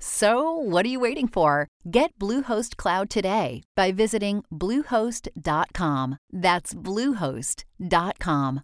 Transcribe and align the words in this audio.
So, 0.00 0.52
what 0.52 0.86
are 0.86 0.88
you 0.88 1.00
waiting 1.00 1.28
for? 1.28 1.68
Get 1.90 2.16
Bluehost 2.18 2.76
Cloud 2.76 3.10
today 3.10 3.62
by 3.76 3.92
visiting 3.92 4.44
Bluehost.com. 4.52 6.18
That's 6.32 6.74
Bluehost.com. 6.74 8.62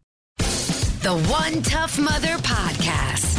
The 1.05 1.19
One 1.29 1.61
Tough 1.63 1.99
Mother 1.99 2.39
Podcast. 2.39 3.34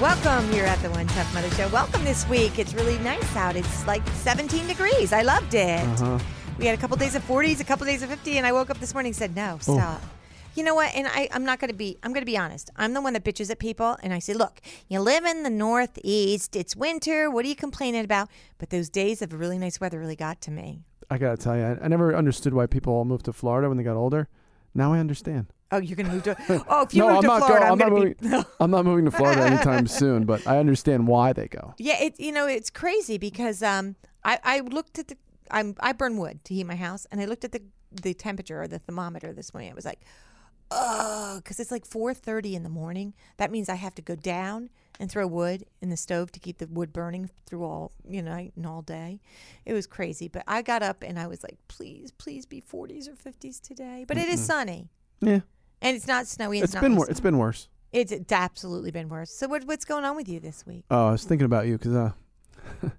Welcome 0.00 0.52
here 0.52 0.66
at 0.66 0.78
the 0.82 0.90
One 0.90 1.06
Tough 1.06 1.32
Mother 1.32 1.48
Show. 1.52 1.68
Welcome 1.68 2.04
this 2.04 2.28
week. 2.28 2.58
It's 2.58 2.74
really 2.74 2.98
nice 2.98 3.34
out. 3.34 3.56
It's 3.56 3.86
like 3.86 4.06
17 4.08 4.66
degrees. 4.66 5.10
I 5.10 5.22
loved 5.22 5.54
it. 5.54 5.80
Uh-huh. 5.80 6.18
We 6.58 6.66
had 6.66 6.76
a 6.76 6.80
couple 6.80 6.98
days 6.98 7.14
of 7.14 7.26
40s, 7.26 7.60
a 7.60 7.64
couple 7.64 7.86
days 7.86 8.02
of 8.02 8.10
50, 8.10 8.36
and 8.36 8.46
I 8.46 8.52
woke 8.52 8.68
up 8.68 8.78
this 8.78 8.92
morning 8.92 9.08
and 9.10 9.16
said, 9.16 9.34
"No, 9.34 9.56
stop." 9.58 10.02
You 10.54 10.64
know 10.64 10.74
what? 10.74 10.94
And 10.94 11.06
I, 11.06 11.30
I'm 11.32 11.46
not 11.46 11.60
going 11.60 11.70
to 11.70 11.76
be. 11.76 11.96
I'm 12.02 12.12
going 12.12 12.20
to 12.20 12.30
be 12.30 12.36
honest. 12.36 12.70
I'm 12.76 12.92
the 12.92 13.00
one 13.00 13.14
that 13.14 13.24
bitches 13.24 13.50
at 13.50 13.58
people, 13.58 13.96
and 14.02 14.12
I 14.12 14.18
say, 14.18 14.34
"Look, 14.34 14.60
you 14.86 15.00
live 15.00 15.24
in 15.24 15.44
the 15.44 15.50
Northeast. 15.50 16.56
It's 16.56 16.76
winter. 16.76 17.30
What 17.30 17.46
are 17.46 17.48
you 17.48 17.56
complaining 17.56 18.04
about?" 18.04 18.28
But 18.58 18.68
those 18.68 18.90
days 18.90 19.22
of 19.22 19.32
really 19.32 19.58
nice 19.58 19.80
weather 19.80 19.98
really 19.98 20.16
got 20.16 20.42
to 20.42 20.50
me. 20.50 20.82
I 21.08 21.16
gotta 21.16 21.38
tell 21.38 21.56
you, 21.56 21.62
I, 21.62 21.84
I 21.84 21.88
never 21.88 22.14
understood 22.14 22.52
why 22.52 22.66
people 22.66 22.92
all 22.92 23.06
moved 23.06 23.24
to 23.24 23.32
Florida 23.32 23.68
when 23.68 23.78
they 23.78 23.84
got 23.84 23.96
older. 23.96 24.28
Now 24.74 24.92
I 24.92 24.98
understand. 24.98 25.46
Oh, 25.72 25.78
you're 25.78 25.96
going 25.96 26.06
to 26.06 26.12
move 26.12 26.22
to. 26.24 26.64
Oh, 26.68 26.82
if 26.82 26.94
you 26.94 27.00
no, 27.00 27.08
move 27.08 27.16
I'm 27.16 27.22
to 27.22 27.26
not 27.28 27.38
Florida, 27.46 27.66
going. 27.66 27.72
I'm, 27.72 27.72
I'm 27.72 27.78
not 27.78 27.92
moving. 27.92 28.14
be. 28.20 28.46
I'm 28.60 28.70
not 28.70 28.84
moving 28.84 29.04
to 29.06 29.10
Florida 29.10 29.42
anytime 29.42 29.86
soon. 30.02 30.24
But 30.24 30.46
I 30.46 30.58
understand 30.58 31.06
why 31.08 31.32
they 31.32 31.48
go. 31.48 31.74
Yeah, 31.78 32.00
it 32.02 32.18
you 32.20 32.32
know 32.32 32.46
it's 32.46 32.70
crazy 32.70 33.18
because 33.18 33.62
um 33.62 33.96
I 34.24 34.38
I 34.44 34.60
looked 34.60 34.98
at 34.98 35.08
the 35.08 35.16
I'm 35.50 35.74
I 35.80 35.92
burn 35.92 36.16
wood 36.18 36.44
to 36.44 36.54
heat 36.54 36.64
my 36.64 36.76
house 36.76 37.06
and 37.10 37.20
I 37.20 37.24
looked 37.24 37.44
at 37.44 37.52
the 37.52 37.62
the 37.90 38.14
temperature 38.14 38.62
or 38.62 38.68
the 38.68 38.78
thermometer 38.78 39.32
this 39.32 39.52
morning. 39.54 39.70
I 39.70 39.74
was 39.74 39.84
like, 39.84 40.00
oh, 40.70 41.40
because 41.42 41.58
it's 41.60 41.70
like 41.70 41.84
4:30 41.86 42.54
in 42.54 42.62
the 42.62 42.68
morning. 42.68 43.14
That 43.36 43.50
means 43.50 43.68
I 43.68 43.74
have 43.76 43.94
to 43.96 44.02
go 44.02 44.14
down 44.14 44.70
and 44.98 45.10
throw 45.10 45.26
wood 45.26 45.64
in 45.82 45.90
the 45.90 45.96
stove 45.96 46.32
to 46.32 46.40
keep 46.40 46.58
the 46.58 46.66
wood 46.68 46.92
burning 46.92 47.28
through 47.44 47.64
all 47.64 47.92
you 48.08 48.22
know 48.22 48.30
night 48.30 48.52
and 48.56 48.66
all 48.66 48.82
day. 48.82 49.20
It 49.64 49.72
was 49.72 49.86
crazy, 49.86 50.28
but 50.28 50.42
I 50.46 50.62
got 50.62 50.82
up 50.82 51.02
and 51.02 51.18
I 51.18 51.26
was 51.26 51.42
like, 51.42 51.58
please, 51.68 52.12
please 52.12 52.46
be 52.46 52.60
40s 52.62 53.08
or 53.08 53.12
50s 53.12 53.60
today. 53.60 54.04
But 54.06 54.16
it 54.16 54.28
is 54.28 54.44
sunny 54.44 54.90
Yeah, 55.20 55.40
and 55.82 55.96
it's 55.96 56.06
not 56.06 56.26
snowy. 56.26 56.58
and 56.58 56.64
it's 56.64 56.74
not 56.74 56.82
been 56.82 56.92
misty. 56.92 56.98
wor- 56.98 57.10
it's 57.10 57.20
been 57.20 57.38
worse. 57.38 57.68
It's, 57.92 58.12
it's 58.12 58.32
absolutely 58.32 58.90
been 58.90 59.08
worse. 59.08 59.30
So 59.30 59.48
what, 59.48 59.64
what's 59.64 59.84
going 59.84 60.04
on 60.04 60.16
with 60.16 60.28
you 60.28 60.40
this 60.40 60.66
week? 60.66 60.84
Oh, 60.90 61.08
I 61.08 61.12
was 61.12 61.24
thinking 61.24 61.46
about 61.46 61.66
you 61.66 61.78
because 61.78 61.94
uh, 61.94 62.10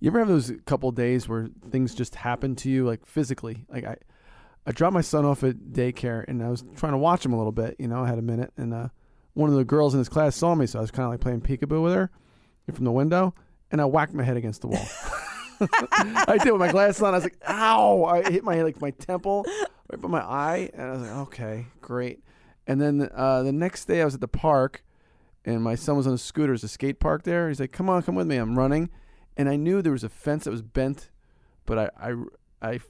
you 0.00 0.10
ever 0.10 0.18
have 0.18 0.28
those 0.28 0.52
couple 0.66 0.90
days 0.90 1.28
where 1.28 1.48
things 1.70 1.94
just 1.94 2.14
happen 2.16 2.56
to 2.56 2.70
you, 2.70 2.84
like 2.86 3.06
physically? 3.06 3.64
Like 3.68 3.84
I, 3.84 3.96
I 4.66 4.72
dropped 4.72 4.94
my 4.94 5.02
son 5.02 5.24
off 5.24 5.44
at 5.44 5.56
daycare 5.56 6.24
and 6.26 6.42
I 6.42 6.48
was 6.48 6.64
trying 6.76 6.92
to 6.92 6.98
watch 6.98 7.24
him 7.24 7.32
a 7.32 7.36
little 7.36 7.52
bit. 7.52 7.76
You 7.78 7.88
know, 7.88 8.02
I 8.02 8.08
had 8.08 8.18
a 8.18 8.22
minute, 8.22 8.52
and 8.56 8.72
uh, 8.72 8.88
one 9.34 9.50
of 9.50 9.56
the 9.56 9.64
girls 9.64 9.94
in 9.94 9.98
his 9.98 10.08
class 10.08 10.34
saw 10.36 10.54
me, 10.54 10.66
so 10.66 10.78
I 10.78 10.82
was 10.82 10.90
kind 10.90 11.04
of 11.04 11.10
like 11.12 11.20
playing 11.20 11.42
peekaboo 11.42 11.82
with 11.82 11.94
her 11.94 12.10
from 12.72 12.84
the 12.84 12.92
window, 12.92 13.34
and 13.70 13.80
I 13.80 13.84
whacked 13.84 14.14
my 14.14 14.24
head 14.24 14.36
against 14.36 14.62
the 14.62 14.68
wall. 14.68 14.86
I 15.92 16.38
did 16.42 16.52
with 16.52 16.60
my 16.60 16.70
glasses 16.70 17.02
on. 17.02 17.14
I 17.14 17.16
was 17.18 17.24
like, 17.24 17.38
"Ow!" 17.48 18.04
I 18.04 18.22
hit 18.30 18.44
my 18.44 18.62
like 18.62 18.80
my 18.80 18.90
temple, 18.90 19.44
right 19.90 20.00
by 20.00 20.08
my 20.08 20.20
eye, 20.22 20.70
and 20.74 20.82
I 20.82 20.90
was 20.92 21.02
like, 21.02 21.10
"Okay, 21.28 21.66
great." 21.80 22.22
And 22.66 22.80
then 22.80 23.08
uh, 23.14 23.42
the 23.42 23.52
next 23.52 23.84
day, 23.86 24.00
I 24.02 24.04
was 24.04 24.14
at 24.14 24.20
the 24.20 24.28
park, 24.28 24.82
and 25.44 25.62
my 25.62 25.74
son 25.74 25.96
was 25.96 26.06
on 26.06 26.14
a 26.14 26.18
scooter. 26.18 26.48
There's 26.48 26.64
a 26.64 26.68
skate 26.68 26.98
park 27.00 27.22
there. 27.24 27.48
He's 27.48 27.60
like, 27.60 27.72
"Come 27.72 27.88
on, 27.88 28.02
come 28.02 28.14
with 28.14 28.26
me." 28.26 28.36
I'm 28.36 28.58
running, 28.58 28.90
and 29.36 29.48
I 29.48 29.56
knew 29.56 29.82
there 29.82 29.92
was 29.92 30.04
a 30.04 30.08
fence 30.08 30.44
that 30.44 30.50
was 30.50 30.62
bent, 30.62 31.10
but 31.66 31.78
I 31.78 31.90
I, 32.10 32.14
I 32.70 32.80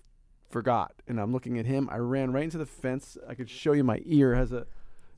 forgot, 0.50 0.92
and 1.08 1.20
I'm 1.20 1.32
looking 1.32 1.58
at 1.58 1.66
him. 1.66 1.88
I 1.91 1.96
ran 1.98 2.32
right 2.32 2.44
into 2.44 2.58
the 2.58 2.66
fence. 2.66 3.19
I 3.28 3.34
could 3.34 3.50
show 3.50 3.72
you 3.72 3.82
my 3.84 4.00
ear 4.04 4.34
has 4.36 4.52
a 4.52 4.66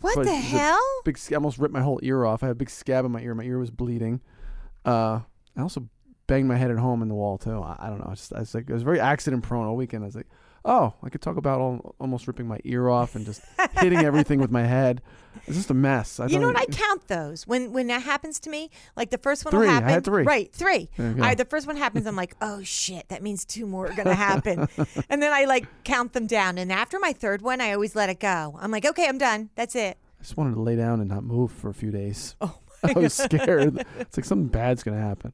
What 0.01 0.17
the 0.17 0.25
the- 0.25 0.35
hell? 0.37 0.81
big. 1.05 1.19
I 1.31 1.35
almost 1.35 1.59
ripped 1.59 1.75
my 1.75 1.83
whole 1.83 2.01
ear 2.03 2.25
off. 2.25 2.43
I 2.43 2.47
had 2.47 2.53
a 2.53 2.59
big 2.59 2.71
scab 2.71 3.05
in 3.05 3.13
my 3.13 3.21
ear. 3.21 3.35
My 3.35 3.45
ear 3.45 3.59
was 3.59 3.71
bleeding. 3.71 4.21
Uh, 4.85 5.21
I 5.57 5.61
also 5.63 5.89
banged 6.27 6.49
my 6.49 6.57
head 6.57 6.71
at 6.71 6.79
home 6.79 7.03
in 7.03 7.09
the 7.09 7.15
wall 7.15 7.39
too. 7.39 7.61
I, 7.63 7.77
I 7.79 7.89
don't 7.89 7.99
know. 7.99 8.09
I, 8.11 8.15
just, 8.15 8.33
I 8.33 8.41
was 8.41 8.55
like, 8.55 8.71
I 8.71 8.75
was 8.75 8.83
very 8.83 9.01
accident 9.01 9.43
prone 9.43 9.67
all 9.67 9.77
weekend. 9.77 10.03
I 10.03 10.07
was 10.07 10.17
like, 10.17 10.27
oh, 10.65 10.93
I 11.03 11.09
could 11.11 11.23
talk 11.23 11.37
about 11.37 11.61
all, 11.61 11.95
almost 12.01 12.27
ripping 12.27 12.49
my 12.49 12.59
ear 12.65 12.89
off 12.89 13.15
and 13.15 13.25
just 13.25 13.41
hitting 13.79 14.05
everything 14.05 14.41
with 14.41 14.51
my 14.51 14.65
head. 14.65 15.01
It's 15.47 15.57
just 15.57 15.71
a 15.71 15.75
mess. 15.75 16.19
I 16.19 16.27
You 16.27 16.41
know 16.41 16.49
what? 16.49 16.59
I 16.59 16.65
count 16.65 17.07
those 17.07 17.47
when 17.47 17.73
when 17.73 17.87
that 17.89 18.03
happens 18.03 18.41
to 18.41 18.51
me. 18.51 18.71
Like 18.97 19.11
the 19.11 19.19
first 19.19 19.45
one 19.45 19.53
Three. 19.53 19.61
will 19.67 19.71
I 19.71 19.75
happen. 19.75 19.89
had 19.91 20.05
three. 20.05 20.25
Right, 20.25 20.53
three. 20.53 20.91
There 20.97 21.09
you 21.09 21.15
go. 21.15 21.23
All 21.23 21.29
right, 21.29 21.39
the 21.39 21.45
first 21.45 21.67
one 21.69 21.77
happens. 21.77 22.07
I'm 22.07 22.17
like, 22.17 22.35
oh 22.41 22.63
shit, 22.65 23.09
that 23.11 23.23
means 23.23 23.45
two 23.45 23.67
more 23.67 23.87
are 23.87 23.95
gonna 23.95 24.15
happen. 24.15 24.67
and 25.09 25.23
then 25.23 25.33
I 25.33 25.45
like 25.45 25.67
count 25.85 26.15
them 26.15 26.27
down. 26.27 26.59
And 26.59 26.73
after 26.73 26.99
my 26.99 27.13
third 27.13 27.43
one, 27.43 27.61
I 27.61 27.73
always 27.73 27.95
let 27.95 28.09
it 28.09 28.19
go. 28.19 28.59
I'm 28.61 28.71
like, 28.73 28.85
okay, 28.87 29.07
I'm 29.07 29.19
done. 29.19 29.51
That's 29.55 29.77
it. 29.77 29.99
I 30.19 30.23
just 30.23 30.37
wanted 30.37 30.55
to 30.55 30.63
lay 30.63 30.75
down 30.75 31.01
and 31.01 31.09
not 31.09 31.23
move 31.23 31.53
for 31.53 31.69
a 31.69 31.75
few 31.75 31.93
days. 31.93 32.35
Oh, 32.41 32.59
I 32.97 32.99
was 32.99 33.15
scared. 33.15 33.85
it's 33.99 34.17
like 34.17 34.25
something 34.25 34.49
bad's 34.49 34.83
gonna 34.83 35.01
happen. 35.01 35.33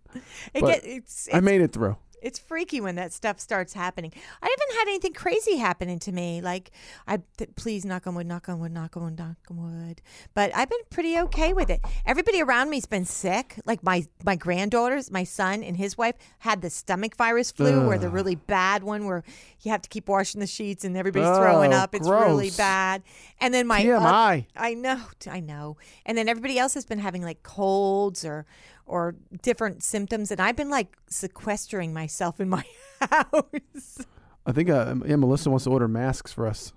It 0.54 0.60
But 0.60 0.82
get, 0.82 0.86
it's 0.86 1.28
I 1.32 1.40
made 1.40 1.60
it 1.60 1.72
through. 1.72 1.96
It's 2.22 2.38
freaky 2.38 2.80
when 2.80 2.94
that 2.94 3.12
stuff 3.12 3.40
starts 3.40 3.72
happening. 3.72 4.12
I 4.42 4.46
haven't 4.46 4.78
had 4.78 4.88
anything 4.88 5.12
crazy 5.12 5.56
happening 5.56 5.98
to 6.00 6.12
me. 6.12 6.40
Like 6.40 6.70
I 7.06 7.18
th- 7.36 7.50
please 7.56 7.84
knock 7.84 8.06
on 8.06 8.14
wood, 8.14 8.26
knock 8.26 8.48
on 8.48 8.60
wood, 8.60 8.72
knock 8.72 8.96
on 8.96 9.04
wood, 9.04 9.18
knock 9.18 9.36
on 9.50 9.56
wood. 9.88 10.02
But 10.34 10.54
I've 10.54 10.70
been 10.70 10.80
pretty 10.90 11.18
okay 11.18 11.52
with 11.52 11.70
it. 11.70 11.80
Everybody 12.06 12.40
around 12.42 12.70
me's 12.70 12.86
been 12.86 13.04
sick. 13.04 13.60
Like 13.64 13.82
my 13.82 14.06
my 14.24 14.36
granddaughters, 14.36 15.10
my 15.10 15.24
son 15.24 15.62
and 15.62 15.76
his 15.76 15.98
wife 15.98 16.16
had 16.38 16.62
the 16.62 16.70
stomach 16.70 17.16
virus 17.16 17.50
flu, 17.50 17.86
or 17.86 17.98
the 17.98 18.08
really 18.08 18.34
bad 18.36 18.82
one 18.82 19.04
where 19.06 19.22
you 19.60 19.70
have 19.70 19.82
to 19.82 19.88
keep 19.88 20.08
washing 20.08 20.40
the 20.40 20.46
sheets 20.46 20.84
and 20.84 20.96
everybody's 20.96 21.28
throwing 21.36 21.72
Oh, 21.74 21.78
up. 21.78 21.94
It's 21.94 22.08
really 22.08 22.50
bad. 22.50 23.02
And 23.40 23.52
then 23.52 23.66
my 23.66 23.82
TMI. 23.82 24.46
I 24.56 24.74
know, 24.74 25.00
I 25.30 25.40
know. 25.40 25.76
And 26.06 26.16
then 26.16 26.28
everybody 26.28 26.58
else 26.58 26.74
has 26.74 26.84
been 26.84 26.98
having 26.98 27.22
like 27.22 27.42
colds 27.42 28.24
or 28.24 28.46
or 28.92 29.14
different 29.40 29.82
symptoms, 29.82 30.30
and 30.30 30.40
I've 30.40 30.54
been 30.56 30.70
like 30.70 30.96
sequestering 31.08 31.92
myself 31.94 32.38
in 32.40 32.48
my 32.50 32.64
house. 33.00 34.04
I 34.46 34.52
think 34.52 34.68
uh, 34.70 34.94
yeah, 35.06 35.16
Melissa 35.16 35.48
wants 35.50 35.64
to 35.64 35.70
order 35.70 35.88
masks 35.88 36.32
for 36.32 36.46
us. 36.46 36.72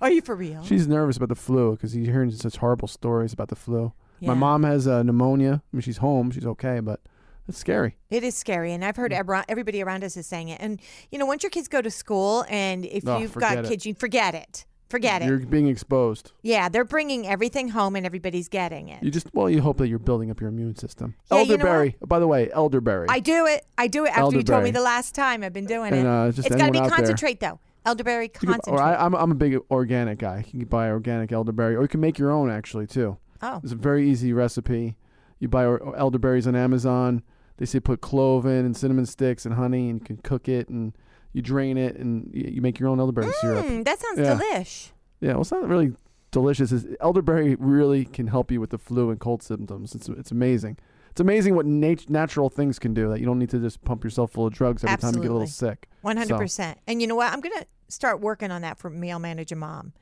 Are 0.00 0.10
you 0.10 0.22
for 0.22 0.34
real? 0.34 0.64
She's 0.64 0.88
nervous 0.88 1.16
about 1.16 1.28
the 1.28 1.34
flu 1.36 1.72
because 1.72 1.92
he's 1.92 2.06
hearing 2.06 2.30
such 2.32 2.56
horrible 2.56 2.88
stories 2.88 3.32
about 3.32 3.48
the 3.48 3.56
flu. 3.56 3.92
Yeah. 4.20 4.28
My 4.28 4.34
mom 4.34 4.62
has 4.64 4.86
uh, 4.88 5.02
pneumonia. 5.02 5.62
I 5.72 5.76
mean, 5.76 5.82
she's 5.82 5.98
home. 5.98 6.30
She's 6.30 6.46
okay, 6.46 6.80
but 6.80 7.00
it's 7.48 7.58
scary. 7.58 7.96
It 8.10 8.24
is 8.24 8.34
scary, 8.34 8.72
and 8.72 8.84
I've 8.84 8.94
Mm. 8.94 8.98
heard 8.98 9.12
ebra- 9.12 9.44
everybody 9.48 9.82
around 9.82 10.02
us 10.04 10.16
is 10.16 10.26
saying 10.26 10.48
it. 10.48 10.60
And 10.60 10.80
you 11.10 11.18
know, 11.18 11.26
once 11.26 11.42
your 11.42 11.50
kids 11.50 11.68
go 11.68 11.82
to 11.82 11.90
school, 11.90 12.44
and 12.48 12.84
if 12.86 13.06
Oh, 13.06 13.18
you've 13.18 13.34
got 13.34 13.58
it. 13.58 13.66
kids, 13.68 13.84
you 13.86 13.94
forget 13.94 14.34
it. 14.34 14.64
Forget 14.92 15.22
it. 15.22 15.26
You're 15.26 15.38
being 15.38 15.68
exposed. 15.68 16.32
Yeah, 16.42 16.68
they're 16.68 16.84
bringing 16.84 17.26
everything 17.26 17.70
home, 17.70 17.96
and 17.96 18.04
everybody's 18.04 18.48
getting 18.48 18.90
it. 18.90 19.02
You 19.02 19.10
just 19.10 19.26
well, 19.32 19.48
you 19.48 19.62
hope 19.62 19.78
that 19.78 19.88
you're 19.88 19.98
building 19.98 20.30
up 20.30 20.38
your 20.38 20.50
immune 20.50 20.76
system. 20.76 21.14
Yeah, 21.30 21.38
you 21.40 21.44
know 21.46 21.52
elderberry. 21.54 21.96
By 22.06 22.18
the 22.18 22.26
way, 22.26 22.50
elderberry. 22.52 23.06
I 23.08 23.18
do 23.20 23.46
it. 23.46 23.64
I 23.78 23.86
do 23.88 24.04
it 24.04 24.10
after 24.16 24.36
you 24.36 24.42
told 24.42 24.64
me 24.64 24.70
the 24.70 24.82
last 24.82 25.14
time. 25.14 25.42
I've 25.42 25.54
been 25.54 25.64
doing 25.64 25.94
And, 25.94 26.02
it. 26.02 26.06
uh, 26.06 26.30
just 26.32 26.46
it's 26.48 26.56
got 26.56 26.66
to 26.66 26.72
be 26.72 26.78
out 26.78 26.88
there- 26.88 26.96
concentrate 26.98 27.40
though. 27.40 27.58
Elderberry 27.86 28.24
You 28.26 28.30
can- 28.30 28.48
concentrate. 28.50 28.78
or 28.80 28.82
I, 28.82 28.94
I'm 28.94 29.14
I'm 29.14 29.30
a 29.32 29.34
big 29.34 29.56
organic 29.70 30.18
guy. 30.18 30.44
You 30.52 30.60
can 30.60 30.68
buy 30.68 30.90
organic 30.90 31.32
elderberry, 31.32 31.74
or 31.74 31.82
you 31.82 31.88
can 31.88 32.00
make 32.00 32.18
your 32.18 32.30
own 32.30 32.50
actually 32.50 32.86
too. 32.86 33.16
oh, 33.40 33.60
It's 33.62 33.72
a 33.72 33.76
very 33.76 34.08
easy 34.10 34.32
recipe. 34.34 34.96
You 35.40 35.48
buy 35.48 35.64
or- 35.64 35.96
elderberries 35.96 36.46
on 36.46 36.54
Amazon. 36.54 37.22
They 37.56 37.64
say 37.66 37.80
put 37.80 38.02
clove 38.02 38.44
in 38.46 38.64
and 38.66 38.76
cinnamon 38.76 39.06
sticks 39.06 39.46
and 39.46 39.54
honey, 39.54 39.88
and 39.88 40.00
you 40.00 40.04
can 40.04 40.18
cook 40.18 40.48
it, 40.48 40.68
and 40.68 40.92
you 41.32 41.42
drain 41.42 41.76
it 41.78 41.96
and 41.96 42.30
you, 42.32 42.50
you 42.56 42.62
make 42.62 42.78
your 42.78 42.88
own 42.88 43.00
elderberry 43.00 43.32
syrup. 43.40 43.64
Mm, 43.66 43.84
that 43.84 43.98
sounds 44.00 44.18
Yeah. 44.18 44.38
delish. 44.38 44.90
Yeah, 45.20 45.32
well, 45.32 45.42
it's 45.42 45.50
not 45.50 45.68
really 45.68 45.92
delicious. 46.30 46.72
Elderberry 47.00 47.54
really 47.58 48.04
can 48.04 48.26
help 48.26 48.50
you 48.50 48.60
with 48.60 48.70
the 48.70 48.78
flu 48.78 49.10
and 49.10 49.20
cold 49.20 49.42
symptoms. 49.42 49.94
It's 49.94 50.08
it's 50.08 50.30
amazing. 50.30 50.78
It's 51.10 51.20
amazing 51.20 51.54
what 51.54 51.66
nat- 51.66 52.08
natural 52.08 52.48
things 52.48 52.78
can 52.78 52.94
do 52.94 53.10
that 53.10 53.20
you 53.20 53.26
don't 53.26 53.38
need 53.38 53.50
to 53.50 53.58
just 53.58 53.84
pump 53.84 54.02
yourself 54.02 54.32
full 54.32 54.46
of 54.46 54.54
drugs 54.54 54.82
every 54.82 54.96
time 54.96 55.14
you 55.14 55.20
get 55.20 55.30
a 55.30 55.34
little 55.34 55.46
sick. 55.46 55.88
One 56.00 56.16
hundred 56.16 56.38
percent. 56.38 56.78
And 56.86 57.00
you 57.02 57.06
know 57.06 57.14
what? 57.16 57.32
I'm 57.32 57.40
gonna 57.40 57.66
start 57.88 58.20
working 58.20 58.50
on 58.50 58.62
that 58.62 58.78
for 58.78 58.88
male 58.88 59.18
manager 59.18 59.54
mom, 59.54 59.92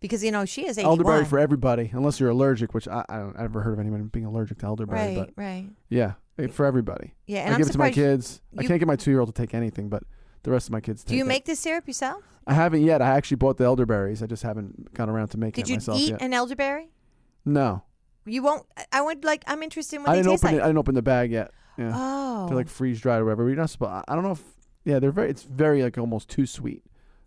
because 0.00 0.24
you 0.24 0.30
know 0.32 0.46
she 0.46 0.66
is 0.66 0.78
eighty 0.78 0.86
elderberry 0.86 1.26
for 1.26 1.38
everybody, 1.38 1.90
unless 1.92 2.18
you're 2.18 2.30
allergic, 2.30 2.72
which 2.72 2.88
I, 2.88 3.04
I 3.10 3.18
don't 3.18 3.34
I've 3.36 3.42
never 3.42 3.60
heard 3.60 3.74
of 3.74 3.78
anyone 3.80 4.04
being 4.04 4.24
allergic 4.24 4.58
to 4.60 4.66
elderberry. 4.66 5.16
right, 5.16 5.16
But 5.18 5.30
right. 5.36 5.66
yeah, 5.90 6.12
eh, 6.38 6.46
for 6.46 6.64
everybody. 6.64 7.12
Yeah, 7.26 7.40
and 7.40 7.50
I 7.50 7.52
I'm 7.52 7.58
give 7.58 7.68
it 7.68 7.72
to 7.72 7.78
my 7.78 7.90
surprised. 7.90 7.94
kids. 7.94 8.40
I 8.58 8.62
you- 8.62 8.68
can't 8.68 8.80
get 8.80 8.88
my 8.88 8.96
two 8.96 9.10
year 9.10 9.20
old 9.20 9.28
to 9.34 9.40
take 9.40 9.52
anything, 9.54 9.90
but 9.90 10.02
the 10.44 10.50
rest 10.52 10.68
of 10.68 10.72
my 10.72 10.80
kids. 10.80 11.02
Do 11.04 11.16
you 11.16 11.24
make 11.24 11.44
this 11.44 11.58
syrup 11.60 11.86
yourself? 11.88 12.22
I 12.46 12.54
haven't 12.54 12.82
yet. 12.84 13.02
I 13.02 13.16
actually 13.16 13.38
bought 13.38 13.56
the 13.56 13.64
elderberries. 13.64 14.22
I 14.22 14.26
just 14.26 14.42
haven't 14.44 14.94
gone 14.94 15.10
around 15.10 15.28
to 15.28 15.38
making 15.38 15.64
Did 15.64 15.70
it 15.70 15.72
you 15.72 15.76
myself 15.78 15.98
eat 15.98 16.10
yet. 16.10 16.22
an 16.22 16.32
elderberry? 16.32 16.90
no, 17.44 17.82
You 18.26 18.42
won't. 18.42 18.64
I- 18.76 18.84
I 18.92 19.00
would 19.02 19.24
like. 19.24 19.42
I'm 19.46 19.62
interested 19.62 19.96
in 19.96 20.02
what 20.02 20.10
I 20.10 20.16
they 20.16 20.18
didn't 20.22 20.32
taste 20.34 20.44
open 20.44 20.54
like. 20.56 20.62
it. 20.62 20.64
I 20.64 20.68
didn't 20.68 20.78
open 20.78 20.94
the 20.94 21.02
bag 21.02 21.30
yet. 21.32 21.50
Yeah. 21.76 21.92
oh, 21.94 22.46
They're 22.46 22.56
like 22.56 22.68
freeze 22.68 23.00
dried 23.00 23.18
or 23.20 23.24
whatever. 23.24 23.48
You're 23.48 23.56
not 23.56 23.68
supposed. 23.70 24.04
I 24.08 24.14
don't 24.14 24.22
know 24.24 24.32
if. 24.32 24.42
Yeah, 24.84 24.98
they're 25.00 25.10
very. 25.10 25.28
It's 25.30 25.42
very 25.42 25.82
like 25.82 25.98
almost 25.98 26.28
too 26.28 26.46
sweet. 26.46 26.82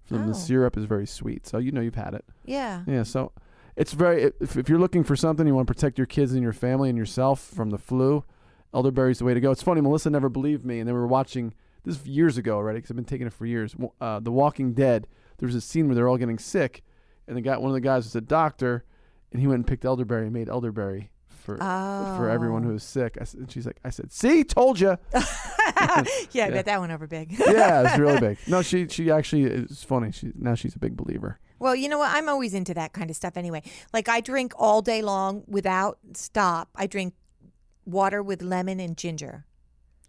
From 0.05 0.23
Oh. 0.23 0.27
the 0.27 0.33
syrup 0.35 0.77
is 0.77 0.85
very 0.85 1.05
sweet, 1.05 1.45
so 1.45 1.57
you 1.57 1.71
know 1.73 1.81
you've 1.81 1.95
had 1.95 2.13
it. 2.13 2.23
yeah. 2.45 2.83
Yeah, 2.87 3.03
so 3.03 3.33
it's 3.75 3.91
very. 3.93 4.31
If, 4.39 4.55
if 4.55 4.69
you're 4.69 4.79
looking 4.79 5.03
for 5.03 5.15
something, 5.17 5.45
you 5.45 5.53
want 5.53 5.67
to 5.67 5.73
protect 5.73 5.97
your 5.97 6.07
kids 6.07 6.31
and 6.31 6.41
your 6.41 6.53
family 6.53 6.87
and 6.89 6.97
yourself 6.97 7.41
from 7.41 7.71
the 7.71 7.77
flu. 7.77 8.23
Elderberry's 8.73 9.19
the 9.19 9.25
way 9.25 9.33
to 9.33 9.41
go. 9.41 9.51
It's 9.51 9.63
funny. 9.63 9.81
Melissa 9.81 10.09
never 10.09 10.29
believed 10.29 10.65
me, 10.65 10.79
and 10.79 10.87
then 10.87 10.93
we 10.95 11.01
were 11.01 11.07
watching 11.07 11.53
this 11.87 11.99
is 12.01 12.07
years 12.07 12.37
ago 12.37 12.55
already 12.55 12.77
because 12.79 12.91
I've 12.91 12.95
been 12.95 13.05
taking 13.05 13.27
it 13.27 13.33
for 13.33 13.45
years. 13.45 13.75
Uh, 14.01 14.19
the 14.19 14.31
Walking 14.31 14.73
Dead. 14.73 15.07
There 15.37 15.47
was 15.47 15.55
a 15.55 15.61
scene 15.61 15.87
where 15.87 15.95
they're 15.95 16.07
all 16.07 16.17
getting 16.17 16.39
sick, 16.39 16.83
and 17.27 17.37
the 17.37 17.41
guy, 17.41 17.57
one 17.57 17.69
of 17.69 17.73
the 17.75 17.81
guys, 17.81 18.03
was 18.05 18.15
a 18.15 18.21
doctor, 18.21 18.83
and 19.31 19.39
he 19.41 19.47
went 19.47 19.57
and 19.59 19.67
picked 19.67 19.85
elderberry 19.85 20.23
and 20.25 20.33
made 20.33 20.49
elderberry 20.49 21.11
for 21.27 21.57
for 21.57 22.29
everyone 22.29 22.63
who 22.63 22.71
Oh. 22.71 22.73
was 22.73 22.83
sick. 22.83 23.17
I, 23.21 23.25
and 23.37 23.49
she's 23.51 23.65
like, 23.65 23.79
I 23.85 23.89
said, 23.89 24.11
"See, 24.11 24.43
told 24.43 24.79
you." 24.79 24.97
yeah, 25.13 25.23
I 25.75 26.27
Yeah. 26.31 26.49
bet 26.49 26.65
that 26.65 26.79
went 26.79 26.91
over 26.91 27.07
big. 27.07 27.31
yeah, 27.39 27.87
it's 27.87 27.97
really 27.99 28.19
big. 28.27 28.37
No, 28.47 28.61
she 28.61 28.87
she 28.87 29.09
actually 29.11 29.43
it's 29.43 29.83
funny. 29.83 30.11
She 30.11 30.31
now 30.35 30.55
she's 30.55 30.75
a 30.75 30.79
big 30.79 30.97
believer. 30.97 31.39
Well, 31.59 31.75
you 31.75 31.89
know 31.89 31.97
what? 31.99 32.13
I'm 32.13 32.29
always 32.29 32.53
into 32.53 32.73
that 32.75 32.93
kind 32.93 33.09
of 33.09 33.15
stuff 33.15 33.37
anyway. 33.37 33.63
Like 33.93 34.09
I 34.09 34.21
drink 34.21 34.53
all 34.57 34.81
day 34.81 35.01
long 35.01 35.43
without 35.47 35.97
stop. 36.13 36.69
I 36.75 36.85
drink 36.87 37.13
water 37.85 38.21
with 38.21 38.41
lemon 38.41 38.79
and 38.81 38.97
ginger 38.97 39.45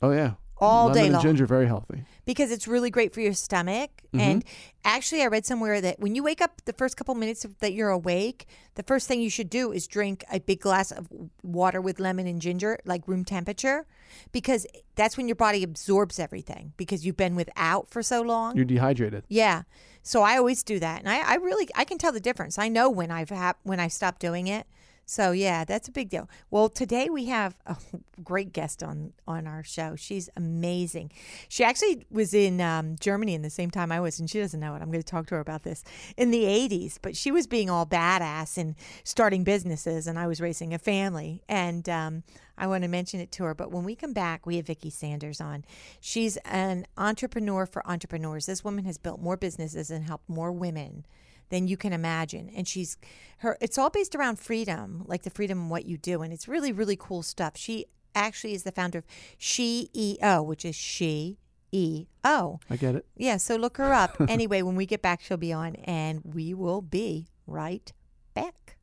Oh 0.03 0.11
yeah, 0.11 0.33
all 0.61 0.87
Lemon 0.89 0.99
day 1.01 1.05
and 1.07 1.13
long 1.15 1.23
ginger 1.23 1.47
very 1.47 1.67
healthy. 1.67 2.05
because 2.25 2.51
it's 2.51 2.67
really 2.69 2.91
great 2.91 3.15
for 3.15 3.21
your 3.21 3.33
stomach. 3.33 3.91
Mhm. 4.13 4.21
And 4.21 4.45
actually, 4.85 5.23
I 5.23 5.27
read 5.27 5.47
somewhere 5.47 5.81
that 5.81 6.01
when 6.01 6.15
you 6.15 6.23
wake 6.23 6.41
up 6.41 6.63
the 6.65 6.73
first 6.73 6.97
couple 6.97 7.15
minutes 7.15 7.45
of, 7.45 7.59
that 7.61 7.73
you're 7.75 7.91
awake, 7.91 8.47
the 8.75 8.83
first 8.83 9.07
thing 9.09 9.21
you 9.21 9.31
should 9.31 9.49
do 9.51 9.71
is 9.73 9.87
drink 9.87 10.25
a 10.33 10.41
big 10.41 10.61
glass 10.61 10.91
of 10.91 11.09
water 11.43 11.81
with 11.81 12.01
lemon 12.01 12.27
and 12.27 12.41
ginger, 12.41 12.79
like 12.85 13.07
room 13.07 13.25
temperature, 13.25 13.87
because 14.33 14.67
that's 14.95 15.17
when 15.17 15.29
your 15.29 15.37
body 15.37 15.63
absorbs 15.63 16.19
everything 16.19 16.73
because 16.77 17.05
you've 17.07 17.17
been 17.17 17.37
without 17.37 17.89
for 17.91 18.03
so 18.03 18.21
long. 18.23 18.57
You're 18.57 18.65
dehydrated. 18.65 19.25
Yeah. 19.29 19.63
So 20.03 20.23
I 20.23 20.39
always 20.39 20.63
do 20.63 20.79
that, 20.81 21.01
and 21.01 21.09
I, 21.09 21.19
I 21.21 21.35
really 21.35 21.69
I 21.75 21.85
can 21.85 21.99
tell 21.99 22.13
the 22.13 22.21
difference. 22.21 22.59
I 22.59 22.69
know 22.69 22.89
when 22.89 23.11
I've 23.11 23.29
hap- 23.31 23.59
when 23.63 23.79
I 23.81 23.89
stopped 23.89 24.21
doing 24.21 24.47
it. 24.47 24.67
So 25.11 25.33
yeah, 25.33 25.65
that's 25.65 25.89
a 25.89 25.91
big 25.91 26.11
deal. 26.11 26.29
Well, 26.51 26.69
today 26.69 27.09
we 27.09 27.25
have 27.27 27.57
a 27.65 27.79
great 28.23 28.53
guest 28.53 28.83
on 28.83 29.15
on 29.27 29.47
our 29.47 29.65
show. 29.65 29.97
She's 29.97 30.29
amazing. 30.37 31.13
She 31.49 31.65
actually 31.65 32.05
was 32.11 32.35
in 32.35 32.61
um, 32.61 32.97
Germany 33.01 33.33
in 33.33 33.41
the 33.41 33.49
same 33.49 33.71
time 33.71 33.91
I 33.91 34.01
was, 34.01 34.21
and 34.21 34.29
she 34.29 34.39
doesn't 34.39 34.61
know 34.61 34.75
it. 34.75 34.83
I'm 34.83 34.91
going 34.91 35.03
to 35.03 35.11
talk 35.11 35.27
to 35.29 35.37
her 35.37 35.41
about 35.41 35.63
this 35.63 35.83
in 36.19 36.31
the 36.31 36.45
'80s. 36.45 36.99
But 37.01 37.17
she 37.17 37.31
was 37.31 37.47
being 37.47 37.71
all 37.71 37.87
badass 37.87 38.59
and 38.59 38.75
starting 39.03 39.45
businesses, 39.45 40.07
and 40.07 40.19
I 40.19 40.27
was 40.27 40.43
raising 40.43 40.75
a 40.75 40.79
family. 40.79 41.43
And 41.49 41.89
um, 41.89 42.23
I 42.59 42.67
want 42.67 42.83
to 42.83 42.89
mention 42.89 43.19
it 43.19 43.33
to 43.33 43.45
her. 43.45 43.55
But 43.55 43.73
when 43.73 43.85
we 43.85 43.95
come 43.95 44.13
back, 44.13 44.45
we 44.45 44.57
have 44.57 44.67
Vicki 44.67 44.91
Saunders 44.91 45.41
on. 45.41 45.65
She's 46.01 46.37
an 46.45 46.87
entrepreneur 46.99 47.65
for 47.65 47.89
entrepreneurs. 47.89 48.45
This 48.45 48.63
woman 48.63 48.85
has 48.85 48.99
built 48.99 49.23
more 49.23 49.39
businesses 49.39 49.91
and 49.91 50.05
helped 50.05 50.29
more 50.29 50.53
women 50.53 51.07
than 51.51 51.69
you 51.69 51.77
can 51.77 51.93
imagine. 51.93 52.51
And 52.55 52.67
she's 52.67 52.97
her 53.39 53.57
it's 53.61 53.79
all 53.79 53.91
based 53.91 54.15
around 54.15 54.39
freedom, 54.39 55.05
like 55.07 55.23
the 55.23 55.31
freedom 55.31 55.59
in 55.59 55.69
what 55.69 55.87
you 55.87 55.97
do. 55.97 56.23
And 56.23 56.33
it's 56.33 56.49
really, 56.49 56.73
really 56.73 56.97
cool 56.97 57.23
stuff. 57.23 57.57
She 57.57 57.87
actually 58.15 58.55
is 58.55 58.65
the 58.65 58.73
founder 58.73 58.99
of 58.99 59.07
SheEO, 59.39 60.45
which 60.45 60.65
is 60.65 60.75
She 60.75 61.39
E 61.73 62.07
O. 62.25 62.61
I 62.71 62.77
get 62.77 62.95
it. 62.95 63.07
Yeah, 63.17 63.37
so 63.37 63.57
look 63.57 63.77
her 63.77 63.93
up. 63.93 64.17
anyway, 64.29 64.63
when 64.63 64.77
we 64.77 64.87
get 64.87 65.03
back, 65.03 65.21
she'll 65.21 65.37
be 65.37 65.53
on, 65.53 65.77
and 65.77 66.23
we 66.25 66.55
will 66.55 66.83
be 66.83 67.29
right 67.47 67.93
back. 68.35 68.77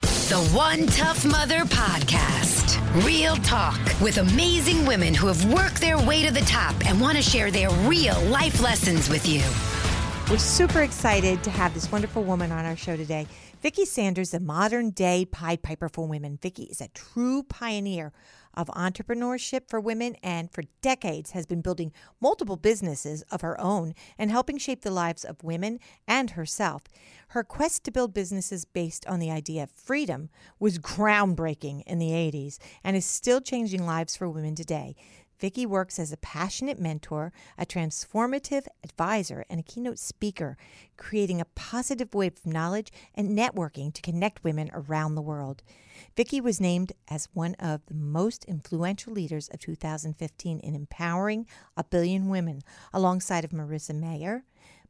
The 0.00 0.40
One 0.54 0.86
Tough 0.86 1.24
Mother 1.24 1.60
Podcast. 1.60 2.80
Real 3.04 3.36
talk 3.36 3.78
with 4.00 4.18
amazing 4.18 4.86
women 4.86 5.12
who 5.12 5.26
have 5.26 5.52
worked 5.52 5.80
their 5.80 5.98
way 5.98 6.24
to 6.24 6.32
the 6.32 6.40
top 6.40 6.74
and 6.86 7.00
want 7.00 7.16
to 7.16 7.22
share 7.22 7.50
their 7.50 7.70
real 7.86 8.18
life 8.22 8.60
lessons 8.62 9.10
with 9.10 9.28
you. 9.28 9.42
We're 10.30 10.38
super 10.38 10.80
excited 10.80 11.44
to 11.44 11.50
have 11.50 11.74
this 11.74 11.92
wonderful 11.92 12.24
woman 12.24 12.50
on 12.50 12.64
our 12.64 12.76
show 12.76 12.96
today. 12.96 13.26
Vicki 13.60 13.84
Saunders, 13.84 14.30
the 14.30 14.40
modern 14.40 14.88
day 14.90 15.26
Pied 15.26 15.62
Piper 15.62 15.90
for 15.90 16.08
women. 16.08 16.38
Vicki 16.40 16.64
is 16.64 16.80
a 16.80 16.88
true 16.88 17.42
pioneer 17.42 18.10
of 18.54 18.68
entrepreneurship 18.68 19.68
for 19.68 19.80
women 19.80 20.16
and 20.22 20.50
for 20.50 20.62
decades 20.80 21.32
has 21.32 21.44
been 21.44 21.60
building 21.60 21.92
multiple 22.22 22.56
businesses 22.56 23.22
of 23.30 23.42
her 23.42 23.60
own 23.60 23.94
and 24.18 24.30
helping 24.30 24.56
shape 24.56 24.80
the 24.80 24.90
lives 24.90 25.24
of 25.24 25.44
women 25.44 25.78
and 26.08 26.30
herself. 26.30 26.82
Her 27.28 27.44
quest 27.44 27.84
to 27.84 27.90
build 27.90 28.14
businesses 28.14 28.64
based 28.64 29.06
on 29.06 29.18
the 29.18 29.30
idea 29.30 29.64
of 29.64 29.70
freedom 29.70 30.30
was 30.58 30.78
groundbreaking 30.78 31.82
in 31.86 31.98
the 31.98 32.10
80s 32.10 32.58
and 32.82 32.96
is 32.96 33.04
still 33.04 33.42
changing 33.42 33.84
lives 33.84 34.16
for 34.16 34.28
women 34.28 34.54
today. 34.54 34.96
Vicki 35.44 35.66
works 35.66 35.98
as 35.98 36.10
a 36.10 36.16
passionate 36.16 36.80
mentor, 36.80 37.30
a 37.58 37.66
transformative 37.66 38.66
advisor, 38.82 39.44
and 39.50 39.60
a 39.60 39.62
keynote 39.62 39.98
speaker, 39.98 40.56
creating 40.96 41.38
a 41.38 41.44
positive 41.44 42.14
wave 42.14 42.38
of 42.38 42.50
knowledge 42.50 42.90
and 43.14 43.36
networking 43.36 43.92
to 43.92 44.00
connect 44.00 44.42
women 44.42 44.70
around 44.72 45.14
the 45.14 45.20
world. 45.20 45.62
Vicki 46.16 46.40
was 46.40 46.62
named 46.62 46.94
as 47.10 47.28
one 47.34 47.56
of 47.56 47.84
the 47.88 47.94
most 47.94 48.46
influential 48.46 49.12
leaders 49.12 49.50
of 49.50 49.60
2015 49.60 50.60
in 50.60 50.74
empowering 50.74 51.46
a 51.76 51.84
billion 51.84 52.30
women, 52.30 52.62
alongside 52.94 53.44
of 53.44 53.50
Marissa 53.50 53.94
Mayer, 53.94 54.44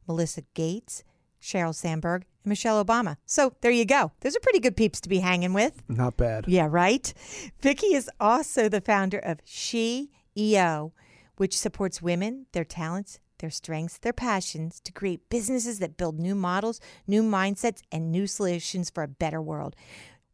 Melissa 0.07 0.43
Gates, 0.53 1.03
Sheryl 1.41 1.75
Sandberg, 1.75 2.23
and 2.45 2.49
Michelle 2.49 2.81
Obama. 2.81 3.17
So 3.25 3.55
there 3.59 3.71
you 3.71 3.83
go. 3.83 4.13
Those 4.21 4.37
are 4.37 4.39
pretty 4.39 4.61
good 4.61 4.77
peeps 4.77 5.01
to 5.01 5.09
be 5.09 5.19
hanging 5.19 5.51
with. 5.51 5.83
Not 5.89 6.15
bad. 6.15 6.45
Yeah, 6.47 6.69
right. 6.71 7.13
Vicki 7.61 7.87
is 7.87 8.09
also 8.21 8.69
the 8.69 8.79
founder 8.79 9.19
of 9.19 9.39
She 9.43 10.11
EO, 10.37 10.93
which 11.37 11.57
supports 11.57 12.01
women, 12.01 12.45
their 12.51 12.63
talents, 12.63 13.19
their 13.39 13.49
strengths, 13.49 13.97
their 13.97 14.13
passions 14.13 14.79
to 14.81 14.91
create 14.91 15.29
businesses 15.29 15.79
that 15.79 15.97
build 15.97 16.19
new 16.19 16.35
models, 16.35 16.79
new 17.07 17.21
mindsets, 17.21 17.81
and 17.91 18.11
new 18.11 18.27
solutions 18.27 18.89
for 18.89 19.03
a 19.03 19.07
better 19.07 19.41
world. 19.41 19.75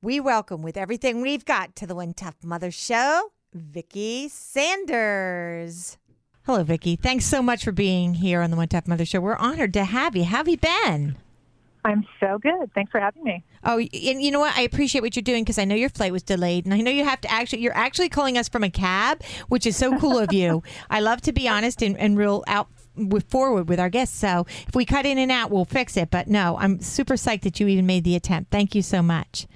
We 0.02 0.20
welcome 0.20 0.62
with 0.62 0.78
everything 0.78 1.22
we've 1.22 1.46
got 1.46 1.76
to 1.78 1.88
the 1.88 1.96
One 1.96 2.14
Tough 2.14 2.36
Mother 2.44 2.72
Show, 2.72 3.32
Vicki 3.54 4.30
Saunders. 4.30 5.98
Hello, 6.46 6.64
Vicki. 6.64 6.96
Thanks 6.96 7.26
so 7.26 7.42
much 7.42 7.64
for 7.64 7.72
being 7.72 8.16
here 8.16 8.42
on 8.42 8.50
the 8.50 8.58
One 8.58 8.68
Tough 8.68 8.88
Mother 8.88 9.06
Show. 9.06 9.22
We're 9.22 9.36
honored 9.36 9.74
to 9.74 9.84
have 9.84 10.16
you. 10.16 10.24
How 10.24 10.38
have 10.38 10.48
you 10.48 10.58
been? 10.58 11.18
I'm 11.84 12.06
so 12.20 12.38
good. 12.38 12.72
Thanks 12.74 12.92
for 12.92 13.00
having 13.00 13.24
me. 13.24 13.44
Oh, 13.64 13.80
and 13.80 14.22
you 14.22 14.32
know 14.32 14.40
what? 14.40 14.56
I 14.56 14.62
appreciate 14.62 15.02
what 15.02 15.16
you're 15.16 15.24
doing 15.24 15.44
because 15.44 15.58
I 15.58 15.66
know 15.66 15.76
your 15.76 15.90
flight 15.90 16.12
was 16.12 16.24
delayed, 16.24 16.66
and 16.66 16.74
I 16.74 16.82
know 16.82 16.92
you 16.92 17.04
have 17.04 17.22
to 17.22 17.32
actually. 17.32 17.62
You're 17.62 17.76
actually 17.76 18.10
calling 18.10 18.38
us 18.38 18.50
from 18.50 18.64
a 18.64 18.70
cab, 18.70 19.24
which 19.48 19.66
is 19.66 19.76
so 19.76 19.98
cool 19.98 20.18
of 20.18 20.32
you. 20.34 20.64
I 20.90 21.00
love 21.00 21.22
to 21.22 21.34
be 21.34 21.48
honest 21.48 21.82
and, 21.82 21.98
and 21.98 22.18
real 22.18 22.44
out 22.48 22.68
with 22.96 23.30
forward 23.30 23.70
with 23.70 23.80
our 23.80 23.90
guests. 23.90 24.18
So 24.18 24.46
if 24.68 24.76
we 24.76 24.86
cut 24.86 25.06
in 25.06 25.18
and 25.18 25.32
out, 25.32 25.50
we'll 25.50 25.66
fix 25.66 25.98
it. 25.98 26.12
But 26.12 26.28
no, 26.28 26.58
I'm 26.60 26.80
super 26.82 27.16
psyched 27.16 27.42
that 27.42 27.60
you 27.60 27.68
even 27.68 27.86
made 27.86 28.04
the 28.04 28.16
attempt. 28.16 28.52
Thank 28.52 28.76
you 28.76 28.82
so 28.82 29.02
much. 29.02 29.48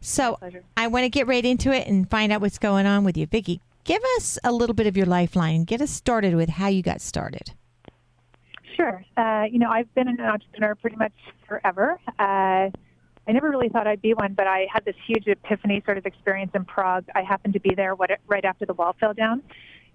So. 0.00 0.38
I 0.76 0.88
want 0.88 1.04
to 1.04 1.08
get 1.08 1.26
right 1.28 1.44
into 1.44 1.72
it 1.72 1.86
and 1.86 2.10
find 2.10 2.32
out 2.32 2.40
what's 2.40 2.58
going 2.58 2.86
on 2.86 3.04
with 3.04 3.16
you, 3.16 3.26
Vicki. 3.26 3.60
Give 3.84 4.02
us 4.16 4.38
a 4.44 4.52
little 4.52 4.74
bit 4.74 4.86
of 4.86 4.96
your 4.96 5.06
lifeline. 5.06 5.64
Get 5.64 5.80
us 5.80 5.90
started 5.90 6.34
with 6.34 6.48
how 6.48 6.68
you 6.68 6.82
got 6.82 7.00
started. 7.00 7.52
Sure. 8.76 9.04
Uh, 9.16 9.44
you 9.50 9.58
know, 9.58 9.70
I've 9.70 9.92
been 9.94 10.08
an 10.08 10.20
entrepreneur 10.20 10.74
pretty 10.74 10.96
much 10.96 11.12
forever. 11.46 11.98
Uh, 12.18 12.70
I 13.28 13.30
never 13.32 13.50
really 13.50 13.68
thought 13.68 13.86
I'd 13.86 14.02
be 14.02 14.14
one, 14.14 14.34
but 14.34 14.46
I 14.46 14.66
had 14.72 14.84
this 14.84 14.96
huge 15.06 15.26
epiphany 15.26 15.82
sort 15.84 15.98
of 15.98 16.06
experience 16.06 16.52
in 16.54 16.64
Prague. 16.64 17.04
I 17.14 17.22
happened 17.22 17.54
to 17.54 17.60
be 17.60 17.74
there 17.74 17.94
what, 17.94 18.10
right 18.26 18.44
after 18.44 18.66
the 18.66 18.74
wall 18.74 18.96
fell 18.98 19.14
down. 19.14 19.42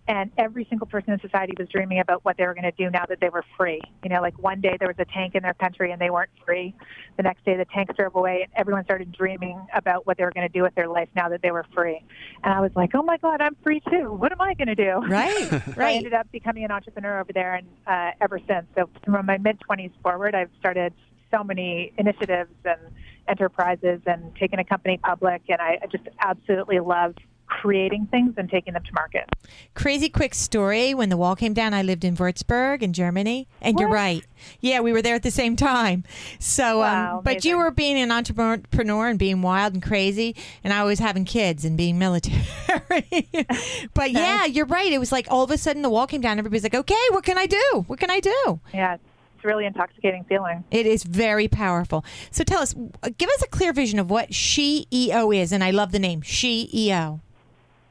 And 0.07 0.31
every 0.37 0.65
single 0.69 0.87
person 0.87 1.11
in 1.13 1.19
society 1.19 1.53
was 1.57 1.67
dreaming 1.69 1.99
about 1.99 2.23
what 2.23 2.37
they 2.37 2.45
were 2.45 2.53
going 2.53 2.63
to 2.63 2.71
do 2.71 2.89
now 2.89 3.05
that 3.09 3.19
they 3.19 3.29
were 3.29 3.43
free. 3.57 3.81
You 4.03 4.09
know, 4.09 4.21
like 4.21 4.37
one 4.41 4.61
day 4.61 4.77
there 4.79 4.87
was 4.87 4.95
a 4.99 5.05
tank 5.05 5.35
in 5.35 5.43
their 5.43 5.53
country 5.53 5.91
and 5.91 6.01
they 6.01 6.09
weren't 6.09 6.29
free. 6.45 6.73
The 7.17 7.23
next 7.23 7.43
day 7.43 7.57
the 7.57 7.65
tanks 7.65 7.95
drove 7.97 8.15
away 8.15 8.43
and 8.43 8.51
everyone 8.55 8.85
started 8.85 9.11
dreaming 9.11 9.59
about 9.73 10.07
what 10.07 10.17
they 10.17 10.23
were 10.23 10.31
going 10.31 10.47
to 10.47 10.53
do 10.53 10.63
with 10.63 10.75
their 10.75 10.87
life 10.87 11.09
now 11.15 11.27
that 11.29 11.41
they 11.41 11.51
were 11.51 11.65
free. 11.73 12.01
And 12.43 12.53
I 12.53 12.61
was 12.61 12.71
like, 12.75 12.91
oh 12.93 13.03
my 13.03 13.17
God, 13.17 13.41
I'm 13.41 13.55
free 13.63 13.81
too. 13.89 14.13
What 14.13 14.31
am 14.31 14.39
I 14.39 14.53
going 14.53 14.67
to 14.67 14.75
do? 14.75 15.01
Right, 15.07 15.51
I 15.53 15.63
right. 15.75 15.95
ended 15.97 16.13
up 16.13 16.31
becoming 16.31 16.63
an 16.63 16.71
entrepreneur 16.71 17.19
over 17.19 17.33
there, 17.33 17.55
and 17.55 17.67
uh, 17.85 18.11
ever 18.21 18.39
since. 18.47 18.65
So 18.75 18.89
from 19.03 19.25
my 19.25 19.37
mid 19.37 19.59
20s 19.69 19.91
forward, 20.01 20.35
I've 20.35 20.51
started 20.59 20.93
so 21.31 21.43
many 21.43 21.91
initiatives 21.97 22.53
and 22.63 22.79
enterprises 23.27 23.99
and 24.05 24.33
taken 24.35 24.59
a 24.59 24.63
company 24.63 24.97
public, 24.97 25.41
and 25.49 25.59
I, 25.61 25.79
I 25.81 25.87
just 25.87 26.07
absolutely 26.19 26.79
love 26.79 27.15
creating 27.47 28.07
things 28.07 28.33
and 28.37 28.49
taking 28.49 28.73
them 28.73 28.83
to 28.83 28.93
market. 28.93 29.25
Crazy 29.73 30.09
quick 30.09 30.33
story. 30.33 30.93
When 30.93 31.09
the 31.09 31.17
wall 31.17 31.35
came 31.35 31.53
down, 31.53 31.73
I 31.73 31.81
lived 31.81 32.03
in 32.03 32.15
Würzburg 32.15 32.81
in 32.81 32.93
Germany, 32.93 33.47
and 33.61 33.79
you're 33.79 33.89
right. 33.89 34.25
Yeah, 34.59 34.81
we 34.81 34.91
were 34.93 35.01
there 35.01 35.15
at 35.15 35.23
the 35.23 35.31
same 35.31 35.55
time. 35.55 36.03
So, 36.39 36.79
Wow, 36.79 37.17
um, 37.17 37.23
but 37.23 37.45
you 37.45 37.57
were 37.57 37.71
being 37.71 37.97
an 37.97 38.11
entrepreneur 38.11 39.07
and 39.07 39.17
being 39.17 39.41
wild 39.41 39.73
and 39.73 39.81
crazy, 39.81 40.35
and 40.63 40.73
I 40.73 40.83
was 40.83 40.99
having 40.99 41.25
kids 41.25 41.65
and 41.65 41.77
being 41.77 41.97
military. 41.97 42.43
but 43.93 44.11
yeah, 44.11 44.45
you're 44.45 44.65
right. 44.65 44.91
It 44.91 44.99
was 44.99 45.11
like 45.11 45.27
all 45.29 45.43
of 45.43 45.51
a 45.51 45.57
sudden 45.57 45.81
the 45.81 45.89
wall 45.89 46.07
came 46.07 46.21
down. 46.21 46.37
Everybody's 46.39 46.63
like, 46.63 46.75
"Okay, 46.75 46.95
what 47.11 47.23
can 47.23 47.37
I 47.37 47.45
do? 47.45 47.85
What 47.87 47.99
can 47.99 48.09
I 48.09 48.19
do?" 48.19 48.59
Yeah, 48.73 48.95
it's 48.95 49.43
a 49.43 49.47
really 49.47 49.65
intoxicating 49.65 50.23
feeling. 50.25 50.63
It 50.71 50.85
is 50.85 51.03
very 51.03 51.47
powerful. 51.47 52.03
So 52.31 52.43
tell 52.43 52.61
us, 52.61 52.73
give 53.17 53.29
us 53.29 53.41
a 53.41 53.47
clear 53.47 53.73
vision 53.73 53.99
of 53.99 54.09
what 54.09 54.31
SheEO 54.31 55.35
is, 55.35 55.51
and 55.51 55.63
I 55.63 55.71
love 55.71 55.91
the 55.91 55.99
name 55.99 56.21
She 56.21 56.69
E 56.73 56.89
EO. 56.91 57.21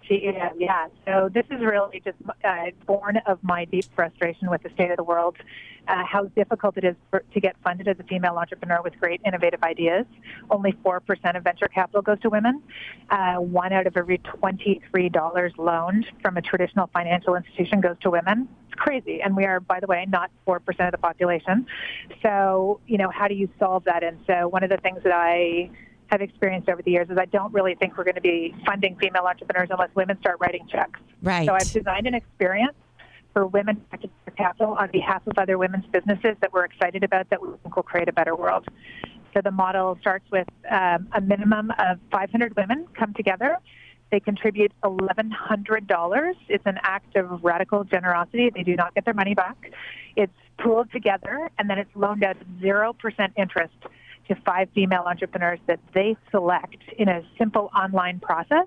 She, 0.08 0.22
yeah, 0.22 0.50
yeah. 0.56 0.88
So 1.04 1.28
this 1.32 1.44
is 1.50 1.60
really 1.60 2.00
just 2.04 2.16
uh, 2.44 2.66
born 2.86 3.18
of 3.26 3.42
my 3.42 3.64
deep 3.64 3.86
frustration 3.94 4.50
with 4.50 4.62
the 4.62 4.70
state 4.70 4.90
of 4.90 4.96
the 4.96 5.04
world, 5.04 5.36
uh, 5.88 6.04
how 6.04 6.24
difficult 6.24 6.76
it 6.76 6.84
is 6.84 6.94
for, 7.10 7.24
to 7.32 7.40
get 7.40 7.56
funded 7.64 7.88
as 7.88 7.98
a 7.98 8.04
female 8.04 8.36
entrepreneur 8.36 8.82
with 8.82 8.98
great 9.00 9.20
innovative 9.26 9.62
ideas. 9.62 10.06
Only 10.50 10.72
4% 10.84 11.36
of 11.36 11.42
venture 11.42 11.68
capital 11.68 12.02
goes 12.02 12.20
to 12.20 12.30
women. 12.30 12.62
Uh, 13.10 13.36
one 13.36 13.72
out 13.72 13.86
of 13.86 13.96
every 13.96 14.18
$23 14.18 15.58
loaned 15.58 16.06
from 16.22 16.36
a 16.36 16.42
traditional 16.42 16.88
financial 16.92 17.34
institution 17.34 17.80
goes 17.80 17.96
to 18.02 18.10
women. 18.10 18.48
It's 18.68 18.78
crazy. 18.78 19.22
And 19.22 19.36
we 19.36 19.44
are, 19.44 19.60
by 19.60 19.80
the 19.80 19.86
way, 19.86 20.06
not 20.08 20.30
4% 20.46 20.58
of 20.86 20.92
the 20.92 20.98
population. 20.98 21.66
So, 22.22 22.80
you 22.86 22.98
know, 22.98 23.10
how 23.10 23.26
do 23.26 23.34
you 23.34 23.48
solve 23.58 23.84
that? 23.84 24.04
And 24.04 24.18
so 24.26 24.48
one 24.48 24.62
of 24.62 24.70
the 24.70 24.78
things 24.78 25.02
that 25.02 25.12
I 25.12 25.70
have 26.08 26.20
experienced 26.20 26.68
over 26.68 26.82
the 26.82 26.90
years 26.90 27.08
is 27.10 27.18
I 27.18 27.24
don't 27.26 27.52
really 27.52 27.74
think 27.74 27.96
we're 27.96 28.04
going 28.04 28.16
to 28.16 28.20
be 28.20 28.54
funding 28.64 28.96
female 28.96 29.24
entrepreneurs 29.24 29.68
unless 29.70 29.90
women 29.94 30.18
start 30.20 30.38
writing 30.40 30.66
checks. 30.68 31.00
Right. 31.22 31.46
So 31.46 31.54
I've 31.54 31.70
designed 31.72 32.06
an 32.06 32.14
experience 32.14 32.74
for 33.32 33.46
women 33.46 33.76
to 34.00 34.08
their 34.24 34.34
capital 34.36 34.72
on 34.74 34.90
behalf 34.90 35.26
of 35.26 35.36
other 35.36 35.58
women's 35.58 35.86
businesses 35.86 36.36
that 36.40 36.52
we're 36.52 36.64
excited 36.64 37.04
about 37.04 37.28
that 37.30 37.42
we 37.42 37.48
think 37.62 37.76
will 37.76 37.82
create 37.82 38.08
a 38.08 38.12
better 38.12 38.34
world. 38.34 38.66
So 39.34 39.42
the 39.42 39.50
model 39.50 39.98
starts 40.00 40.24
with 40.30 40.48
um, 40.70 41.08
a 41.12 41.20
minimum 41.20 41.70
of 41.78 41.98
500 42.10 42.56
women 42.56 42.86
come 42.94 43.12
together. 43.12 43.58
They 44.10 44.20
contribute 44.20 44.72
$1,100. 44.82 46.34
It's 46.48 46.64
an 46.64 46.78
act 46.82 47.16
of 47.16 47.44
radical 47.44 47.84
generosity. 47.84 48.50
They 48.54 48.62
do 48.62 48.76
not 48.76 48.94
get 48.94 49.04
their 49.04 49.14
money 49.14 49.34
back. 49.34 49.72
It's 50.14 50.32
pooled 50.58 50.90
together, 50.92 51.50
and 51.58 51.68
then 51.68 51.78
it's 51.78 51.94
loaned 51.94 52.24
out 52.24 52.36
at 52.36 52.46
0% 52.62 53.32
interest 53.36 53.74
to 54.28 54.34
five 54.44 54.68
female 54.74 55.04
entrepreneurs 55.06 55.60
that 55.66 55.80
they 55.94 56.16
select 56.30 56.76
in 56.98 57.08
a 57.08 57.22
simple 57.38 57.70
online 57.74 58.20
process. 58.20 58.66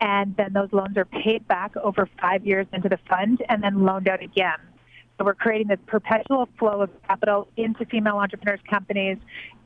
And 0.00 0.36
then 0.36 0.52
those 0.52 0.72
loans 0.72 0.96
are 0.96 1.04
paid 1.04 1.46
back 1.46 1.76
over 1.76 2.08
five 2.20 2.44
years 2.44 2.66
into 2.72 2.88
the 2.88 2.98
fund 3.08 3.42
and 3.48 3.62
then 3.62 3.84
loaned 3.84 4.08
out 4.08 4.22
again. 4.22 4.58
So 5.18 5.24
we're 5.24 5.34
creating 5.34 5.68
this 5.68 5.78
perpetual 5.86 6.48
flow 6.58 6.82
of 6.82 6.90
capital 7.06 7.48
into 7.56 7.84
female 7.86 8.16
entrepreneurs' 8.16 8.60
companies, 8.68 9.18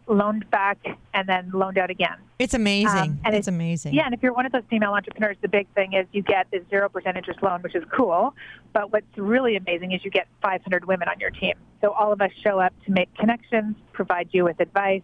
loaned 0.09 0.49
back 0.51 0.79
and 1.15 1.29
then 1.29 1.51
loaned 1.53 1.79
out 1.79 1.91
again. 1.91 2.17
It's 2.39 2.55
amazing. 2.55 2.89
Um, 2.99 3.21
and 3.25 3.35
it's 3.35 3.47
it's- 3.49 3.49
amazing. 3.49 3.95
Yeah, 3.95 4.05
and 4.05 4.15
if 4.15 4.23
you're 4.23 4.33
one 4.33 4.47
of 4.47 4.53
those 4.53 4.63
female 4.69 4.93
entrepreneurs, 4.93 5.37
the 5.41 5.49
big 5.49 5.67
thing 5.75 5.95
is 5.95 6.07
you 6.13 6.23
get 6.23 6.47
this 6.51 6.63
0% 6.71 7.17
interest 7.17 7.43
loan, 7.43 7.63
which 7.63 7.75
is 7.75 7.85
cool. 7.95 8.35
But 8.73 8.93
what's 8.93 9.07
really 9.17 9.57
amazing 9.57 9.93
is 9.93 10.05
you 10.05 10.11
get 10.11 10.27
500 10.43 10.85
women 10.85 11.09
on 11.09 11.19
your 11.19 11.31
team. 11.31 11.55
So 11.81 11.93
all 11.93 12.13
of 12.13 12.21
us 12.21 12.31
show 12.43 12.61
up 12.61 12.73
to 12.85 12.93
make 12.93 13.13
connections, 13.15 13.77
provide 13.93 14.29
you 14.33 14.45
with 14.45 14.61
advice, 14.61 15.03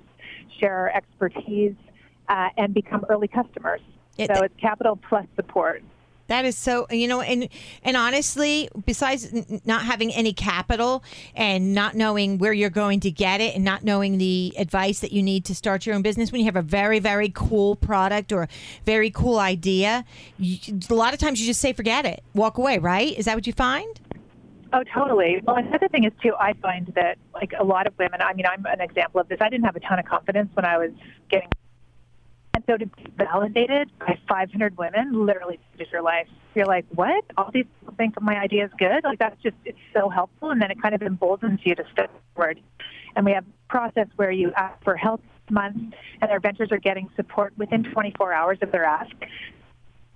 share 0.60 0.76
our 0.76 0.90
expertise, 0.90 1.74
uh, 2.28 2.50
and 2.56 2.74
become 2.74 3.04
early 3.08 3.28
customers. 3.28 3.80
It- 4.18 4.34
so 4.34 4.42
it's 4.42 4.54
capital 4.60 4.96
plus 4.96 5.26
support. 5.36 5.82
That 6.32 6.46
is 6.46 6.56
so, 6.56 6.86
you 6.90 7.08
know, 7.08 7.20
and 7.20 7.46
and 7.82 7.94
honestly, 7.94 8.70
besides 8.86 9.30
n- 9.34 9.60
not 9.66 9.82
having 9.82 10.10
any 10.14 10.32
capital 10.32 11.04
and 11.36 11.74
not 11.74 11.94
knowing 11.94 12.38
where 12.38 12.54
you're 12.54 12.70
going 12.70 13.00
to 13.00 13.10
get 13.10 13.42
it 13.42 13.54
and 13.54 13.62
not 13.62 13.84
knowing 13.84 14.16
the 14.16 14.54
advice 14.56 15.00
that 15.00 15.12
you 15.12 15.22
need 15.22 15.44
to 15.44 15.54
start 15.54 15.84
your 15.84 15.94
own 15.94 16.00
business, 16.00 16.32
when 16.32 16.40
you 16.40 16.46
have 16.46 16.56
a 16.56 16.62
very 16.62 17.00
very 17.00 17.28
cool 17.28 17.76
product 17.76 18.32
or 18.32 18.44
a 18.44 18.48
very 18.86 19.10
cool 19.10 19.38
idea, 19.38 20.06
you, 20.38 20.56
a 20.88 20.94
lot 20.94 21.12
of 21.12 21.20
times 21.20 21.38
you 21.38 21.46
just 21.46 21.60
say 21.60 21.74
forget 21.74 22.06
it, 22.06 22.22
walk 22.32 22.56
away. 22.56 22.78
Right? 22.78 23.12
Is 23.18 23.26
that 23.26 23.34
what 23.34 23.46
you 23.46 23.52
find? 23.52 24.00
Oh, 24.72 24.82
totally. 24.84 25.38
Well, 25.44 25.56
another 25.56 25.88
thing 25.88 26.04
is 26.04 26.12
too. 26.22 26.32
I 26.40 26.54
find 26.54 26.86
that 26.94 27.18
like 27.34 27.52
a 27.60 27.62
lot 27.62 27.86
of 27.86 27.92
women. 27.98 28.22
I 28.22 28.32
mean, 28.32 28.46
I'm 28.46 28.64
an 28.64 28.80
example 28.80 29.20
of 29.20 29.28
this. 29.28 29.36
I 29.42 29.50
didn't 29.50 29.66
have 29.66 29.76
a 29.76 29.80
ton 29.80 29.98
of 29.98 30.06
confidence 30.06 30.48
when 30.54 30.64
I 30.64 30.78
was 30.78 30.92
getting, 31.28 31.50
so 32.66 32.76
to 32.76 32.86
be 32.86 33.06
validated 33.16 33.90
by 33.98 34.18
500 34.28 34.76
women 34.76 35.26
literally 35.26 35.58
changes 35.70 35.92
your 35.92 36.02
life. 36.02 36.28
You're 36.54 36.66
like, 36.66 36.86
what? 36.94 37.24
All 37.36 37.50
these 37.52 37.66
people 37.80 37.94
think 37.96 38.20
my 38.20 38.38
idea 38.38 38.64
is 38.64 38.70
good. 38.78 39.04
Like 39.04 39.18
that's 39.18 39.40
just 39.42 39.56
it's 39.64 39.78
so 39.94 40.08
helpful, 40.08 40.50
and 40.50 40.60
then 40.60 40.70
it 40.70 40.80
kind 40.80 40.94
of 40.94 41.02
emboldens 41.02 41.60
you 41.64 41.74
to 41.74 41.84
step 41.92 42.10
forward. 42.34 42.60
And 43.16 43.24
we 43.24 43.32
have 43.32 43.44
a 43.44 43.68
process 43.68 44.08
where 44.16 44.30
you 44.30 44.52
ask 44.56 44.82
for 44.84 44.96
help 44.96 45.22
month, 45.50 45.94
and 46.20 46.30
our 46.30 46.40
ventures 46.40 46.70
are 46.72 46.78
getting 46.78 47.08
support 47.16 47.52
within 47.58 47.84
24 47.84 48.32
hours 48.32 48.58
of 48.62 48.72
their 48.72 48.84
ask 48.84 49.14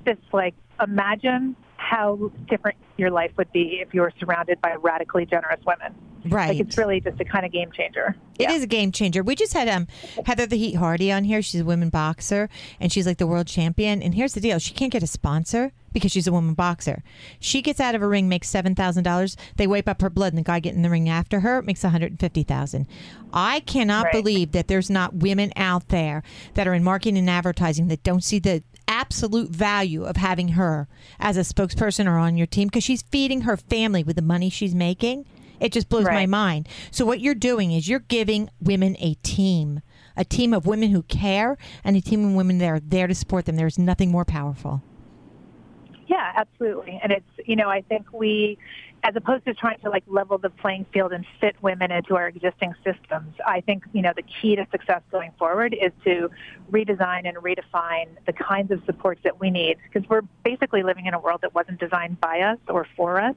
just 0.07 0.21
like 0.33 0.55
imagine 0.83 1.57
how 1.77 2.31
different 2.49 2.79
your 2.97 3.11
life 3.11 3.33
would 3.37 3.53
be 3.53 3.81
if 3.81 3.93
you 3.93 4.01
were 4.01 4.13
surrounded 4.19 4.61
by 4.61 4.75
radically 4.75 5.27
generous 5.27 5.61
women. 5.67 5.95
Right. 6.31 6.49
Like 6.51 6.61
it's 6.61 6.77
really 6.79 7.01
just 7.01 7.21
a 7.21 7.25
kind 7.25 7.45
of 7.47 7.53
game 7.53 7.71
changer. 7.73 8.17
It 8.39 8.51
is 8.51 8.63
a 8.63 8.67
game 8.67 8.93
changer. 8.93 9.23
We 9.23 9.35
just 9.35 9.53
had 9.53 9.69
um 9.69 9.87
Heather 10.27 10.47
the 10.47 10.57
Heat 10.57 10.75
Hardy 10.75 11.11
on 11.13 11.25
here. 11.25 11.41
She's 11.43 11.61
a 11.63 11.65
women 11.65 11.89
boxer 11.89 12.49
and 12.81 12.93
she's 12.93 13.07
like 13.07 13.19
the 13.19 13.27
world 13.27 13.47
champion. 13.47 14.03
And 14.03 14.15
here's 14.15 14.35
the 14.35 14.41
deal: 14.41 14.59
she 14.59 14.75
can't 14.75 14.93
get 14.93 15.03
a 15.03 15.07
sponsor 15.07 15.73
because 15.93 16.13
she's 16.13 16.27
a 16.27 16.33
woman 16.33 16.53
boxer. 16.55 17.03
She 17.41 17.63
gets 17.63 17.81
out 17.81 17.95
of 17.95 18.03
a 18.03 18.07
ring, 18.09 18.29
makes 18.29 18.49
seven 18.51 18.75
thousand 18.75 19.05
dollars. 19.05 19.37
They 19.57 19.67
wipe 19.67 19.89
up 19.89 20.03
her 20.03 20.11
blood, 20.11 20.33
and 20.33 20.39
the 20.39 20.43
guy 20.43 20.61
getting 20.61 20.79
in 20.79 20.83
the 20.83 20.91
ring 20.91 21.09
after 21.09 21.41
her 21.41 21.63
makes 21.63 21.83
one 21.83 21.93
hundred 21.93 22.13
and 22.13 22.21
fifty 22.21 22.43
thousand. 22.43 22.87
I 23.33 23.61
cannot 23.61 24.05
Right. 24.05 24.13
believe 24.13 24.53
that 24.53 24.69
there's 24.69 24.91
not 24.91 25.15
women 25.15 25.53
out 25.57 25.89
there 25.89 26.23
that 26.55 26.67
are 26.69 26.75
in 26.75 26.85
marketing 26.85 27.17
and 27.19 27.29
advertising 27.31 27.89
that 27.89 28.03
don't 28.03 28.23
see 28.25 28.39
the 28.39 28.63
absolute 28.89 29.51
value 29.51 30.05
of 30.05 30.17
having 30.17 30.49
her 30.49 30.87
as 31.19 31.37
a 31.37 31.41
spokesperson 31.41 32.07
or 32.07 32.19
on 32.19 32.37
your 32.37 32.47
team 32.47 32.69
because 32.69 32.85
she's 32.85 33.03
feeding 33.03 33.41
her 33.43 33.57
family 33.57 34.05
with 34.05 34.15
the 34.17 34.23
money 34.23 34.49
she's 34.49 34.75
making. 34.75 35.25
It 35.61 35.73
just 35.73 35.89
blows 35.89 36.05
my 36.05 36.27
mind. 36.27 36.69
So 36.91 37.05
what 37.05 37.21
you're 37.21 37.35
doing 37.35 37.73
is 37.73 37.89
you're 37.89 38.01
giving 38.01 38.51
women 38.61 38.97
a 38.99 39.15
team, 39.23 39.81
a 40.17 40.25
team 40.25 40.53
of 40.53 40.67
women 40.67 40.91
who 40.91 41.03
care, 41.03 41.57
and 41.85 41.97
a 41.97 42.01
team 42.01 42.25
of 42.25 42.33
women 42.33 42.59
that 42.59 42.69
are 42.69 42.81
there 42.81 43.07
to 43.07 43.15
support 43.15 43.47
them. 43.47 43.57
There's 43.57 43.79
nothing 43.79 44.11
more 44.11 44.25
powerful. 44.25 44.83
Yeah, 46.07 46.33
absolutely. 46.37 47.01
And 47.03 47.13
it's, 47.13 47.49
you 47.49 47.57
know, 47.57 47.69
I 47.69 47.81
think 47.83 48.13
we, 48.13 48.59
as 49.03 49.15
opposed 49.17 49.45
to 49.47 49.55
trying 49.55 49.79
to 49.81 49.91
like 49.91 50.05
level 50.07 50.39
the 50.39 50.51
playing 50.51 50.87
field 50.93 51.13
and 51.13 51.25
fit 51.41 51.57
women 51.63 51.91
into 51.91 52.17
our 52.17 52.29
existing 52.29 52.75
systems, 52.85 53.35
I 53.45 53.61
think, 53.61 53.85
you 53.93 54.03
know, 54.03 54.13
the 54.15 54.23
key 54.23 54.55
to 54.57 54.67
success 54.71 55.03
going 55.11 55.33
forward 55.39 55.75
is 55.75 55.93
to 56.05 56.31
redesign 56.71 57.29
and 57.29 57.37
redefine 57.39 58.09
the 58.25 58.33
kinds 58.33 58.71
of 58.71 58.83
supports 58.87 59.21
that 59.25 59.41
we 59.41 59.51
need 59.51 59.79
because 59.83 60.09
we're 60.09 60.23
basically 60.45 60.83
living 60.83 61.07
in 61.07 61.15
a 61.15 61.19
world 61.19 61.41
that 61.43 61.55
wasn't 61.55 61.81
designed 61.81 62.21
by 62.21 62.41
us 62.41 62.59
or 62.69 62.87
for 62.97 63.21
us. 63.21 63.35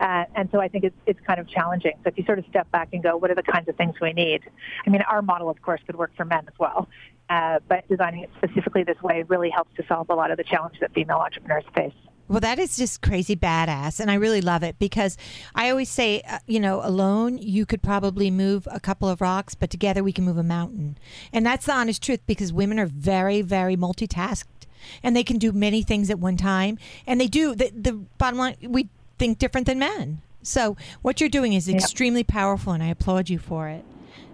Uh, 0.00 0.24
and 0.34 0.48
so 0.52 0.60
I 0.60 0.68
think 0.68 0.84
it's, 0.84 0.96
it's 1.06 1.20
kind 1.26 1.40
of 1.40 1.48
challenging. 1.48 1.92
So 2.04 2.08
if 2.08 2.18
you 2.18 2.24
sort 2.24 2.38
of 2.38 2.44
step 2.50 2.70
back 2.70 2.90
and 2.92 3.02
go, 3.02 3.16
what 3.16 3.30
are 3.30 3.34
the 3.34 3.42
kinds 3.42 3.68
of 3.68 3.76
things 3.76 3.94
we 4.00 4.12
need? 4.12 4.42
I 4.86 4.90
mean, 4.90 5.02
our 5.02 5.22
model, 5.22 5.48
of 5.48 5.60
course, 5.62 5.80
could 5.86 5.96
work 5.96 6.12
for 6.16 6.24
men 6.24 6.44
as 6.46 6.54
well. 6.58 6.88
Uh, 7.28 7.58
but 7.68 7.86
designing 7.88 8.22
it 8.22 8.30
specifically 8.38 8.84
this 8.84 9.00
way 9.02 9.22
really 9.24 9.50
helps 9.50 9.74
to 9.76 9.84
solve 9.86 10.08
a 10.08 10.14
lot 10.14 10.30
of 10.30 10.38
the 10.38 10.44
challenges 10.44 10.80
that 10.80 10.94
female 10.94 11.18
entrepreneurs 11.18 11.64
face. 11.74 11.92
Well, 12.28 12.40
that 12.40 12.58
is 12.58 12.76
just 12.76 13.00
crazy 13.00 13.36
badass, 13.36 14.00
and 14.00 14.10
I 14.10 14.14
really 14.14 14.42
love 14.42 14.62
it 14.62 14.78
because 14.78 15.16
I 15.54 15.70
always 15.70 15.88
say, 15.88 16.20
uh, 16.28 16.40
you 16.46 16.60
know, 16.60 16.84
alone 16.84 17.38
you 17.38 17.64
could 17.64 17.82
probably 17.82 18.30
move 18.30 18.68
a 18.70 18.78
couple 18.78 19.08
of 19.08 19.22
rocks, 19.22 19.54
but 19.54 19.70
together 19.70 20.04
we 20.04 20.12
can 20.12 20.24
move 20.24 20.36
a 20.36 20.42
mountain, 20.42 20.98
and 21.32 21.46
that's 21.46 21.64
the 21.64 21.72
honest 21.72 22.02
truth 22.02 22.20
because 22.26 22.52
women 22.52 22.78
are 22.78 22.86
very, 22.86 23.40
very 23.40 23.78
multitasked, 23.78 24.66
and 25.02 25.16
they 25.16 25.24
can 25.24 25.38
do 25.38 25.52
many 25.52 25.82
things 25.82 26.10
at 26.10 26.18
one 26.18 26.36
time, 26.36 26.76
and 27.06 27.18
they 27.18 27.28
do. 27.28 27.54
The, 27.54 27.70
the 27.74 27.92
bottom 28.18 28.38
line, 28.38 28.56
we 28.62 28.90
think 29.18 29.38
different 29.38 29.66
than 29.66 29.78
men. 29.78 30.22
So 30.42 30.76
what 31.02 31.20
you're 31.20 31.28
doing 31.28 31.52
is 31.52 31.68
extremely 31.68 32.24
powerful, 32.24 32.72
and 32.72 32.82
I 32.82 32.88
applaud 32.88 33.28
you 33.28 33.38
for 33.38 33.68
it. 33.68 33.84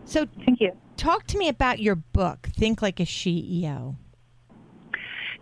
So 0.05 0.27
Thank 0.45 0.61
you. 0.61 0.73
talk 0.97 1.27
to 1.29 1.39
me 1.39 1.49
about 1.49 1.81
your 1.81 1.95
book, 1.95 2.51
Think 2.55 2.83
Like 2.83 3.01
a 3.01 3.05
CEO. 3.05 3.97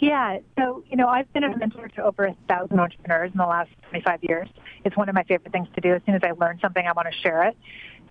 Yeah, 0.02 0.38
so 0.58 0.82
you 0.90 0.96
know, 0.96 1.06
I've 1.06 1.32
been 1.32 1.44
a 1.44 1.56
mentor 1.56 1.86
to 1.88 2.02
over 2.02 2.24
a 2.24 2.36
thousand 2.48 2.80
entrepreneurs 2.80 3.30
in 3.32 3.38
the 3.38 3.46
last 3.46 3.70
25 3.90 4.24
years. 4.24 4.48
It's 4.84 4.96
one 4.96 5.08
of 5.08 5.14
my 5.14 5.22
favorite 5.22 5.52
things 5.52 5.68
to 5.76 5.80
do. 5.80 5.94
As 5.94 6.02
soon 6.04 6.16
as 6.16 6.22
I 6.24 6.32
learn 6.32 6.58
something, 6.60 6.84
I 6.84 6.92
want 6.92 7.06
to 7.08 7.16
share 7.20 7.44
it. 7.44 7.56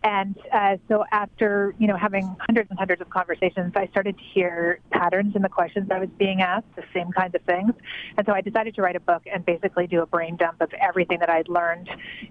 And 0.04 0.36
uh, 0.52 0.78
so 0.88 1.06
after, 1.12 1.76
you 1.78 1.88
know, 1.88 1.96
having 1.96 2.36
hundreds 2.40 2.70
and 2.72 2.80
hundreds 2.80 3.02
of 3.02 3.10
conversations, 3.10 3.74
I 3.76 3.88
started 3.88 4.18
to 4.18 4.24
hear 4.24 4.80
patterns 4.92 5.36
in 5.36 5.44
the 5.44 5.50
questions 5.50 5.90
I 5.92 6.00
was 6.00 6.10
being 6.18 6.42
asked, 6.42 6.66
the 6.76 6.84
same 6.94 7.12
kinds 7.12 7.36
of 7.36 7.42
things. 7.44 7.74
And 8.18 8.26
so 8.26 8.34
I 8.34 8.42
decided 8.42 8.74
to 8.76 8.82
write 8.82 8.96
a 8.96 9.00
book 9.00 9.24
and 9.32 9.46
basically 9.46 9.86
do 9.86 10.02
a 10.02 10.08
brain 10.08 10.38
dump 10.38 10.62
of 10.62 10.72
everything 10.74 11.20
that 11.20 11.30
I'd 11.30 11.50
learned 11.50 11.90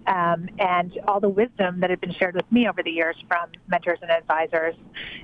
um, 0.09 0.49
and 0.59 0.99
all 1.07 1.21
the 1.21 1.29
wisdom 1.29 1.81
that 1.81 1.91
had 1.91 2.00
been 2.00 2.12
shared 2.12 2.35
with 2.35 2.50
me 2.50 2.69
over 2.69 2.83
the 2.83 2.91
years 2.91 3.17
from 3.29 3.50
mentors 3.69 4.00
and 4.03 4.11
advisors. 4.11 4.75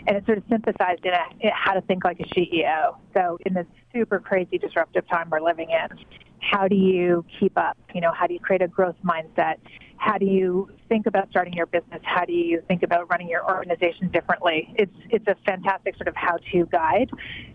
And 0.06 0.16
it 0.16 0.24
sort 0.24 0.38
of 0.38 0.44
synthesized 0.48 1.04
in, 1.04 1.14
a, 1.14 1.24
in 1.40 1.50
how 1.52 1.72
to 1.72 1.80
think 1.80 2.04
like 2.04 2.20
a 2.20 2.24
CEO. 2.26 2.96
So 3.12 3.38
in 3.44 3.54
this 3.54 3.66
super 3.92 4.20
crazy 4.20 4.58
disruptive 4.58 5.08
time 5.08 5.30
we're 5.30 5.40
living 5.40 5.70
in, 5.70 5.98
how 6.40 6.68
do 6.68 6.76
you 6.76 7.24
keep 7.40 7.56
up? 7.58 7.76
You 7.94 8.00
know, 8.00 8.12
how 8.12 8.26
do 8.26 8.34
you 8.34 8.40
create 8.40 8.62
a 8.62 8.68
growth 8.68 8.96
mindset? 9.04 9.56
How 9.98 10.18
do 10.18 10.26
you 10.26 10.70
think 10.88 11.06
about 11.06 11.28
starting 11.30 11.52
your 11.52 11.66
business? 11.66 12.00
How 12.02 12.24
do 12.24 12.32
you 12.32 12.62
think 12.68 12.82
about 12.82 13.10
running 13.10 13.28
your 13.28 13.44
organization 13.44 14.08
differently? 14.10 14.72
It's 14.76 14.94
it's 15.10 15.26
a 15.26 15.36
fantastic 15.46 15.96
sort 15.96 16.08
of 16.08 16.14
how-to 16.16 16.66
guide 16.66 17.10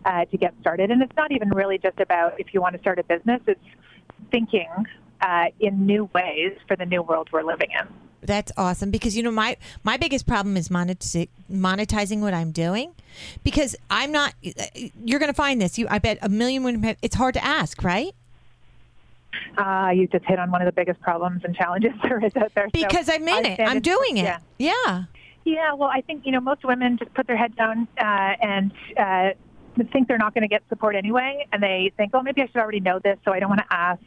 uh, 0.05 0.25
to 0.25 0.38
get 0.38 0.53
started, 0.60 0.91
and 0.91 1.01
it's 1.01 1.15
not 1.15 1.31
even 1.31 1.50
really 1.50 1.77
just 1.77 2.00
about 2.00 2.39
if 2.39 2.53
you 2.53 2.62
want 2.62 2.75
to 2.75 2.81
start 2.81 3.00
a 3.00 3.03
business. 3.03 3.41
It's 3.48 3.60
thinking 4.31 4.69
uh, 5.21 5.45
in 5.60 5.86
new 5.86 6.10
ways 6.13 6.57
for 6.67 6.75
the 6.75 6.86
new 6.86 7.01
world 7.01 7.29
we're 7.31 7.43
living 7.43 7.69
in. 7.79 7.88
That's 8.24 8.51
awesome 8.55 8.91
because 8.91 9.17
you 9.17 9.24
know 9.24 9.31
my 9.31 9.57
my 9.83 9.98
biggest 9.98 10.27
problem 10.27 10.55
is 10.55 10.69
monetiz- 10.69 11.29
monetizing 11.51 12.19
what 12.19 12.33
I'm 12.33 12.51
doing 12.51 12.93
because 13.43 13.75
I'm 13.89 14.12
not. 14.12 14.36
You're 15.03 15.19
going 15.19 15.31
to 15.31 15.33
find 15.33 15.60
this. 15.60 15.79
You, 15.79 15.88
I 15.89 16.00
bet 16.00 16.19
a 16.21 16.29
million 16.29 16.63
women. 16.63 16.95
It's 17.01 17.15
hard 17.15 17.33
to 17.33 17.43
ask, 17.43 17.83
right? 17.83 18.13
Uh, 19.57 19.91
you 19.93 20.07
just 20.07 20.25
hit 20.25 20.39
on 20.39 20.51
one 20.51 20.61
of 20.61 20.65
the 20.65 20.71
biggest 20.71 21.00
problems 21.01 21.41
and 21.43 21.55
challenges 21.55 21.91
there 22.03 22.23
is 22.23 22.35
out 22.35 22.53
there. 22.53 22.69
Because 22.71 23.07
so 23.07 23.13
I'm 23.13 23.27
in 23.27 23.45
it. 23.45 23.59
I'm 23.59 23.81
doing 23.81 24.17
it. 24.17 24.23
Yeah. 24.23 24.39
Yeah. 24.57 25.03
Yeah, 25.43 25.73
well, 25.73 25.89
I 25.91 26.01
think 26.01 26.25
you 26.25 26.31
know 26.31 26.39
most 26.39 26.63
women 26.63 26.97
just 27.00 27.13
put 27.15 27.25
their 27.25 27.35
head 27.35 27.55
down 27.55 27.88
uh, 27.97 28.03
and 28.03 28.71
uh, 28.95 29.29
think 29.91 30.07
they're 30.07 30.17
not 30.17 30.33
going 30.33 30.43
to 30.43 30.47
get 30.47 30.61
support 30.69 30.95
anyway, 30.95 31.47
and 31.51 31.63
they 31.63 31.91
think, 31.97 32.11
oh, 32.13 32.21
maybe 32.21 32.41
I 32.41 32.45
should 32.47 32.57
already 32.57 32.79
know 32.79 33.00
this, 33.00 33.17
so 33.25 33.31
I 33.33 33.39
don't 33.39 33.50
want 33.50 33.61
to 33.61 33.73
ask. 33.73 34.01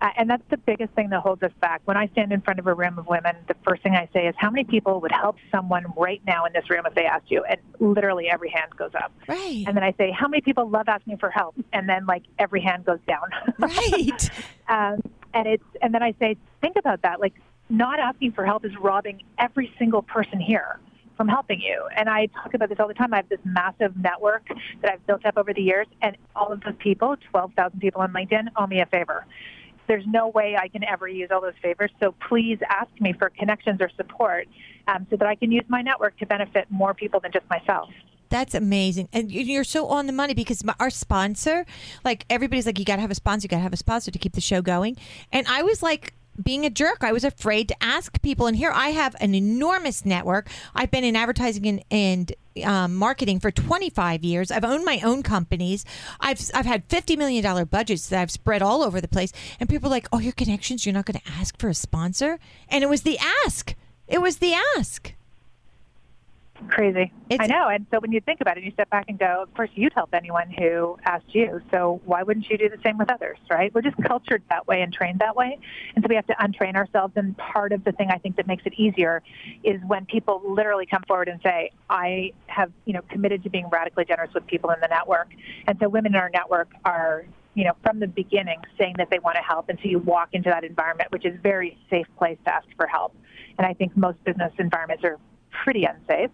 And 0.00 0.30
that's 0.30 0.42
the 0.48 0.56
biggest 0.56 0.92
thing 0.94 1.10
that 1.10 1.20
holds 1.20 1.42
us 1.42 1.52
back. 1.60 1.82
When 1.84 1.96
I 1.96 2.08
stand 2.08 2.32
in 2.32 2.40
front 2.40 2.58
of 2.58 2.66
a 2.66 2.74
room 2.74 2.98
of 2.98 3.06
women, 3.06 3.36
the 3.48 3.54
first 3.66 3.82
thing 3.82 3.94
I 3.94 4.08
say 4.12 4.26
is, 4.26 4.34
how 4.38 4.50
many 4.50 4.64
people 4.64 5.00
would 5.00 5.12
help 5.12 5.36
someone 5.50 5.84
right 5.96 6.22
now 6.26 6.46
in 6.46 6.52
this 6.52 6.70
room 6.70 6.86
if 6.86 6.94
they 6.94 7.04
asked 7.04 7.30
you? 7.30 7.44
And 7.44 7.60
literally 7.80 8.28
every 8.28 8.50
hand 8.50 8.74
goes 8.76 8.92
up. 8.94 9.12
Right. 9.28 9.64
And 9.66 9.76
then 9.76 9.84
I 9.84 9.92
say, 9.98 10.10
how 10.10 10.26
many 10.26 10.40
people 10.40 10.68
love 10.68 10.88
asking 10.88 11.18
for 11.18 11.30
help? 11.30 11.54
And 11.72 11.88
then 11.88 12.06
like 12.06 12.22
every 12.38 12.62
hand 12.62 12.84
goes 12.84 13.00
down. 13.06 13.28
Right. 13.58 14.30
um, 14.68 15.02
and 15.34 15.46
it's 15.46 15.64
and 15.82 15.94
then 15.94 16.02
I 16.02 16.14
say, 16.18 16.36
think 16.60 16.76
about 16.76 17.02
that. 17.02 17.20
Like 17.20 17.34
not 17.68 18.00
asking 18.00 18.32
for 18.32 18.44
help 18.44 18.64
is 18.64 18.72
robbing 18.80 19.22
every 19.38 19.72
single 19.78 20.02
person 20.02 20.40
here 20.40 20.80
from 21.16 21.28
helping 21.28 21.60
you. 21.60 21.86
And 21.94 22.08
I 22.08 22.26
talk 22.26 22.54
about 22.54 22.70
this 22.70 22.78
all 22.80 22.88
the 22.88 22.94
time. 22.94 23.12
I 23.12 23.18
have 23.18 23.28
this 23.28 23.40
massive 23.44 23.94
network 23.96 24.48
that 24.80 24.90
I've 24.90 25.06
built 25.06 25.26
up 25.26 25.36
over 25.36 25.52
the 25.52 25.60
years, 25.60 25.86
and 26.00 26.16
all 26.34 26.50
of 26.50 26.62
those 26.62 26.74
people, 26.78 27.14
12,000 27.30 27.78
people 27.78 28.00
on 28.00 28.12
LinkedIn, 28.12 28.48
owe 28.56 28.66
me 28.66 28.80
a 28.80 28.86
favor. 28.86 29.26
There's 29.90 30.06
no 30.06 30.28
way 30.28 30.56
I 30.56 30.68
can 30.68 30.84
ever 30.84 31.08
use 31.08 31.30
all 31.32 31.40
those 31.40 31.58
favors. 31.60 31.90
So 31.98 32.14
please 32.28 32.58
ask 32.68 32.88
me 33.00 33.12
for 33.12 33.28
connections 33.30 33.80
or 33.80 33.90
support 33.96 34.46
um, 34.86 35.04
so 35.10 35.16
that 35.16 35.26
I 35.26 35.34
can 35.34 35.50
use 35.50 35.64
my 35.68 35.82
network 35.82 36.16
to 36.18 36.26
benefit 36.26 36.68
more 36.70 36.94
people 36.94 37.18
than 37.18 37.32
just 37.32 37.44
myself. 37.50 37.88
That's 38.28 38.54
amazing. 38.54 39.08
And 39.12 39.32
you- 39.32 39.42
you're 39.42 39.64
so 39.64 39.88
on 39.88 40.06
the 40.06 40.12
money 40.12 40.32
because 40.34 40.62
my, 40.62 40.74
our 40.78 40.90
sponsor, 40.90 41.66
like 42.04 42.24
everybody's 42.30 42.66
like, 42.66 42.78
you 42.78 42.84
got 42.84 42.96
to 42.96 43.02
have 43.02 43.10
a 43.10 43.16
sponsor, 43.16 43.46
you 43.46 43.48
got 43.48 43.56
to 43.56 43.62
have 43.62 43.72
a 43.72 43.76
sponsor 43.76 44.12
to 44.12 44.18
keep 44.20 44.34
the 44.34 44.40
show 44.40 44.62
going. 44.62 44.96
And 45.32 45.44
I 45.48 45.64
was 45.64 45.82
like, 45.82 46.14
being 46.42 46.64
a 46.64 46.70
jerk, 46.70 46.98
I 47.02 47.12
was 47.12 47.24
afraid 47.24 47.68
to 47.68 47.76
ask 47.82 48.20
people. 48.22 48.46
And 48.46 48.56
here 48.56 48.72
I 48.74 48.88
have 48.90 49.14
an 49.20 49.34
enormous 49.34 50.04
network. 50.04 50.48
I've 50.74 50.90
been 50.90 51.04
in 51.04 51.16
advertising 51.16 51.66
and, 51.66 51.84
and 51.90 52.32
um, 52.64 52.94
marketing 52.94 53.40
for 53.40 53.50
25 53.50 54.24
years. 54.24 54.50
I've 54.50 54.64
owned 54.64 54.84
my 54.84 55.00
own 55.04 55.22
companies. 55.22 55.84
I've 56.20 56.40
I've 56.54 56.66
had 56.66 56.84
50 56.84 57.16
million 57.16 57.42
dollar 57.42 57.64
budgets 57.64 58.08
that 58.08 58.20
I've 58.20 58.30
spread 58.30 58.62
all 58.62 58.82
over 58.82 59.00
the 59.00 59.08
place. 59.08 59.32
And 59.58 59.68
people 59.68 59.88
are 59.88 59.90
like, 59.90 60.08
"Oh, 60.12 60.18
your 60.18 60.32
connections. 60.32 60.84
You're 60.84 60.92
not 60.92 61.06
going 61.06 61.20
to 61.20 61.32
ask 61.32 61.58
for 61.58 61.68
a 61.68 61.74
sponsor." 61.74 62.38
And 62.68 62.82
it 62.82 62.88
was 62.88 63.02
the 63.02 63.18
ask. 63.46 63.74
It 64.08 64.20
was 64.20 64.38
the 64.38 64.54
ask. 64.76 65.14
Crazy. 66.68 67.12
It's- 67.28 67.38
I 67.40 67.46
know. 67.46 67.68
And 67.68 67.86
so 67.90 68.00
when 68.00 68.12
you 68.12 68.20
think 68.20 68.40
about 68.40 68.58
it, 68.58 68.64
you 68.64 68.70
step 68.72 68.90
back 68.90 69.06
and 69.08 69.18
go, 69.18 69.42
of 69.42 69.52
course, 69.54 69.70
you'd 69.74 69.92
help 69.92 70.14
anyone 70.14 70.50
who 70.50 70.98
asked 71.04 71.34
you. 71.34 71.60
So 71.70 72.00
why 72.04 72.22
wouldn't 72.22 72.48
you 72.48 72.58
do 72.58 72.68
the 72.68 72.78
same 72.84 72.98
with 72.98 73.10
others, 73.10 73.38
right? 73.50 73.72
We're 73.74 73.82
just 73.82 73.96
cultured 74.04 74.42
that 74.50 74.66
way 74.66 74.82
and 74.82 74.92
trained 74.92 75.20
that 75.20 75.34
way. 75.34 75.58
And 75.94 76.04
so 76.04 76.08
we 76.08 76.14
have 76.16 76.26
to 76.26 76.34
untrain 76.34 76.76
ourselves. 76.76 77.14
And 77.16 77.36
part 77.36 77.72
of 77.72 77.84
the 77.84 77.92
thing 77.92 78.10
I 78.10 78.18
think 78.18 78.36
that 78.36 78.46
makes 78.46 78.64
it 78.66 78.74
easier 78.74 79.22
is 79.64 79.80
when 79.86 80.06
people 80.06 80.42
literally 80.44 80.86
come 80.86 81.02
forward 81.08 81.28
and 81.28 81.40
say, 81.42 81.70
I 81.88 82.32
have, 82.46 82.72
you 82.84 82.92
know, 82.92 83.02
committed 83.08 83.42
to 83.44 83.50
being 83.50 83.68
radically 83.68 84.04
generous 84.04 84.32
with 84.34 84.46
people 84.46 84.70
in 84.70 84.80
the 84.80 84.88
network. 84.88 85.28
And 85.66 85.78
so 85.80 85.88
women 85.88 86.14
in 86.14 86.20
our 86.20 86.30
network 86.30 86.68
are 86.84 87.24
you 87.54 87.64
know, 87.64 87.72
from 87.82 87.98
the 87.98 88.06
beginning 88.06 88.60
saying 88.78 88.94
that 88.98 89.10
they 89.10 89.18
want 89.18 89.36
to 89.36 89.42
help. 89.42 89.68
And 89.68 89.78
so 89.82 89.88
you 89.88 89.98
walk 89.98 90.28
into 90.34 90.48
that 90.50 90.62
environment, 90.62 91.10
which 91.10 91.24
is 91.24 91.34
a 91.34 91.38
very 91.40 91.76
safe 91.90 92.06
place 92.16 92.38
to 92.44 92.54
ask 92.54 92.66
for 92.76 92.86
help. 92.86 93.12
And 93.58 93.66
I 93.66 93.74
think 93.74 93.96
most 93.96 94.22
business 94.24 94.52
environments 94.58 95.04
are 95.04 95.18
pretty 95.64 95.84
unsafe. 95.84 96.30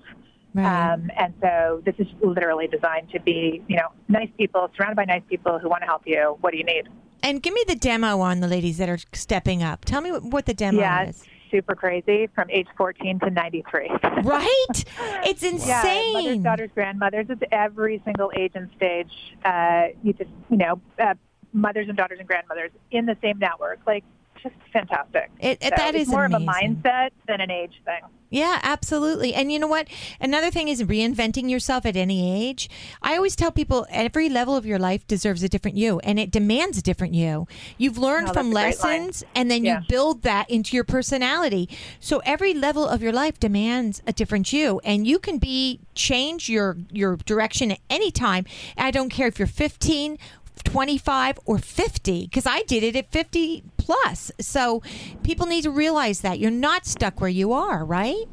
Right. 0.54 0.92
Um, 0.92 1.10
and 1.18 1.34
so 1.42 1.82
this 1.84 1.94
is 1.98 2.06
literally 2.22 2.66
designed 2.66 3.10
to 3.10 3.20
be, 3.20 3.62
you 3.68 3.76
know, 3.76 3.88
nice 4.08 4.30
people 4.38 4.70
surrounded 4.74 4.96
by 4.96 5.04
nice 5.04 5.22
people 5.28 5.58
who 5.58 5.68
want 5.68 5.82
to 5.82 5.86
help 5.86 6.02
you. 6.06 6.38
What 6.40 6.52
do 6.52 6.56
you 6.56 6.64
need? 6.64 6.88
And 7.22 7.42
give 7.42 7.52
me 7.52 7.62
the 7.66 7.74
demo 7.74 8.20
on 8.20 8.40
the 8.40 8.48
ladies 8.48 8.78
that 8.78 8.88
are 8.88 8.98
stepping 9.12 9.62
up. 9.62 9.84
Tell 9.84 10.00
me 10.00 10.12
what, 10.12 10.46
the 10.46 10.54
demo 10.54 10.80
yeah, 10.80 11.02
is. 11.02 11.20
it's 11.20 11.28
super 11.50 11.74
crazy 11.74 12.28
from 12.34 12.50
age 12.50 12.68
14 12.76 13.20
to 13.20 13.30
93. 13.30 13.90
Right? 14.22 14.84
It's 15.24 15.42
insane. 15.42 15.66
Yeah, 15.68 16.12
mothers, 16.12 16.38
daughters, 16.38 16.70
grandmothers. 16.74 17.26
It's 17.28 17.42
every 17.52 18.02
single 18.04 18.32
age 18.34 18.52
and 18.54 18.70
stage. 18.76 19.12
Uh, 19.44 19.88
you 20.02 20.14
just, 20.14 20.30
you 20.50 20.56
know, 20.56 20.80
uh, 20.98 21.14
mothers 21.52 21.88
and 21.88 21.96
daughters 21.96 22.18
and 22.18 22.26
grandmothers 22.26 22.70
in 22.90 23.06
the 23.06 23.16
same 23.22 23.38
network. 23.38 23.78
Like, 23.86 24.04
just 24.54 24.72
fantastic. 24.72 25.30
It- 25.40 25.58
it- 25.60 25.64
So 25.64 25.70
that 25.76 25.94
is 25.94 26.08
more 26.08 26.24
of 26.24 26.32
a 26.32 26.38
mindset 26.38 27.10
than 27.26 27.40
an 27.40 27.50
age 27.50 27.80
thing. 27.84 28.00
Yeah, 28.28 28.58
absolutely. 28.64 29.34
And 29.34 29.52
you 29.52 29.58
know 29.60 29.68
what? 29.68 29.86
Another 30.20 30.50
thing 30.50 30.66
is 30.66 30.82
reinventing 30.82 31.48
yourself 31.48 31.86
at 31.86 31.96
any 31.96 32.48
age. 32.48 32.68
I 33.00 33.14
always 33.16 33.36
tell 33.36 33.52
people 33.52 33.86
every 33.88 34.28
level 34.28 34.56
of 34.56 34.66
your 34.66 34.80
life 34.80 35.06
deserves 35.06 35.44
a 35.44 35.48
different 35.48 35.76
you 35.76 36.00
and 36.00 36.18
it 36.18 36.32
demands 36.32 36.76
a 36.76 36.82
different 36.82 37.14
you. 37.14 37.46
You've 37.78 37.96
learned 37.98 38.28
Oh, 38.30 38.32
from 38.32 38.50
that's 38.50 38.78
a 38.78 38.82
great 38.82 38.84
line. 38.92 39.00
lessons 39.06 39.24
and 39.36 39.48
then 39.48 39.64
Yeah. 39.64 39.78
you 39.80 39.86
build 39.88 40.22
that 40.22 40.50
into 40.50 40.74
your 40.76 40.82
personality. 40.84 41.68
So 42.00 42.20
every 42.24 42.52
level 42.52 42.86
of 42.86 43.00
your 43.00 43.12
life 43.12 43.38
demands 43.38 44.02
a 44.08 44.12
different 44.12 44.52
you 44.52 44.80
and 44.84 45.06
you 45.06 45.20
can 45.20 45.38
be 45.38 45.78
change 45.94 46.48
your 46.48 46.76
your 46.90 47.16
direction 47.18 47.70
at 47.70 47.78
any 47.88 48.10
time. 48.10 48.44
I 48.76 48.90
don't 48.90 49.08
care 49.08 49.28
if 49.28 49.38
you're 49.38 49.46
15 49.46 50.18
25 50.64 51.38
or 51.44 51.58
50 51.58 52.24
because 52.24 52.46
I 52.46 52.62
did 52.62 52.82
it 52.82 52.96
at 52.96 53.10
50 53.12 53.64
plus. 53.76 54.30
So 54.40 54.82
people 55.22 55.46
need 55.46 55.62
to 55.62 55.70
realize 55.70 56.20
that 56.20 56.38
you're 56.38 56.50
not 56.50 56.86
stuck 56.86 57.20
where 57.20 57.30
you 57.30 57.52
are, 57.52 57.84
right? 57.84 58.24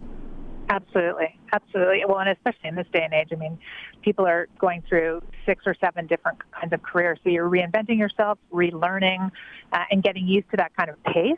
Absolutely, 0.70 1.38
absolutely. 1.52 2.04
Well, 2.08 2.20
and 2.20 2.30
especially 2.30 2.70
in 2.70 2.76
this 2.76 2.88
day 2.94 3.04
and 3.04 3.14
age, 3.14 3.30
I 3.32 3.36
mean, 3.36 3.60
people 4.02 4.26
are 4.26 4.48
going 4.60 4.82
through 4.88 5.22
six 5.46 5.64
or 5.66 5.76
seven 5.80 6.08
different 6.08 6.40
kinds 6.52 6.74
of 6.74 6.82
careers. 6.84 7.20
So 7.24 7.30
you're 7.30 7.50
reinventing 7.50 7.98
yourself, 7.98 8.40
relearning, 8.52 9.32
uh, 9.72 9.84
and 9.92 10.02
getting 10.02 10.28
used 10.28 10.50
to 10.52 10.58
that 10.58 10.76
kind 10.76 10.90
of 10.90 11.04
pace 11.04 11.38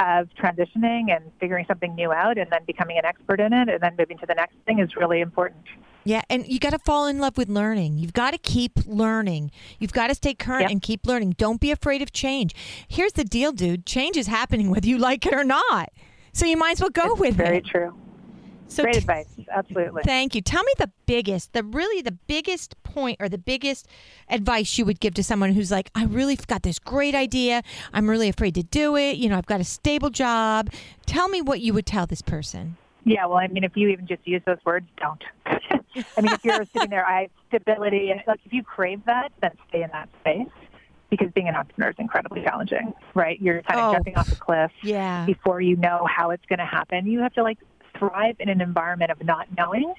of 0.00 0.28
transitioning 0.40 1.14
and 1.14 1.30
figuring 1.40 1.66
something 1.66 1.94
new 1.94 2.12
out, 2.12 2.38
and 2.38 2.50
then 2.50 2.64
becoming 2.66 2.98
an 2.98 3.04
expert 3.04 3.40
in 3.40 3.52
it, 3.52 3.68
and 3.68 3.80
then 3.80 3.94
moving 3.98 4.18
to 4.18 4.26
the 4.26 4.34
next 4.34 4.54
thing 4.66 4.78
is 4.80 4.96
really 4.96 5.20
important. 5.20 5.64
Yeah, 6.08 6.22
and 6.30 6.46
you 6.48 6.58
got 6.58 6.70
to 6.70 6.78
fall 6.78 7.06
in 7.06 7.18
love 7.18 7.36
with 7.36 7.50
learning. 7.50 7.98
You've 7.98 8.14
got 8.14 8.30
to 8.30 8.38
keep 8.38 8.72
learning. 8.86 9.50
You've 9.78 9.92
got 9.92 10.06
to 10.06 10.14
stay 10.14 10.32
current 10.32 10.62
Yep. 10.62 10.70
and 10.70 10.80
keep 10.82 11.06
learning. 11.06 11.32
Don't 11.36 11.60
be 11.60 11.70
afraid 11.70 12.00
of 12.00 12.12
change. 12.12 12.54
Here's 12.88 13.12
the 13.12 13.24
deal, 13.24 13.52
dude. 13.52 13.84
Change 13.84 14.16
is 14.16 14.26
happening 14.26 14.70
whether 14.74 14.88
you 14.88 14.96
like 14.96 15.26
it 15.26 15.34
or 15.34 15.44
not. 15.44 15.90
So 16.32 16.46
you 16.46 16.56
might 16.56 16.72
as 16.72 16.80
well 16.80 16.88
go 16.88 17.14
with 17.14 17.34
Very 17.34 17.58
it. 17.58 17.66
Very 17.66 17.88
true. 17.90 17.94
So 18.68 18.84
Great 18.84 18.94
t- 18.94 18.98
advice. 19.00 19.28
Absolutely. 19.54 20.02
Thank 20.02 20.34
you. 20.34 20.40
Tell 20.40 20.62
me 20.64 20.72
the 20.78 20.90
biggest, 21.04 21.52
the 21.52 21.62
really 21.62 22.00
the 22.00 22.12
biggest 22.26 22.82
point 22.84 23.18
or 23.20 23.28
the 23.28 23.36
biggest 23.38 23.86
advice 24.30 24.78
you 24.78 24.86
would 24.86 25.00
give 25.00 25.12
to 25.14 25.22
someone 25.22 25.52
who's 25.52 25.70
like, 25.70 25.90
I 25.94 26.04
really 26.04 26.36
got 26.36 26.62
this 26.62 26.78
great 26.78 27.14
idea. 27.14 27.62
I'm 27.92 28.08
really 28.08 28.30
afraid 28.30 28.54
to 28.54 28.62
do 28.62 28.96
it. 28.96 29.18
You 29.18 29.28
know, 29.28 29.36
I've 29.36 29.46
got 29.46 29.60
a 29.60 29.64
stable 29.64 30.08
job. 30.08 30.70
Tell 31.04 31.28
me 31.28 31.42
what 31.42 31.60
you 31.60 31.74
would 31.74 31.84
tell 31.86 32.06
this 32.06 32.22
person. 32.22 32.78
Yeah, 33.04 33.26
well, 33.26 33.38
I 33.38 33.46
mean, 33.48 33.64
if 33.64 33.74
you 33.74 33.88
even 33.88 34.06
just 34.06 34.26
use 34.26 34.42
those 34.46 34.58
words, 34.66 34.86
don't. 34.98 35.22
I 36.16 36.20
mean, 36.20 36.32
if 36.32 36.40
you're 36.44 36.64
sitting 36.72 36.90
there, 36.90 37.06
I 37.06 37.22
have 37.22 37.30
stability, 37.48 38.10
and 38.10 38.20
like 38.26 38.40
if 38.44 38.52
you 38.52 38.62
crave 38.62 39.04
that, 39.06 39.32
then 39.40 39.52
stay 39.68 39.82
in 39.82 39.90
that 39.92 40.08
space 40.20 40.48
because 41.10 41.28
being 41.32 41.48
an 41.48 41.54
entrepreneur 41.54 41.90
is 41.90 41.96
incredibly 41.98 42.42
challenging, 42.42 42.92
right? 43.14 43.40
You're 43.40 43.62
kind 43.62 43.80
of 43.80 43.88
Oh. 43.88 43.92
jumping 43.94 44.16
off 44.16 44.30
a 44.30 44.36
cliff 44.36 44.70
Yeah. 44.82 45.24
before 45.24 45.60
you 45.60 45.76
know 45.76 46.06
how 46.10 46.30
it's 46.30 46.44
going 46.46 46.58
to 46.58 46.66
happen. 46.66 47.06
You 47.06 47.20
have 47.20 47.32
to 47.34 47.42
like 47.42 47.58
thrive 47.98 48.36
in 48.40 48.48
an 48.50 48.60
environment 48.60 49.10
of 49.10 49.22
not 49.24 49.46
knowing 49.56 49.94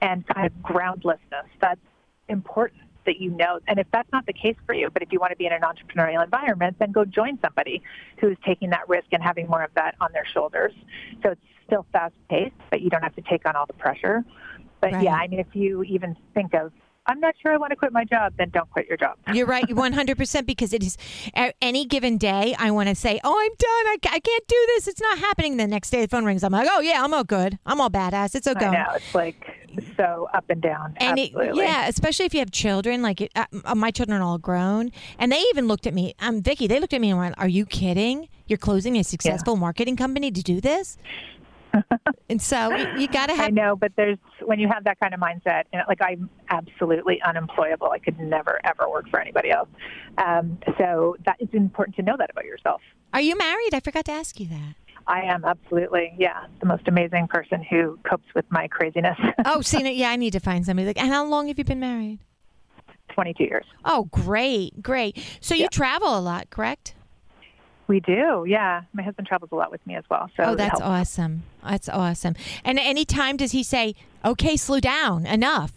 and 0.00 0.26
kind 0.26 0.46
of 0.46 0.62
groundlessness. 0.62 1.46
That's 1.60 1.80
important. 2.28 2.80
that 3.06 3.20
you 3.20 3.30
know. 3.32 3.60
And 3.68 3.78
if 3.78 3.86
that's 3.92 4.10
not 4.12 4.24
the 4.24 4.32
case 4.32 4.56
for 4.64 4.74
you, 4.74 4.88
but 4.88 5.02
if 5.02 5.12
you 5.12 5.20
want 5.20 5.30
to 5.32 5.36
be 5.36 5.44
in 5.44 5.52
an 5.52 5.60
entrepreneurial 5.60 6.24
environment, 6.24 6.76
then 6.78 6.90
go 6.90 7.04
join 7.04 7.38
somebody 7.44 7.82
who's 8.16 8.38
taking 8.46 8.70
that 8.70 8.88
risk 8.88 9.08
and 9.12 9.22
having 9.22 9.46
more 9.46 9.62
of 9.62 9.70
that 9.74 9.94
on 10.00 10.10
their 10.14 10.24
shoulders. 10.24 10.72
So 11.22 11.32
it's 11.32 11.40
still 11.66 11.84
fast 11.92 12.14
paced, 12.30 12.54
but 12.70 12.80
you 12.80 12.88
don't 12.88 13.02
have 13.02 13.14
to 13.16 13.20
take 13.20 13.46
on 13.46 13.56
all 13.56 13.66
the 13.66 13.74
pressure. 13.74 14.24
But 14.84 14.92
Right. 14.92 15.04
yeah, 15.04 15.14
I 15.14 15.28
mean, 15.28 15.40
if 15.40 15.54
you 15.54 15.82
even 15.84 16.16
think 16.34 16.52
of, 16.54 16.72
I'm 17.06 17.20
not 17.20 17.34
sure 17.42 17.52
I 17.52 17.58
want 17.58 17.70
to 17.70 17.76
quit 17.76 17.92
my 17.92 18.04
job, 18.04 18.32
then 18.38 18.48
don't 18.50 18.70
quit 18.70 18.86
your 18.86 18.96
job. 18.96 19.16
You're 19.34 19.46
right, 19.46 19.66
100% 19.66 20.46
because 20.46 20.72
it 20.72 20.82
is 20.82 20.96
at 21.34 21.54
any 21.60 21.84
given 21.84 22.16
day, 22.16 22.54
I 22.58 22.70
want 22.70 22.88
to 22.88 22.94
say, 22.94 23.20
oh, 23.22 23.38
I'm 23.38 23.54
done. 23.58 24.10
I, 24.10 24.16
I 24.16 24.20
can't 24.20 24.46
do 24.48 24.64
this. 24.68 24.88
It's 24.88 25.00
not 25.00 25.18
happening. 25.18 25.56
The 25.58 25.66
next 25.66 25.90
day, 25.90 26.00
the 26.02 26.08
phone 26.08 26.24
rings. 26.24 26.42
I'm 26.42 26.52
like, 26.52 26.68
oh, 26.70 26.80
yeah, 26.80 27.02
I'm 27.04 27.12
all 27.12 27.24
good. 27.24 27.58
I'm 27.66 27.80
all 27.80 27.90
badass. 27.90 28.34
It's 28.34 28.46
okay. 28.46 28.66
I 28.66 28.84
know 28.84 28.92
it's 28.94 29.14
like 29.14 29.36
so 29.96 30.28
up 30.32 30.48
and 30.48 30.62
down. 30.62 30.94
And 30.98 31.18
it, 31.18 31.34
Absolutely. 31.34 31.62
yeah, 31.62 31.88
especially 31.88 32.26
if 32.26 32.32
you 32.34 32.40
have 32.40 32.50
children, 32.50 33.02
like 33.02 33.20
it, 33.20 33.32
uh, 33.36 33.74
my 33.74 33.90
children 33.90 34.20
are 34.20 34.24
all 34.24 34.38
grown, 34.38 34.90
and 35.18 35.30
they 35.32 35.40
even 35.50 35.66
looked 35.68 35.86
at 35.86 35.94
me. 35.94 36.14
Um, 36.20 36.42
Vicki, 36.42 36.66
they 36.66 36.80
looked 36.80 36.94
at 36.94 37.00
me 37.00 37.10
and 37.10 37.18
went, 37.18 37.34
"Are 37.38 37.48
you 37.48 37.66
kidding? 37.66 38.28
You're 38.46 38.58
closing 38.58 38.96
a 38.96 39.04
successful 39.04 39.56
marketing 39.56 39.96
company 39.96 40.30
to 40.30 40.42
do 40.42 40.60
this?" 40.60 40.96
And 42.28 42.40
so 42.40 42.76
you, 42.76 43.08
got 43.08 43.26
to 43.26 43.34
have. 43.34 43.46
I 43.46 43.50
know, 43.50 43.76
but 43.76 43.92
there's 43.96 44.18
when 44.42 44.58
you 44.58 44.68
have 44.68 44.84
that 44.84 44.98
kind 45.00 45.14
of 45.14 45.20
mindset, 45.20 45.64
and 45.72 45.82
like 45.88 46.00
I'm 46.02 46.28
absolutely 46.50 47.20
unemployable. 47.22 47.90
I 47.90 47.98
could 47.98 48.18
never 48.18 48.60
ever 48.64 48.88
work 48.90 49.08
for 49.10 49.20
anybody 49.20 49.50
else. 49.50 49.68
Um, 50.18 50.58
so 50.78 51.16
that 51.26 51.36
it's 51.40 51.54
important 51.54 51.96
to 51.96 52.02
know 52.02 52.16
that 52.18 52.30
about 52.30 52.44
yourself. 52.44 52.80
Are 53.12 53.20
you 53.20 53.36
married? 53.36 53.74
I 53.74 53.80
forgot 53.80 54.04
to 54.06 54.12
ask 54.12 54.38
you 54.40 54.46
that. 54.48 54.74
I 55.06 55.20
am 55.22 55.44
absolutely, 55.44 56.14
yeah, 56.18 56.46
the 56.60 56.66
most 56.66 56.88
amazing 56.88 57.28
person 57.28 57.62
who 57.62 57.98
copes 58.08 58.24
with 58.34 58.46
my 58.50 58.68
craziness. 58.68 59.18
Oh, 59.44 59.60
see, 59.62 59.86
yeah, 59.92 60.08
I 60.10 60.16
need 60.16 60.32
to 60.32 60.40
find 60.40 60.64
somebody. 60.64 60.86
Like, 60.86 60.98
and 60.98 61.12
how 61.12 61.26
long 61.26 61.48
have 61.48 61.58
you 61.58 61.64
been 61.64 61.80
married? 61.80 62.20
22 63.10 63.44
years. 63.44 63.66
Oh, 63.84 64.04
great, 64.10 64.82
great. 64.82 65.18
So 65.40 65.54
you 65.54 65.62
Yeah. 65.64 65.68
travel 65.68 66.18
a 66.18 66.20
lot, 66.20 66.48
correct? 66.50 66.94
We 67.86 68.00
do, 68.00 68.46
yeah. 68.48 68.82
My 68.94 69.02
husband 69.02 69.28
travels 69.28 69.50
a 69.52 69.56
lot 69.56 69.70
with 69.70 69.86
me 69.86 69.94
as 69.94 70.04
well. 70.10 70.30
So 70.38 70.44
Oh, 70.44 70.54
that's 70.54 70.80
awesome. 70.80 71.42
That's 71.64 71.88
awesome. 71.88 72.34
And 72.64 72.78
any 72.78 73.04
time 73.04 73.36
does 73.36 73.52
he 73.52 73.62
say, 73.62 73.94
"Okay, 74.24 74.56
slow 74.56 74.80
down, 74.80 75.26
enough"? 75.26 75.72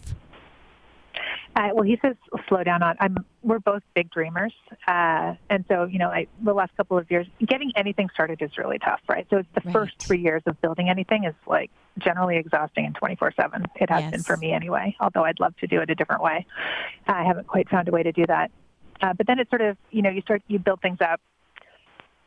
Uh, 1.56 1.70
well, 1.74 1.82
he 1.82 1.98
says 2.00 2.14
slow 2.48 2.62
down 2.62 2.82
on. 2.82 2.96
I'm. 3.00 3.16
We're 3.42 3.58
both 3.58 3.82
big 3.94 4.10
dreamers, 4.10 4.52
uh, 4.86 5.34
and 5.50 5.64
so 5.68 5.84
you 5.84 5.98
know, 5.98 6.08
I, 6.08 6.26
the 6.44 6.52
last 6.52 6.76
couple 6.76 6.98
of 6.98 7.10
years, 7.10 7.26
getting 7.44 7.72
anything 7.74 8.10
started 8.12 8.40
is 8.42 8.56
really 8.58 8.78
tough, 8.78 9.00
right? 9.08 9.26
So 9.30 9.38
it's 9.38 9.48
the 9.54 9.62
Right. 9.64 9.72
first 9.72 9.98
three 9.98 10.20
years 10.20 10.42
of 10.46 10.60
building 10.60 10.88
anything 10.88 11.24
is 11.24 11.34
like 11.46 11.70
generally 11.98 12.36
exhausting 12.36 12.84
and 12.86 12.94
24/7. 12.94 13.64
It 13.76 13.90
has 13.90 14.08
been 14.10 14.22
for 14.22 14.36
me 14.36 14.52
anyway. 14.52 14.94
Although 15.00 15.24
I'd 15.24 15.40
love 15.40 15.56
to 15.56 15.66
do 15.66 15.80
it 15.80 15.90
a 15.90 15.94
different 15.96 16.22
way, 16.22 16.46
I 17.08 17.24
haven't 17.24 17.46
quite 17.48 17.68
found 17.68 17.88
a 17.88 17.92
way 17.92 18.02
to 18.04 18.12
do 18.12 18.24
that. 18.26 18.50
Uh, 19.00 19.14
but 19.14 19.26
then 19.26 19.38
it 19.40 19.48
sort 19.48 19.62
of, 19.62 19.76
you 19.90 20.02
know, 20.02 20.10
you 20.10 20.20
start 20.20 20.42
you 20.46 20.58
build 20.60 20.80
things 20.80 20.98
up. 21.00 21.20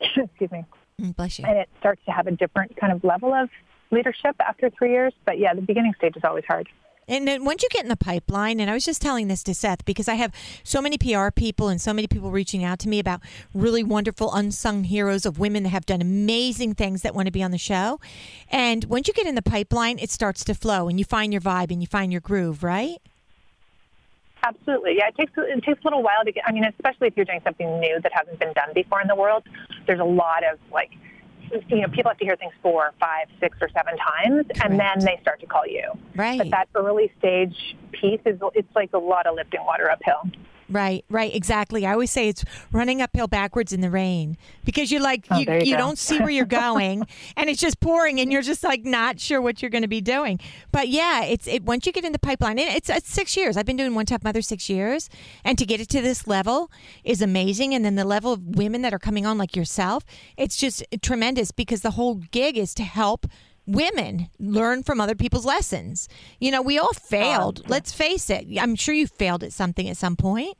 excuse 0.16 0.50
me, 0.50 0.64
Mm, 1.02 1.16
bless 1.16 1.38
you. 1.38 1.44
and 1.46 1.58
it 1.58 1.68
starts 1.78 2.00
to 2.06 2.12
have 2.12 2.26
a 2.26 2.32
different 2.32 2.76
kind 2.76 2.92
of 2.92 3.02
level 3.02 3.34
of 3.34 3.50
leadership 3.90 4.36
after 4.40 4.70
three 4.70 4.92
years. 4.92 5.12
But 5.26 5.38
yeah, 5.38 5.54
the 5.54 5.62
beginning 5.62 5.94
stage 5.98 6.16
is 6.16 6.22
always 6.24 6.44
hard. 6.46 6.68
And 7.08 7.26
then 7.26 7.44
once 7.44 7.62
you 7.62 7.68
get 7.68 7.82
in 7.82 7.88
the 7.88 7.96
pipeline, 7.96 8.60
and 8.60 8.70
I 8.70 8.74
was 8.74 8.84
just 8.84 9.02
telling 9.02 9.26
this 9.26 9.42
to 9.44 9.54
Seth 9.54 9.84
because 9.84 10.08
I 10.08 10.14
have 10.14 10.32
so 10.62 10.80
many 10.80 10.96
PR 10.96 11.30
people 11.34 11.68
and 11.68 11.80
so 11.80 11.92
many 11.92 12.06
people 12.06 12.30
reaching 12.30 12.62
out 12.62 12.78
to 12.80 12.88
me 12.88 13.00
about 13.00 13.20
really 13.52 13.82
wonderful 13.82 14.32
unsung 14.32 14.84
heroes 14.84 15.26
of 15.26 15.38
women 15.38 15.64
that 15.64 15.70
have 15.70 15.84
done 15.84 16.00
amazing 16.00 16.74
things 16.74 17.02
that 17.02 17.14
want 17.14 17.26
to 17.26 17.32
be 17.32 17.42
on 17.42 17.50
the 17.50 17.58
show. 17.58 17.98
And 18.50 18.84
once 18.84 19.08
you 19.08 19.14
get 19.14 19.26
in 19.26 19.34
the 19.34 19.42
pipeline, 19.42 19.98
it 19.98 20.10
starts 20.10 20.44
to 20.44 20.54
flow 20.54 20.88
and 20.88 20.98
you 20.98 21.04
find 21.04 21.32
your 21.32 21.42
vibe 21.42 21.72
and 21.72 21.82
you 21.82 21.88
find 21.88 22.12
your 22.12 22.20
groove, 22.20 22.62
right? 22.62 22.98
Absolutely. 24.42 24.96
Yeah, 24.96 25.08
it 25.08 25.16
takes 25.16 25.32
it 25.36 25.62
takes 25.62 25.80
a 25.82 25.84
little 25.84 26.02
while 26.02 26.24
to 26.24 26.32
get. 26.32 26.44
I 26.46 26.52
mean, 26.52 26.64
especially 26.64 27.08
if 27.08 27.16
you're 27.16 27.24
doing 27.24 27.40
something 27.44 27.80
new 27.80 28.00
that 28.00 28.12
hasn't 28.12 28.38
been 28.38 28.52
done 28.54 28.70
before 28.74 29.00
in 29.00 29.08
the 29.08 29.16
world. 29.16 29.44
There's 29.86 30.00
a 30.00 30.04
lot 30.04 30.42
of 30.44 30.58
like, 30.72 30.90
you 31.68 31.80
know, 31.80 31.88
people 31.88 32.10
have 32.10 32.18
to 32.18 32.24
hear 32.24 32.36
things 32.36 32.52
four, 32.62 32.92
five, 32.98 33.28
six, 33.38 33.56
or 33.60 33.68
seven 33.68 33.96
times, 33.96 34.46
and 34.62 34.80
then 34.80 34.98
they 35.00 35.18
start 35.22 35.40
to 35.40 35.46
call 35.46 35.66
you. 35.66 35.92
Right. 36.16 36.38
But 36.38 36.50
that 36.50 36.68
early 36.74 37.12
stage 37.18 37.76
piece 37.92 38.20
is 38.26 38.40
it's 38.54 38.74
like 38.74 38.90
a 38.92 38.98
lot 38.98 39.26
of 39.26 39.36
lifting 39.36 39.64
water 39.64 39.90
uphill. 39.90 40.22
Right, 40.72 41.04
right, 41.10 41.34
exactly. 41.34 41.86
I 41.86 41.92
always 41.92 42.10
say 42.10 42.28
it's 42.28 42.44
running 42.72 43.02
uphill 43.02 43.28
backwards 43.28 43.72
in 43.72 43.80
the 43.80 43.90
rain 43.90 44.36
because 44.64 44.90
you're 44.90 45.02
like 45.02 45.26
Oh, 45.30 45.38
you, 45.38 45.46
you 45.52 45.72
you 45.72 45.76
don't 45.76 45.98
see 45.98 46.18
where 46.18 46.30
you're 46.30 46.44
going 46.66 47.06
and 47.36 47.48
it's 47.48 47.60
just 47.60 47.80
pouring 47.80 48.20
and 48.20 48.32
you're 48.32 48.42
just 48.42 48.62
like 48.62 48.84
not 48.84 49.20
sure 49.20 49.40
what 49.40 49.62
you're 49.62 49.70
going 49.70 49.82
to 49.82 49.88
be 49.88 50.00
doing. 50.00 50.38
But 50.70 50.88
yeah, 50.88 51.24
it's 51.24 51.46
it 51.46 51.64
once 51.64 51.86
you 51.86 51.92
get 51.92 52.04
in 52.04 52.12
the 52.12 52.18
pipeline, 52.18 52.58
and 52.58 52.76
it's, 52.76 52.90
it's 52.90 53.10
six 53.10 53.36
years. 53.36 53.56
I've 53.56 53.66
been 53.66 53.76
doing 53.76 53.94
One 53.94 54.06
Tough 54.06 54.24
Mother 54.24 54.42
six 54.42 54.68
years, 54.68 55.08
and 55.44 55.58
to 55.58 55.66
get 55.66 55.80
it 55.80 55.88
to 55.90 56.00
this 56.00 56.26
level 56.26 56.70
is 57.04 57.22
amazing. 57.22 57.74
And 57.74 57.84
then 57.84 57.96
the 57.96 58.04
level 58.04 58.32
of 58.32 58.56
women 58.56 58.82
that 58.82 58.92
are 58.92 58.98
coming 58.98 59.26
on 59.26 59.38
like 59.38 59.56
yourself, 59.56 60.04
it's 60.36 60.56
just 60.56 60.84
tremendous 61.02 61.50
because 61.50 61.82
the 61.82 61.92
whole 61.92 62.16
gig 62.16 62.56
is 62.56 62.74
to 62.74 62.82
help 62.82 63.26
women 63.66 64.28
learn 64.38 64.82
from 64.82 65.00
other 65.00 65.14
people's 65.14 65.46
lessons. 65.46 66.08
You 66.40 66.50
know, 66.50 66.62
we 66.62 66.78
all 66.78 66.92
failed. 66.92 67.68
Let's 67.68 67.92
face 67.92 68.30
it. 68.30 68.46
I'm 68.60 68.74
sure 68.76 68.94
you 68.94 69.06
failed 69.06 69.42
at 69.42 69.52
something 69.52 69.88
at 69.88 69.96
some 69.96 70.16
point. 70.16 70.56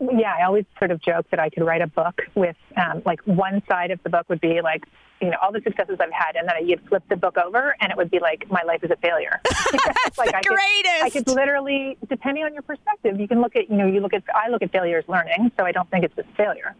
Yeah, 0.00 0.34
I 0.38 0.44
always 0.44 0.64
sort 0.78 0.90
of 0.90 1.02
joke 1.02 1.26
that 1.30 1.38
I 1.38 1.50
could 1.50 1.62
write 1.62 1.82
a 1.82 1.86
book 1.86 2.22
with 2.34 2.56
um, 2.76 3.02
like 3.04 3.20
one 3.26 3.62
side 3.68 3.90
of 3.90 4.02
the 4.02 4.08
book 4.08 4.26
would 4.30 4.40
be 4.40 4.62
like, 4.62 4.84
you 5.20 5.28
know, 5.28 5.36
all 5.42 5.52
the 5.52 5.60
successes 5.60 5.98
I've 6.00 6.10
had, 6.10 6.36
and 6.36 6.48
then 6.48 6.66
you'd 6.66 6.80
flip 6.88 7.02
the 7.10 7.16
book 7.16 7.36
over, 7.36 7.76
and 7.80 7.92
it 7.92 7.96
would 7.98 8.10
be 8.10 8.18
like, 8.18 8.50
my 8.50 8.62
life 8.62 8.82
is 8.82 8.90
a 8.90 8.96
failure. 8.96 9.38
That's 9.44 9.62
the 10.16 10.34
I 10.34 10.40
could, 10.40 10.58
I 11.02 11.10
could 11.10 11.28
literally, 11.28 11.98
depending 12.08 12.44
on 12.44 12.54
your 12.54 12.62
perspective, 12.62 13.20
you 13.20 13.28
can 13.28 13.42
look 13.42 13.54
at, 13.56 13.68
you 13.68 13.76
know, 13.76 13.86
you 13.86 14.00
look 14.00 14.14
at, 14.14 14.22
I 14.34 14.48
look 14.48 14.62
at 14.62 14.72
failure 14.72 14.96
as 14.96 15.04
learning, 15.06 15.52
so 15.58 15.66
I 15.66 15.72
don't 15.72 15.90
think 15.90 16.04
it's 16.04 16.16
a 16.16 16.24
failure. 16.34 16.74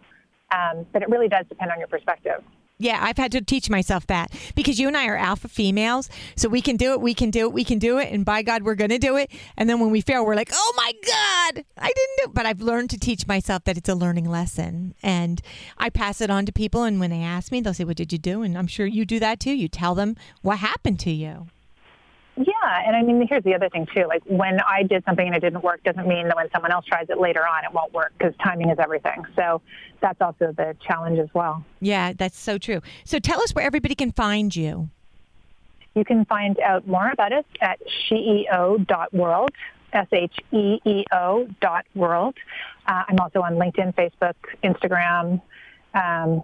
Um, 0.52 0.86
but 0.92 1.02
it 1.02 1.10
really 1.10 1.28
does 1.28 1.44
depend 1.48 1.70
on 1.70 1.78
your 1.78 1.88
perspective. 1.88 2.42
Yeah, 2.80 2.98
I've 2.98 3.18
had 3.18 3.30
to 3.32 3.42
teach 3.42 3.68
myself 3.68 4.06
that 4.06 4.32
because 4.54 4.80
you 4.80 4.88
and 4.88 4.96
I 4.96 5.06
are 5.06 5.16
alpha 5.16 5.48
females, 5.48 6.08
so 6.34 6.48
we 6.48 6.62
can 6.62 6.76
do 6.76 6.92
it, 6.92 7.02
we 7.02 7.12
can 7.12 7.30
do 7.30 7.40
it, 7.40 7.52
we 7.52 7.62
can 7.62 7.78
do 7.78 7.98
it, 7.98 8.10
and 8.10 8.24
by 8.24 8.40
God, 8.40 8.62
we're 8.62 8.74
going 8.74 8.88
to 8.88 8.98
do 8.98 9.16
it. 9.16 9.30
And 9.58 9.68
then 9.68 9.80
when 9.80 9.90
we 9.90 10.00
fail, 10.00 10.24
we're 10.24 10.34
like, 10.34 10.48
"Oh 10.50 10.72
my 10.78 10.92
God, 11.06 11.64
I 11.76 11.92
didn't 11.92 12.16
do." 12.16 12.24
it." 12.24 12.34
But 12.34 12.46
I've 12.46 12.62
learned 12.62 12.88
to 12.90 12.98
teach 12.98 13.26
myself 13.26 13.64
that 13.64 13.76
it's 13.76 13.90
a 13.90 13.94
learning 13.94 14.30
lesson, 14.30 14.94
and 15.02 15.42
I 15.76 15.90
pass 15.90 16.22
it 16.22 16.30
on 16.30 16.46
to 16.46 16.52
people. 16.52 16.84
And 16.84 16.98
when 16.98 17.10
they 17.10 17.22
ask 17.22 17.52
me, 17.52 17.60
they'll 17.60 17.74
say, 17.74 17.84
"What 17.84 17.98
did 17.98 18.12
you 18.14 18.18
do?" 18.18 18.40
And 18.40 18.56
I'm 18.56 18.66
sure 18.66 18.86
you 18.86 19.04
do 19.04 19.20
that 19.20 19.40
too. 19.40 19.52
You 19.52 19.68
tell 19.68 19.94
them 19.94 20.16
what 20.40 20.60
happened 20.60 20.98
to 21.00 21.10
you. 21.10 21.48
Yeah, 22.40 22.82
and 22.86 22.96
I 22.96 23.02
mean, 23.02 23.26
here's 23.28 23.44
the 23.44 23.54
other 23.54 23.68
thing 23.68 23.86
too. 23.94 24.06
Like 24.06 24.22
when 24.24 24.60
I 24.60 24.82
did 24.82 25.04
something 25.04 25.26
and 25.26 25.36
it 25.36 25.40
didn't 25.40 25.62
work, 25.62 25.84
doesn't 25.84 26.08
mean 26.08 26.26
that 26.28 26.36
when 26.36 26.50
someone 26.52 26.72
else 26.72 26.86
tries 26.86 27.10
it 27.10 27.18
later 27.20 27.46
on, 27.46 27.64
it 27.64 27.72
won't 27.74 27.92
work 27.92 28.14
because 28.16 28.32
timing 28.42 28.70
is 28.70 28.78
everything. 28.78 29.24
So 29.36 29.60
that's 30.00 30.18
also 30.22 30.54
the 30.56 30.74
challenge 30.86 31.18
as 31.18 31.28
well. 31.34 31.62
Yeah, 31.80 32.14
that's 32.14 32.38
so 32.38 32.56
true. 32.56 32.80
So 33.04 33.18
tell 33.18 33.42
us 33.42 33.54
where 33.54 33.64
everybody 33.64 33.94
can 33.94 34.10
find 34.12 34.56
you. 34.56 34.88
You 35.94 36.04
can 36.04 36.24
find 36.24 36.58
out 36.60 36.86
more 36.86 37.10
about 37.10 37.32
us 37.34 37.44
at 37.60 37.78
sheeo.world, 38.08 39.50
S-H-E-E-O 39.92 41.48
dot 41.60 41.84
world. 41.94 42.36
Uh, 42.86 43.02
I'm 43.08 43.18
also 43.20 43.42
on 43.42 43.56
LinkedIn, 43.56 43.94
Facebook, 43.94 44.34
Instagram, 44.64 45.42
um, 45.92 46.42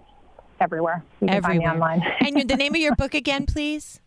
everywhere. 0.59 1.03
You 1.21 1.27
can 1.27 1.41
find 1.41 1.59
me 1.59 1.67
online. 1.67 2.03
and 2.19 2.47
the 2.47 2.55
name 2.55 2.75
of 2.75 2.81
your 2.81 2.95
book 2.97 3.15
again, 3.15 3.47
please. 3.47 3.99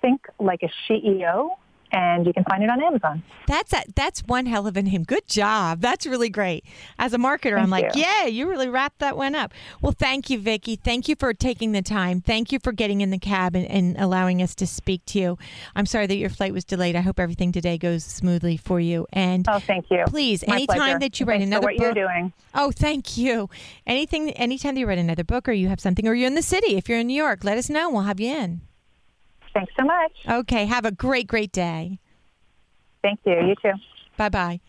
Think 0.00 0.26
like 0.38 0.62
a 0.62 0.70
CEO, 0.88 1.50
and 1.92 2.24
you 2.24 2.32
can 2.32 2.44
find 2.44 2.62
it 2.62 2.70
on 2.70 2.80
Amazon. 2.82 3.22
That's 3.48 3.72
a, 3.72 3.82
that's 3.96 4.20
one 4.20 4.46
hell 4.46 4.66
of 4.68 4.76
a 4.76 4.82
name. 4.82 5.02
Good 5.02 5.26
job. 5.26 5.80
That's 5.80 6.06
really 6.06 6.30
great. 6.30 6.64
As 7.00 7.12
a 7.12 7.18
marketer, 7.18 7.60
I'm 7.60 7.68
like, 7.68 7.96
you. 7.96 8.02
yeah, 8.02 8.26
you 8.26 8.48
really 8.48 8.68
wrapped 8.68 9.00
that 9.00 9.16
one 9.16 9.34
up. 9.34 9.52
Well, 9.82 9.90
thank 9.92 10.30
you, 10.30 10.38
Vicki. 10.38 10.76
Thank 10.76 11.08
you 11.08 11.16
for 11.16 11.34
taking 11.34 11.72
the 11.72 11.82
time. 11.82 12.20
Thank 12.20 12.52
you 12.52 12.60
for 12.60 12.70
getting 12.70 13.00
in 13.00 13.10
the 13.10 13.18
cab 13.18 13.56
and, 13.56 13.66
and 13.66 13.96
allowing 13.98 14.40
us 14.40 14.54
to 14.54 14.66
speak 14.68 15.04
to 15.06 15.18
you. 15.18 15.38
I'm 15.74 15.84
sorry 15.84 16.06
that 16.06 16.16
your 16.16 16.30
flight 16.30 16.52
was 16.52 16.64
delayed. 16.64 16.94
I 16.94 17.00
hope 17.00 17.18
everything 17.18 17.50
today 17.50 17.76
goes 17.76 18.04
smoothly 18.04 18.56
for 18.56 18.78
you. 18.78 19.06
And 19.12 19.44
Oh, 19.48 19.58
thank 19.58 19.90
you. 19.90 20.04
please, 20.06 20.44
My 20.46 20.54
anytime 20.54 20.76
pleasure. 20.76 20.98
that 21.00 21.18
you 21.18 21.26
write 21.26 21.40
Thanks 21.40 21.46
another 21.48 21.66
what 21.66 21.76
book, 21.76 21.82
you're 21.96 22.06
doing. 22.06 22.32
Oh, 22.54 22.70
thank 22.70 23.18
you. 23.18 23.50
Anything, 23.86 24.30
anytime 24.30 24.74
that 24.74 24.80
you 24.80 24.86
write 24.86 24.98
another 24.98 25.24
book 25.24 25.48
or 25.48 25.52
you 25.52 25.66
have 25.68 25.80
something, 25.80 26.06
or 26.06 26.14
you're 26.14 26.28
in 26.28 26.36
the 26.36 26.42
city, 26.42 26.76
if 26.76 26.88
you're 26.88 26.98
in 27.00 27.08
New 27.08 27.14
York, 27.20 27.42
let 27.42 27.58
us 27.58 27.68
know. 27.68 27.90
We'll 27.90 28.02
have 28.02 28.20
you 28.20 28.30
in. 28.32 28.60
Thanks 29.54 29.72
so 29.78 29.84
much. 29.84 30.12
Okay. 30.28 30.66
Have 30.66 30.84
a 30.84 30.92
great, 30.92 31.26
great 31.26 31.52
day. 31.52 31.98
Thank 33.02 33.20
you. 33.24 33.32
You 33.32 33.54
too. 33.62 33.72
Bye 34.16 34.28
bye. 34.28 34.60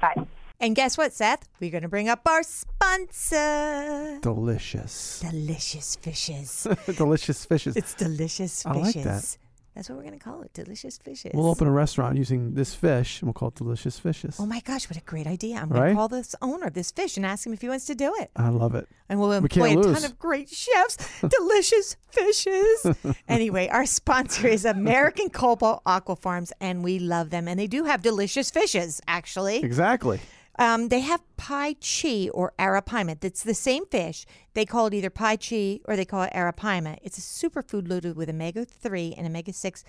Bye. 0.00 0.26
And 0.60 0.74
guess 0.74 0.96
what, 0.96 1.12
Seth? 1.12 1.48
We're 1.60 1.70
going 1.70 1.82
to 1.82 1.88
bring 1.88 2.08
up 2.08 2.20
our 2.26 2.42
sponsor. 2.42 4.18
Delicious. 4.22 5.20
Delicious 5.20 5.96
fishes. 5.96 6.66
Delicious 6.96 7.44
fishes. 7.44 7.76
It's 7.76 7.94
delicious 7.94 8.62
fishes. 8.62 8.66
I 8.66 8.72
like 8.72 8.94
fishes. 8.94 9.04
that. 9.04 9.38
That's 9.74 9.88
what 9.88 9.96
we're 9.96 10.04
going 10.04 10.18
to 10.18 10.24
call 10.24 10.42
it. 10.42 10.52
Delicious 10.52 10.98
fishes. 10.98 11.32
We'll 11.34 11.48
open 11.48 11.66
a 11.66 11.72
restaurant 11.72 12.16
using 12.16 12.54
this 12.54 12.74
fish, 12.76 13.20
and 13.20 13.26
we'll 13.26 13.32
call 13.34 13.48
it 13.48 13.56
Delicious 13.56 13.98
Fishes. 13.98 14.36
Oh 14.38 14.46
my 14.46 14.60
gosh, 14.60 14.88
what 14.88 14.96
a 14.96 15.00
great 15.00 15.26
idea. 15.26 15.56
I'm 15.56 15.68
going 15.68 15.80
Right? 15.80 15.88
to 15.90 15.94
call 15.96 16.06
this 16.08 16.36
owner 16.40 16.66
of 16.68 16.74
this 16.74 16.92
fish 16.92 17.16
and 17.16 17.26
ask 17.26 17.44
him 17.44 17.52
if 17.52 17.60
he 17.60 17.68
wants 17.68 17.84
to 17.86 17.94
do 17.96 18.14
it. 18.20 18.30
I 18.36 18.50
love 18.50 18.76
it. 18.76 18.88
And 19.08 19.18
we'll 19.18 19.30
We 19.30 19.36
employ 19.38 19.74
a 19.74 19.76
lose. 19.76 20.00
ton 20.00 20.04
of 20.10 20.16
great 20.18 20.48
chefs. 20.48 20.96
Delicious 21.28 21.96
fishes. 22.10 22.86
anyway, 23.28 23.66
our 23.68 23.84
sponsor 23.84 24.46
is 24.46 24.64
American 24.64 25.28
Cobalt 25.28 25.82
Aqua 25.84 26.14
Farms, 26.16 26.52
and 26.60 26.84
we 26.84 27.00
love 27.00 27.30
them. 27.30 27.48
And 27.48 27.58
they 27.58 27.66
do 27.66 27.82
have 27.84 28.00
delicious 28.00 28.50
fishes, 28.52 29.00
actually. 29.08 29.56
Exactly. 29.58 30.20
Um, 30.58 30.88
they 30.88 31.00
have 31.00 31.22
paiche 31.36 32.30
or 32.32 32.52
arapaima. 32.58 33.18
That's 33.18 33.42
the 33.42 33.54
same 33.54 33.86
fish. 33.86 34.24
They 34.54 34.64
call 34.64 34.86
it 34.86 34.94
either 34.94 35.10
paiche 35.10 35.80
or 35.86 35.96
they 35.96 36.04
call 36.04 36.22
it 36.22 36.32
arapaima. 36.32 36.98
It's 37.02 37.18
a 37.18 37.20
superfood 37.20 37.88
loaded 37.88 38.16
with 38.16 38.28
omega 38.28 38.64
3 38.64 39.14
and 39.16 39.26
omega 39.26 39.52
6 39.52 39.84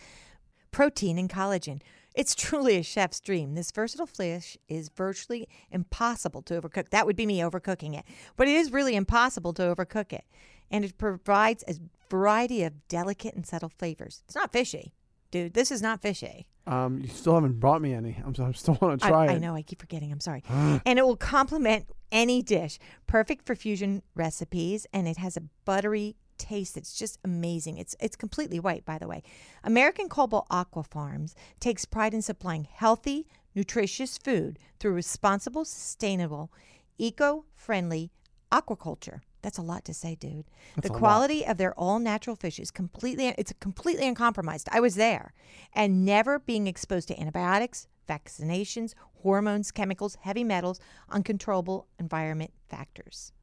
protein 0.72 1.18
and 1.18 1.30
collagen. 1.30 1.82
It's 2.16 2.34
truly 2.36 2.78
a 2.78 2.84
chef's 2.84 3.20
dream. 3.20 3.56
This 3.56 3.72
versatile 3.72 4.08
fish 4.08 4.58
is 4.68 4.90
virtually 4.90 5.48
impossible 5.72 6.42
to 6.44 6.60
overcook. 6.60 6.90
That 6.90 7.06
would 7.06 7.16
be 7.16 7.26
me 7.26 7.40
overcooking 7.40 7.98
it. 7.98 8.06
But 8.36 8.48
it 8.48 8.56
is 8.56 8.72
really 8.72 8.96
impossible 8.96 9.54
to 9.54 9.62
overcook 9.64 10.14
it. 10.14 10.26
And 10.72 10.84
it 10.84 10.98
provides 10.98 11.64
a 11.68 11.76
variety 12.10 12.64
of 12.64 12.88
delicate 12.88 13.36
and 13.36 13.46
subtle 13.46 13.70
flavors. 13.70 14.24
It's 14.26 14.36
not 14.36 14.52
fishy. 14.52 14.94
Dude, 15.32 15.54
this 15.54 15.72
is 15.72 15.82
not 15.82 16.02
fishy. 16.02 16.48
Um, 16.68 17.00
you 17.00 17.08
still 17.08 17.36
haven't 17.36 17.60
brought 17.60 17.82
me 17.82 17.94
any. 17.94 18.18
I'm, 18.26 18.34
I 18.44 18.52
still 18.54 18.78
want 18.82 19.02
to 19.02 19.08
try 19.08 19.26
I 19.26 19.28
it. 19.28 19.32
I 19.36 19.38
know. 19.38 19.56
I 19.56 19.62
keep 19.62 19.80
forgetting. 19.80 20.12
I'm 20.12 20.20
sorry. 20.20 20.44
and 20.50 21.00
it 21.00 21.06
will 21.06 21.18
complement 21.18 21.88
any 22.12 22.42
dish. 22.42 22.80
Perfect 23.08 23.46
for 23.46 23.56
fusion 23.56 24.02
recipes, 24.16 24.88
and 24.94 25.08
it 25.08 25.18
has 25.18 25.38
a 25.38 25.44
buttery 25.66 26.16
taste. 26.38 26.78
It's 26.78 26.94
just 26.98 27.20
amazing. 27.24 27.78
It's 27.78 27.96
it's 28.00 28.16
completely 28.16 28.60
white, 28.60 28.86
by 28.86 28.98
the 28.98 29.08
way. 29.08 29.24
American 29.64 30.10
Cobalt 30.10 30.48
Aqua 30.50 30.84
Farms 30.84 31.36
takes 31.60 31.86
pride 31.86 32.14
in 32.14 32.22
supplying 32.22 32.68
healthy, 32.72 33.28
nutritious 33.54 34.18
food 34.18 34.60
through 34.80 34.94
responsible, 34.94 35.66
sustainable, 35.66 36.52
eco-friendly 36.98 38.12
aquaculture. 38.52 39.22
That's 39.46 39.60
a 39.60 39.62
lot 39.62 39.86
to 39.86 39.94
say, 39.94 40.16
dude. 40.16 40.50
That's 40.76 40.88
the 40.88 40.92
a 40.92 40.94
lot. 40.94 41.00
quality 41.00 41.46
of 41.46 41.58
their 41.58 41.76
all 41.76 42.00
natural 42.00 42.36
fish 42.36 42.58
is 42.58 42.72
completely 42.72 43.28
it's 43.38 43.54
completely 43.60 44.08
uncompromised. 44.08 44.68
I 44.72 44.80
was 44.80 44.96
there 44.96 45.34
and 45.72 46.04
never 46.04 46.40
being 46.40 46.66
exposed 46.66 47.10
to 47.10 47.20
antibiotics, 47.20 47.88
vaccinations, 48.10 48.96
hormones, 49.22 49.70
chemicals, 49.70 50.18
heavy 50.22 50.44
metals, 50.44 50.80
uncontrollable 51.12 51.86
environment 52.00 52.54
factors. 52.70 53.34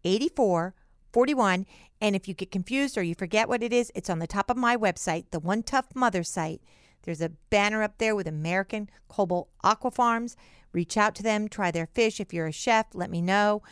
8441. 0.05 1.67
And 2.03 2.17
if 2.17 2.27
you 2.29 2.35
get 2.35 2.51
confused 2.51 2.97
or 2.97 3.03
you 3.03 3.15
forget 3.15 3.49
what 3.49 3.63
it 3.63 3.73
is, 3.73 3.93
it's 3.95 4.09
on 4.11 4.21
the 4.21 4.27
top 4.27 4.49
of 4.51 4.57
my 4.57 4.77
website, 4.77 5.25
the 5.33 5.41
One 5.41 5.63
Tough 5.63 5.89
Mother 5.95 6.23
site. 6.23 6.63
There's 7.03 7.21
a 7.21 7.31
banner 7.51 7.83
up 7.83 7.99
there 7.99 8.15
with 8.15 8.27
American 8.27 8.89
Cobalt 9.09 9.49
Aqua 9.65 9.91
Farms. 9.91 10.37
Reach 10.73 10.97
out 10.97 11.15
to 11.17 11.23
them, 11.23 11.49
try 11.49 11.71
their 11.71 11.87
fish. 11.87 12.21
If 12.21 12.33
you're 12.33 12.47
a 12.47 12.53
chef, 12.53 12.87
let 12.95 13.11
me 13.11 13.21
know. 13.21 13.63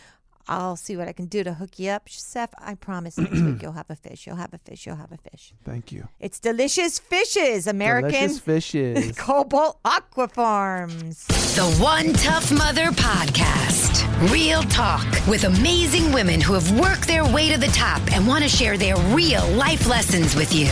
I'll 0.48 0.76
see 0.76 0.96
what 0.96 1.08
I 1.08 1.12
can 1.12 1.26
do 1.26 1.44
to 1.44 1.54
hook 1.54 1.78
you 1.78 1.90
up. 1.90 2.08
Chef, 2.08 2.50
I 2.58 2.74
promise 2.74 3.18
next 3.18 3.40
week 3.40 3.62
you'll 3.62 3.72
have 3.72 3.90
a 3.90 3.96
fish. 3.96 4.26
You'll 4.26 4.36
have 4.36 4.54
a 4.54 4.58
fish. 4.58 4.86
You'll 4.86 4.96
have 4.96 5.12
a 5.12 5.18
fish. 5.18 5.52
Thank 5.64 5.92
you. 5.92 6.08
It's 6.20 6.40
delicious 6.40 6.98
fishes, 6.98 7.66
American 7.66 8.10
Delicious 8.10 8.40
fishes. 8.40 9.12
Cobalt 9.18 9.78
Aqua 9.84 10.28
Farms. 10.28 11.26
The 11.26 11.76
One 11.78 12.14
Tough 12.14 12.50
Mother 12.50 12.86
Podcast. 12.92 14.32
Real 14.32 14.62
talk 14.62 15.06
with 15.28 15.44
amazing 15.44 16.12
women 16.12 16.40
who 16.40 16.54
have 16.54 16.80
worked 16.80 17.06
their 17.06 17.24
way 17.24 17.52
to 17.52 17.58
the 17.58 17.66
top 17.68 18.00
and 18.12 18.26
want 18.26 18.42
to 18.42 18.48
share 18.48 18.78
their 18.78 18.96
real 19.14 19.46
life 19.50 19.86
lessons 19.86 20.34
with 20.34 20.54
you. 20.54 20.68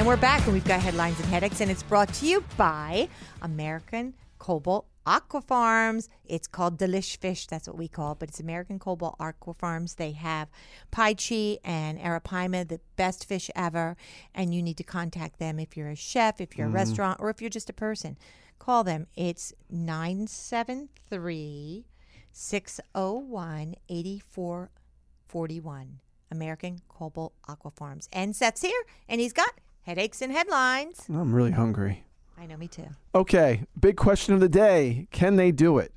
And 0.00 0.06
we're 0.06 0.16
back 0.16 0.44
and 0.44 0.54
we've 0.54 0.64
got 0.64 0.80
headlines 0.80 1.20
and 1.20 1.28
headaches, 1.28 1.60
and 1.60 1.70
it's 1.70 1.82
brought 1.82 2.10
to 2.14 2.26
you 2.26 2.42
by 2.56 3.10
American 3.42 4.14
Cobalt 4.38 4.86
Aquafarms. 5.06 6.08
It's 6.24 6.46
called 6.46 6.78
Delish 6.78 7.18
Fish, 7.18 7.46
that's 7.46 7.68
what 7.68 7.76
we 7.76 7.86
call 7.86 8.12
it, 8.12 8.18
but 8.18 8.30
it's 8.30 8.40
American 8.40 8.78
Cobalt 8.78 9.18
Aquafarms. 9.18 9.96
They 9.96 10.12
have 10.12 10.48
Paiche 10.90 11.58
and 11.62 11.98
Arapaima, 11.98 12.66
the 12.66 12.80
best 12.96 13.26
fish 13.26 13.50
ever, 13.54 13.94
and 14.34 14.54
you 14.54 14.62
need 14.62 14.78
to 14.78 14.84
contact 14.84 15.38
them 15.38 15.58
if 15.58 15.76
you're 15.76 15.90
a 15.90 15.96
chef, 15.96 16.40
if 16.40 16.56
you're 16.56 16.68
a 16.68 16.70
mm-hmm. 16.70 16.76
restaurant, 16.76 17.20
or 17.20 17.28
if 17.28 17.42
you're 17.42 17.50
just 17.50 17.68
a 17.68 17.74
person. 17.74 18.16
Call 18.58 18.82
them. 18.82 19.06
It's 19.16 19.52
973 19.68 21.84
601 22.32 23.74
8441. 23.90 26.00
American 26.30 26.80
Cobalt 26.88 27.34
Aquafarms. 27.46 28.08
And 28.14 28.34
Seth's 28.34 28.62
here, 28.62 28.82
and 29.06 29.20
he's 29.20 29.34
got 29.34 29.52
headaches 29.82 30.22
and 30.22 30.32
headlines. 30.32 31.06
I'm 31.08 31.34
really 31.34 31.52
hungry. 31.52 32.04
I 32.38 32.46
know, 32.46 32.56
me 32.56 32.68
too. 32.68 32.88
Okay, 33.14 33.64
big 33.78 33.96
question 33.96 34.34
of 34.34 34.40
the 34.40 34.48
day. 34.48 35.08
Can 35.10 35.36
they 35.36 35.52
do 35.52 35.78
it? 35.78 35.92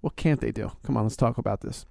What 0.00 0.16
can't 0.16 0.40
they 0.40 0.52
do? 0.52 0.72
Come 0.82 0.96
on, 0.96 1.04
let's 1.04 1.16
talk 1.16 1.38
about 1.38 1.60
this. 1.60 1.84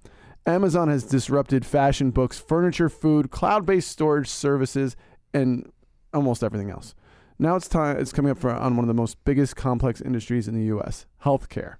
Amazon 0.46 0.88
has 0.88 1.04
disrupted 1.04 1.66
fashion, 1.66 2.10
books, 2.10 2.38
furniture, 2.38 2.88
food, 2.88 3.30
cloud-based 3.30 3.88
storage 3.88 4.28
services, 4.28 4.96
and 5.34 5.70
almost 6.14 6.42
everything 6.42 6.70
else. 6.70 6.94
Now 7.38 7.56
it's 7.56 7.68
time 7.68 7.98
it's 7.98 8.12
coming 8.12 8.30
up 8.30 8.38
for 8.38 8.50
on 8.50 8.76
one 8.76 8.84
of 8.84 8.88
the 8.88 8.94
most 8.94 9.22
biggest 9.24 9.56
complex 9.56 10.00
industries 10.00 10.48
in 10.48 10.54
the 10.54 10.64
US, 10.76 11.06
healthcare. 11.24 11.76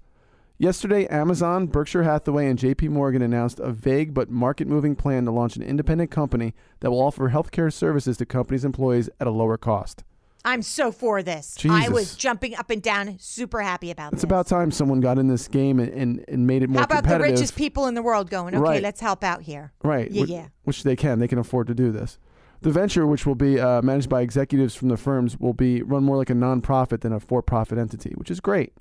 Yesterday, 0.59 1.07
Amazon, 1.09 1.67
Berkshire 1.67 2.03
Hathaway, 2.05 2.47
and 2.47 2.59
JP 2.59 2.89
Morgan 2.89 3.21
announced 3.21 3.61
a 3.61 3.71
vague 3.71 4.15
but 4.15 4.31
market 4.31 4.67
moving 4.67 4.97
plan 4.97 5.27
to 5.27 5.31
launch 5.31 5.57
an 5.57 5.63
independent 5.63 6.11
company 6.11 6.55
that 6.81 6.91
will 6.91 7.01
offer 7.03 7.29
healthcare 7.29 7.71
services 7.71 8.17
to 8.17 8.25
companies' 8.27 8.65
employees 8.65 9.11
at 9.21 9.27
a 9.27 9.31
lower 9.31 9.59
cost. 9.59 10.03
I'm 10.47 10.63
so 10.63 10.93
for 10.93 11.23
this. 11.23 11.59
I 11.69 11.89
was 11.91 12.15
jumping 12.15 12.55
up 12.55 12.71
and 12.71 12.81
down, 12.81 13.19
super 13.19 13.61
happy 13.61 13.91
about 13.91 14.13
It's 14.13 14.23
this. 14.23 14.25
about 14.25 14.47
time 14.47 14.71
someone 14.71 15.01
got 15.01 15.19
in 15.19 15.27
this 15.27 15.47
game 15.49 15.79
and, 15.81 15.93
and, 15.93 16.25
and 16.29 16.47
made 16.47 16.63
it 16.63 16.71
more 16.71 16.79
How 16.79 16.85
about 16.85 17.03
the 17.03 17.09
competitive. 17.11 17.35
richest 17.41 17.57
people 17.57 17.87
in 17.89 17.95
the 17.95 18.03
world 18.03 18.31
going, 18.31 18.55
okay, 18.55 18.63
Right. 18.63 18.83
let's 18.83 19.01
help 19.01 19.25
out 19.25 19.43
here? 19.43 19.73
Right. 19.83 20.11
Yeah, 20.11 20.21
which, 20.23 20.31
yeah. 20.31 20.47
Which 20.63 20.85
they 20.85 20.95
can. 20.97 21.19
They 21.19 21.29
can 21.29 21.39
afford 21.39 21.67
to 21.67 21.75
do 21.75 21.91
this. 21.91 22.19
The 22.63 22.71
venture, 22.71 23.07
which 23.07 23.27
will 23.27 23.35
be 23.35 23.61
uh, 23.61 23.83
managed 23.83 24.09
by 24.09 24.23
executives 24.23 24.75
from 24.75 24.89
the 24.89 24.97
firms, 24.97 25.37
will 25.39 25.53
be 25.53 25.83
run 25.83 26.05
more 26.05 26.17
like 26.17 26.31
a 26.31 26.35
nonprofit 26.35 27.01
than 27.01 27.13
a 27.13 27.21
for-profit 27.21 27.77
entity, 27.77 28.15
which 28.17 28.31
is 28.31 28.41
great. 28.41 28.73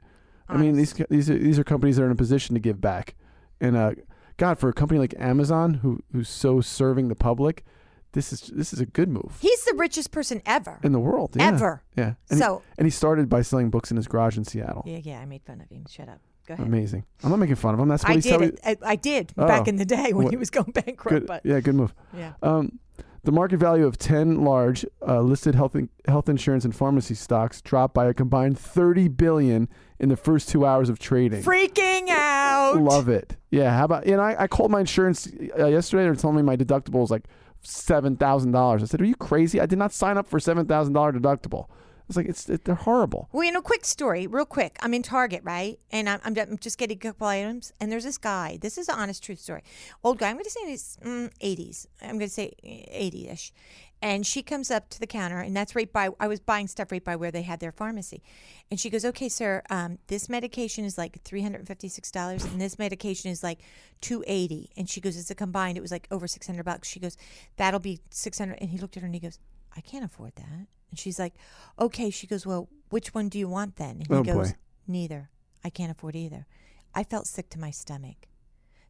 I 0.50 0.58
mean, 0.58 0.76
these 0.76 0.94
these 1.10 1.30
are, 1.30 1.38
these 1.38 1.58
are 1.60 1.64
companies 1.64 1.96
that 1.98 2.04
are 2.04 2.08
in 2.08 2.12
a 2.12 2.16
position 2.16 2.54
to 2.56 2.60
give 2.60 2.80
back, 2.82 3.16
and 3.60 3.76
uh, 3.76 3.92
God, 4.38 4.60
for 4.60 4.70
a 4.70 4.74
company 4.74 5.00
like 5.00 5.14
Amazon, 5.18 5.76
who 5.76 6.02
who's 6.12 6.30
so 6.30 6.62
serving 6.62 7.08
the 7.08 7.16
public, 7.16 7.64
this 8.12 8.32
is 8.34 8.42
this 8.54 8.72
is 8.74 8.80
a 8.80 8.86
good 8.86 9.10
move 9.10 9.38
He's 9.40 9.64
the 9.66 9.74
richest 9.76 10.12
person 10.12 10.42
ever. 10.46 10.80
in 10.84 10.92
the 10.92 11.00
world. 11.00 11.36
Yeah. 11.36 11.48
Ever. 11.48 11.84
Yeah. 11.98 12.14
And 12.30 12.40
So- 12.40 12.60
he, 12.66 12.74
and 12.80 12.86
he 12.88 12.92
started 12.92 13.30
by 13.30 13.42
selling 13.42 13.70
books 13.70 13.90
in 13.92 13.98
his 13.98 14.08
garage 14.08 14.38
in 14.38 14.44
Seattle. 14.44 14.84
Yeah, 14.86 15.00
yeah, 15.02 15.20
I 15.20 15.26
made 15.26 15.44
fun 15.44 15.62
of 15.62 15.70
him. 15.70 15.86
Shut 15.90 16.10
up. 16.10 16.20
Go 16.48 16.54
ahead. 16.54 16.68
Amazing. 16.68 17.06
I'm 17.24 17.32
not 17.32 17.40
making 17.40 17.56
fun 17.56 17.74
of 17.74 17.80
him. 17.80 17.88
That's 17.88 18.04
what 18.04 18.12
I 18.12 18.16
he 18.16 18.22
did 18.22 18.42
it. 18.42 18.60
I, 18.64 18.78
I 18.84 18.96
did 18.96 19.34
Oh. 19.38 19.48
back 19.48 19.68
in 19.68 19.78
the 19.78 19.86
day 19.86 20.14
when 20.14 20.26
What- 20.26 20.32
he 20.34 20.38
was 20.38 20.50
going 20.52 20.72
bankrupt. 20.72 21.10
Good. 21.10 21.26
But 21.28 21.42
Yeah, 21.44 21.60
good 21.60 21.74
move. 21.76 21.94
yeah. 22.16 22.34
Um, 22.44 22.80
the 23.24 23.32
market 23.32 23.58
value 23.58 23.88
of 23.88 23.98
10 23.98 24.44
large 24.44 24.86
uh, 25.08 25.20
listed 25.22 25.56
health, 25.56 25.76
in- 25.76 25.90
health 26.08 26.30
insurance 26.30 26.64
and 26.64 26.76
pharmacy 26.76 27.16
stocks 27.16 27.60
dropped 27.62 27.96
by 27.96 28.06
a 28.06 28.14
combined 28.14 28.60
30 28.60 29.08
billion 29.08 29.68
in 30.00 30.10
the 30.10 30.18
first 30.18 30.50
two 30.50 30.66
hours 30.66 30.90
of 30.90 31.00
trading. 31.00 31.44
freaking 31.44 32.10
out. 32.10 32.78
Love 32.78 33.10
it. 33.10 33.38
Yeah. 33.50 33.76
How 33.78 33.86
about, 33.86 34.06
you 34.06 34.16
know, 34.16 34.22
I, 34.22 34.44
I 34.44 34.48
called 34.48 34.72
my 34.72 34.82
insurance 34.82 35.28
uh, 35.58 35.68
yesterday. 35.68 36.04
They're 36.04 36.16
telling 36.16 36.36
me 36.36 36.42
my 36.42 36.58
deductible 36.58 37.04
is 37.04 37.12
like 37.12 37.26
$7,000. 37.64 38.82
I 38.82 38.86
said, 38.86 39.02
Are 39.02 39.06
you 39.06 39.16
crazy? 39.16 39.60
I 39.60 39.66
did 39.66 39.80
not 39.80 39.94
sign 39.94 40.18
up 40.18 40.28
for 40.28 40.38
a 40.38 40.42
$7,000 40.42 40.68
deductible. 40.68 41.68
It's 42.08 42.18
like, 42.18 42.28
it's 42.28 42.48
it, 42.50 42.66
they're 42.66 42.76
horrible. 42.76 43.30
Well, 43.32 43.44
you 43.44 43.52
know, 43.52 43.62
quick 43.62 43.84
story, 43.84 44.28
real 44.28 44.46
quick. 44.46 44.78
I'm 44.82 44.94
in 44.94 45.02
Target, 45.02 45.42
right? 45.44 45.80
And 45.92 46.08
I'm, 46.08 46.20
I'm, 46.24 46.38
I'm 46.38 46.58
just 46.60 46.78
getting 46.78 46.98
a 46.98 47.00
couple 47.00 47.26
items. 47.26 47.74
And 47.82 47.92
there's 47.92 48.04
this 48.04 48.20
guy. 48.20 48.60
This 48.62 48.78
is 48.78 48.90
an 48.90 48.96
honest 48.96 49.24
truth 49.24 49.40
story. 49.40 49.64
Old 50.04 50.20
guy. 50.20 50.30
I'm 50.30 50.36
going 50.36 50.46
to 50.46 50.52
say 50.52 50.62
in 50.64 50.70
his 50.70 50.98
mm, 51.04 51.32
80s. 51.40 51.88
I'm 52.04 52.20
going 52.20 52.20
to 52.20 52.30
say 52.30 52.54
80 52.62 53.30
ish. 53.30 53.54
And 54.02 54.26
she 54.28 54.44
comes 54.44 54.70
up 54.70 54.90
to 54.90 55.00
the 55.00 55.08
counter, 55.08 55.40
and 55.40 55.56
that's 55.56 55.74
right 55.76 55.92
by. 55.92 56.10
I 56.20 56.28
was 56.28 56.40
buying 56.40 56.68
stuff 56.68 56.92
right 56.92 57.04
by 57.04 57.16
where 57.16 57.32
they 57.32 57.42
had 57.42 57.60
their 57.60 57.72
pharmacy, 57.72 58.22
and 58.70 58.80
she 58.80 58.90
goes, 58.90 59.04
"Okay, 59.06 59.30
sir, 59.30 59.64
um, 59.70 59.98
this 60.08 60.30
medication 60.30 60.86
is 60.86 60.98
like 60.98 61.24
three 61.24 61.42
hundred 61.42 61.60
and 61.60 61.68
fifty-six 61.68 62.12
dollars, 62.12 62.44
and 62.46 62.62
this 62.62 62.78
medication 62.78 63.32
is 63.32 63.42
like 63.42 63.62
two 64.02 64.24
eighty. 64.28 64.70
And 64.78 64.88
she 64.90 65.02
goes, 65.02 65.18
"It's 65.18 65.32
a 65.32 65.36
combined. 65.36 65.78
It 65.78 65.82
was 65.82 65.92
like 65.92 66.08
over 66.12 66.28
six 66.28 66.46
hundred 66.46 66.64
bucks." 66.66 66.88
She 66.88 67.00
goes, 67.00 67.18
"That'll 67.56 67.80
be 67.80 68.00
six 68.12 68.38
hundred. 68.38 68.60
And 68.62 68.70
he 68.70 68.78
looked 68.78 68.96
at 68.98 69.02
her 69.02 69.06
and 69.08 69.16
he 69.16 69.22
goes, 69.22 69.40
"I 69.76 69.82
can't 69.82 70.06
afford 70.06 70.36
that." 70.36 70.68
And 70.92 71.00
she's 71.00 71.18
like, 71.18 71.34
"Okay." 71.80 72.10
She 72.12 72.28
goes, 72.28 72.46
"Well, 72.46 72.70
which 72.90 73.14
one 73.16 73.30
do 73.30 73.40
you 73.40 73.48
want 73.48 73.78
then?" 73.78 74.02
And 74.02 74.08
he 74.08 74.14
Oh, 74.14 74.24
goes, 74.24 74.52
boy. 74.52 74.58
"Neither. 74.88 75.30
I 75.64 75.70
can't 75.72 75.90
afford 75.92 76.16
either." 76.16 76.46
I 76.94 77.04
felt 77.04 77.28
sick 77.28 77.50
to 77.52 77.60
my 77.60 77.72
stomach. 77.72 78.28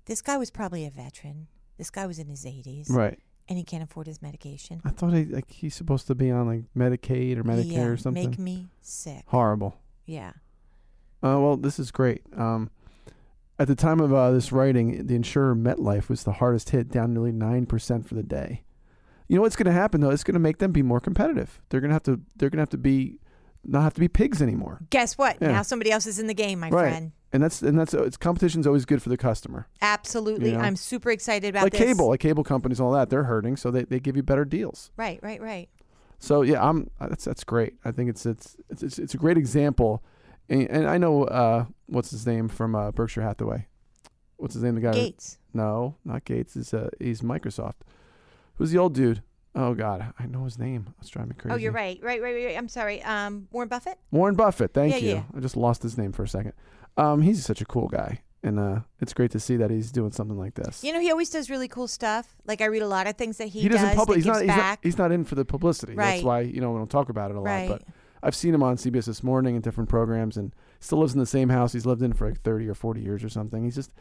This 0.06 0.22
guy 0.22 0.38
was 0.38 0.52
probably 0.52 0.86
a 0.86 0.90
veteran. 0.92 1.48
This 1.78 1.90
guy 1.90 2.06
was 2.06 2.20
in 2.20 2.28
his 2.28 2.46
eighties, 2.46 2.90
Right. 2.90 3.20
And 3.48 3.58
he 3.58 3.64
can't 3.64 3.84
afford 3.84 4.08
his 4.08 4.22
medication. 4.22 4.82
I 4.84 4.90
thought 4.90 5.14
he 5.14 5.26
like 5.26 5.52
he's 5.52 5.76
supposed 5.76 6.08
to 6.08 6.16
be 6.16 6.32
on 6.32 6.48
like 6.48 6.64
Medicaid 6.76 7.38
or 7.38 7.44
Medicare 7.44 7.72
yeah, 7.72 7.84
or 7.86 7.98
something. 7.98 8.30
Make 8.32 8.40
me 8.40 8.68
sick. 8.82 9.24
Horrible. 9.28 9.78
Yeah. 10.06 10.32
Uh, 11.24 11.40
well, 11.40 11.58
this 11.58 11.80
is 11.80 11.92
great. 11.92 12.22
Um, 12.36 12.70
at 13.58 13.68
the 13.68 13.76
time 13.76 14.00
of 14.00 14.14
uh, 14.14 14.32
this 14.32 14.52
writing, 14.52 15.08
the 15.08 15.16
insurer 15.16 15.56
MetLife 15.56 16.10
was 16.10 16.24
the 16.24 16.34
hardest 16.34 16.72
hit, 16.72 16.90
down 16.90 17.14
nearly 17.14 17.32
nine 17.32 17.66
percent 17.66 18.08
for 18.08 18.16
the 18.16 18.24
day. 18.24 18.64
You 19.28 19.36
know 19.36 19.42
what's 19.42 19.56
going 19.56 19.66
to 19.66 19.72
happen 19.72 20.02
though? 20.02 20.12
It's 20.12 20.24
going 20.24 20.34
to 20.34 20.40
make 20.40 20.60
them 20.60 20.72
be 20.72 20.84
more 20.84 21.00
competitive. 21.00 21.62
They're 21.70 21.82
going 21.82 21.90
to 21.90 21.96
have 21.96 22.04
to. 22.04 22.22
They're 22.36 22.50
going 22.50 22.58
to 22.58 22.64
have 22.64 22.70
to 22.70 22.78
be 22.78 23.20
not 23.64 23.82
have 23.82 23.94
to 23.96 24.00
be 24.00 24.08
pigs 24.08 24.42
anymore. 24.42 24.82
Guess 24.90 25.18
what? 25.18 25.38
Yeah. 25.42 25.52
Now 25.52 25.62
somebody 25.64 25.92
else 25.92 26.06
is 26.06 26.20
in 26.20 26.28
the 26.28 26.34
game, 26.34 26.60
my 26.60 26.70
right. 26.70 26.90
friend. 26.90 27.12
And 27.36 27.44
that's 27.44 27.62
and 27.62 27.78
that's 27.78 27.94
it's 27.94 28.16
competition's 28.16 28.66
always 28.66 28.86
good 28.86 29.04
for 29.04 29.10
the 29.10 29.18
customer. 29.18 29.68
Absolutely. 29.82 30.52
You 30.52 30.58
know? 30.58 30.64
I'm 30.64 30.78
super 30.78 31.12
excited 31.12 31.50
about 31.50 31.64
like 31.64 31.74
this. 31.74 31.82
cable, 31.82 32.08
like 32.08 32.22
cable 32.22 32.46
companies, 32.46 32.80
and 32.80 32.86
all 32.88 32.94
that. 32.94 33.10
They're 33.10 33.26
hurting, 33.26 33.58
so 33.58 33.72
they, 33.72 33.84
they 33.84 34.00
give 34.00 34.16
you 34.16 34.24
better 34.24 34.46
deals. 34.46 34.90
Right, 34.96 35.20
right, 35.22 35.42
right. 35.42 35.68
So 36.18 36.44
yeah, 36.44 36.66
I'm 36.66 36.90
that's 36.98 37.26
that's 37.26 37.44
great. 37.44 37.74
I 37.84 37.92
think 37.92 38.10
it's 38.10 38.26
it's 38.26 38.56
it's 38.70 38.98
it's, 38.98 39.14
a 39.14 39.18
great 39.18 39.38
example, 39.38 40.02
and, 40.48 40.70
and 40.70 40.88
I 40.88 40.98
know 40.98 41.26
uh, 41.26 41.66
what's 41.88 42.10
his 42.10 42.26
name 42.26 42.48
from 42.48 42.74
uh, 42.74 42.92
Berkshire 42.92 43.22
Hathaway. 43.22 43.68
What's 44.38 44.54
his 44.54 44.64
name? 44.64 44.76
The 44.76 44.82
guy? 44.82 44.94
Gates. 44.94 45.38
No, 45.54 45.98
not 46.06 46.24
Gates. 46.24 46.54
He's 46.54 46.74
uh, 46.74 46.90
he's 47.02 47.20
Microsoft. 47.20 47.82
Who's 48.56 48.72
the 48.72 48.78
old 48.78 48.94
dude? 48.94 49.24
Oh 49.56 49.74
God, 49.74 50.14
I 50.18 50.26
know 50.26 50.46
his 50.46 50.58
name. 50.58 50.94
It's 51.02 51.10
driving 51.10 51.32
me 51.32 51.36
crazy. 51.38 51.54
Oh, 51.54 51.58
you're 51.58 51.74
right. 51.74 52.00
Right, 52.02 52.22
right, 52.22 52.34
right. 52.34 52.46
right. 52.46 52.58
I'm 52.58 52.70
sorry. 52.70 53.04
Um, 53.04 53.50
Warren 53.52 53.68
Buffett? 53.68 53.98
Warren 54.12 54.36
Buffett. 54.36 54.74
Thank 54.74 54.94
Yeah, 54.94 55.00
you. 55.00 55.10
yeah. 55.16 55.24
I 55.36 55.42
just 55.42 55.58
lost 55.58 55.84
his 55.84 55.98
name 55.98 56.14
for 56.14 56.24
a 56.24 56.28
second. 56.30 56.54
Um, 56.98 57.22
he's 57.22 57.46
such 57.46 57.62
a 57.62 57.66
cool 57.66 57.88
guy, 57.88 58.22
and 58.44 58.60
uh, 58.60 58.80
it's 59.02 59.14
great 59.14 59.32
to 59.32 59.40
see 59.40 59.58
that 59.58 59.70
he's 59.70 59.92
doing 59.92 60.12
something 60.12 60.38
like 60.38 60.54
this. 60.56 60.84
You 60.84 60.94
know, 60.94 61.00
he 61.00 61.12
always 61.12 61.30
does 61.30 61.50
really 61.50 61.68
cool 61.68 61.88
stuff. 61.88 62.36
Like 62.46 62.62
I 62.62 62.66
read 62.66 62.82
a 62.82 62.88
lot 62.88 63.08
of 63.08 63.16
things 63.18 63.38
that 63.38 63.50
he, 63.50 63.62
he 63.62 63.70
doesn't 63.70 63.90
does 63.90 63.96
public. 63.96 64.18
He's 64.18 64.26
not, 64.26 64.42
he's 64.42 64.48
not. 64.48 64.80
He's 64.82 64.98
not 64.98 65.12
in 65.12 65.24
for 65.26 65.36
the 65.36 65.46
publicity. 65.46 65.94
Right. 65.94 66.14
That's 66.14 66.24
why 66.24 66.42
you 66.42 66.62
know 66.62 66.72
we 66.72 66.78
don't 66.78 66.90
talk 66.90 67.10
about 67.10 67.32
it 67.32 67.38
a 67.38 67.40
lot. 67.40 67.46
Right. 67.46 67.70
But 67.70 67.84
I've 68.24 68.36
seen 68.36 68.54
him 68.54 68.64
on 68.64 68.78
CBS 68.78 69.06
this 69.06 69.24
morning 69.24 69.56
in 69.56 69.62
different 69.62 69.90
programs, 69.90 70.38
and 70.38 70.54
still 70.80 71.00
lives 71.00 71.14
in 71.14 71.20
the 71.20 71.26
same 71.26 71.50
house 71.50 71.74
he's 71.74 71.86
lived 71.86 72.02
in 72.02 72.14
for 72.14 72.30
like 72.30 72.42
thirty 72.42 72.68
or 72.68 72.74
forty 72.74 73.02
years 73.02 73.24
or 73.24 73.30
something. 73.30 73.64
He's 73.64 73.76
just 73.76 73.92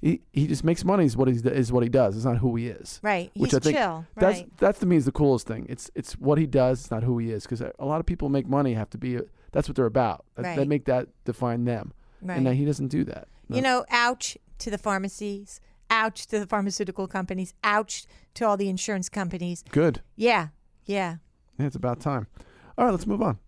he, 0.00 0.20
he 0.32 0.46
just 0.46 0.64
makes 0.64 0.84
money. 0.84 1.04
Is 1.04 1.16
what 1.16 1.28
he's 1.28 1.44
is 1.44 1.72
what 1.72 1.82
he 1.82 1.88
does. 1.88 2.16
It's 2.16 2.24
not 2.24 2.38
who 2.38 2.54
he 2.56 2.68
is. 2.68 3.00
right. 3.02 3.30
He's 3.34 3.54
I 3.54 3.58
think 3.58 3.76
chill. 3.76 4.06
That's 4.16 4.40
right. 4.40 4.56
that's 4.58 4.78
to 4.80 4.86
me 4.86 4.96
is 4.96 5.06
the 5.06 5.12
coolest 5.12 5.46
thing. 5.46 5.66
It's 5.68 5.90
it's 5.94 6.12
what 6.14 6.38
he 6.38 6.46
does. 6.46 6.80
It's 6.80 6.90
not 6.90 7.02
who 7.02 7.18
he 7.18 7.30
is. 7.30 7.44
Because 7.44 7.62
a 7.62 7.84
lot 7.84 8.00
of 8.00 8.06
people 8.06 8.28
make 8.28 8.46
money 8.46 8.74
have 8.74 8.90
to 8.90 8.98
be. 8.98 9.18
That's 9.52 9.68
what 9.68 9.76
they're 9.76 9.86
about. 9.86 10.24
Right. 10.36 10.56
They 10.56 10.64
make 10.64 10.84
that 10.86 11.08
define 11.24 11.64
them. 11.64 11.92
Right. 12.24 12.38
And 12.38 12.48
he 12.48 12.64
doesn't 12.64 12.88
do 12.88 13.04
that. 13.04 13.28
You 13.48 13.62
know, 13.62 13.84
ouch 13.90 14.36
to 14.58 14.70
the 14.70 14.78
pharmacies. 14.78 15.60
Ouch 15.90 16.26
to 16.28 16.40
the 16.40 16.46
pharmaceutical 16.46 17.06
companies. 17.06 17.54
Ouch 17.62 18.06
to 18.34 18.46
all 18.46 18.56
the 18.56 18.68
insurance 18.68 19.08
companies. 19.08 19.62
Good. 19.70 20.00
Yeah. 20.16 20.48
Yeah. 20.86 21.16
Yeah, 21.58 21.66
it's 21.66 21.76
about 21.76 22.00
time. 22.00 22.26
All 22.76 22.86
right, 22.86 22.90
let's 22.90 23.06
move 23.06 23.22
on. 23.22 23.38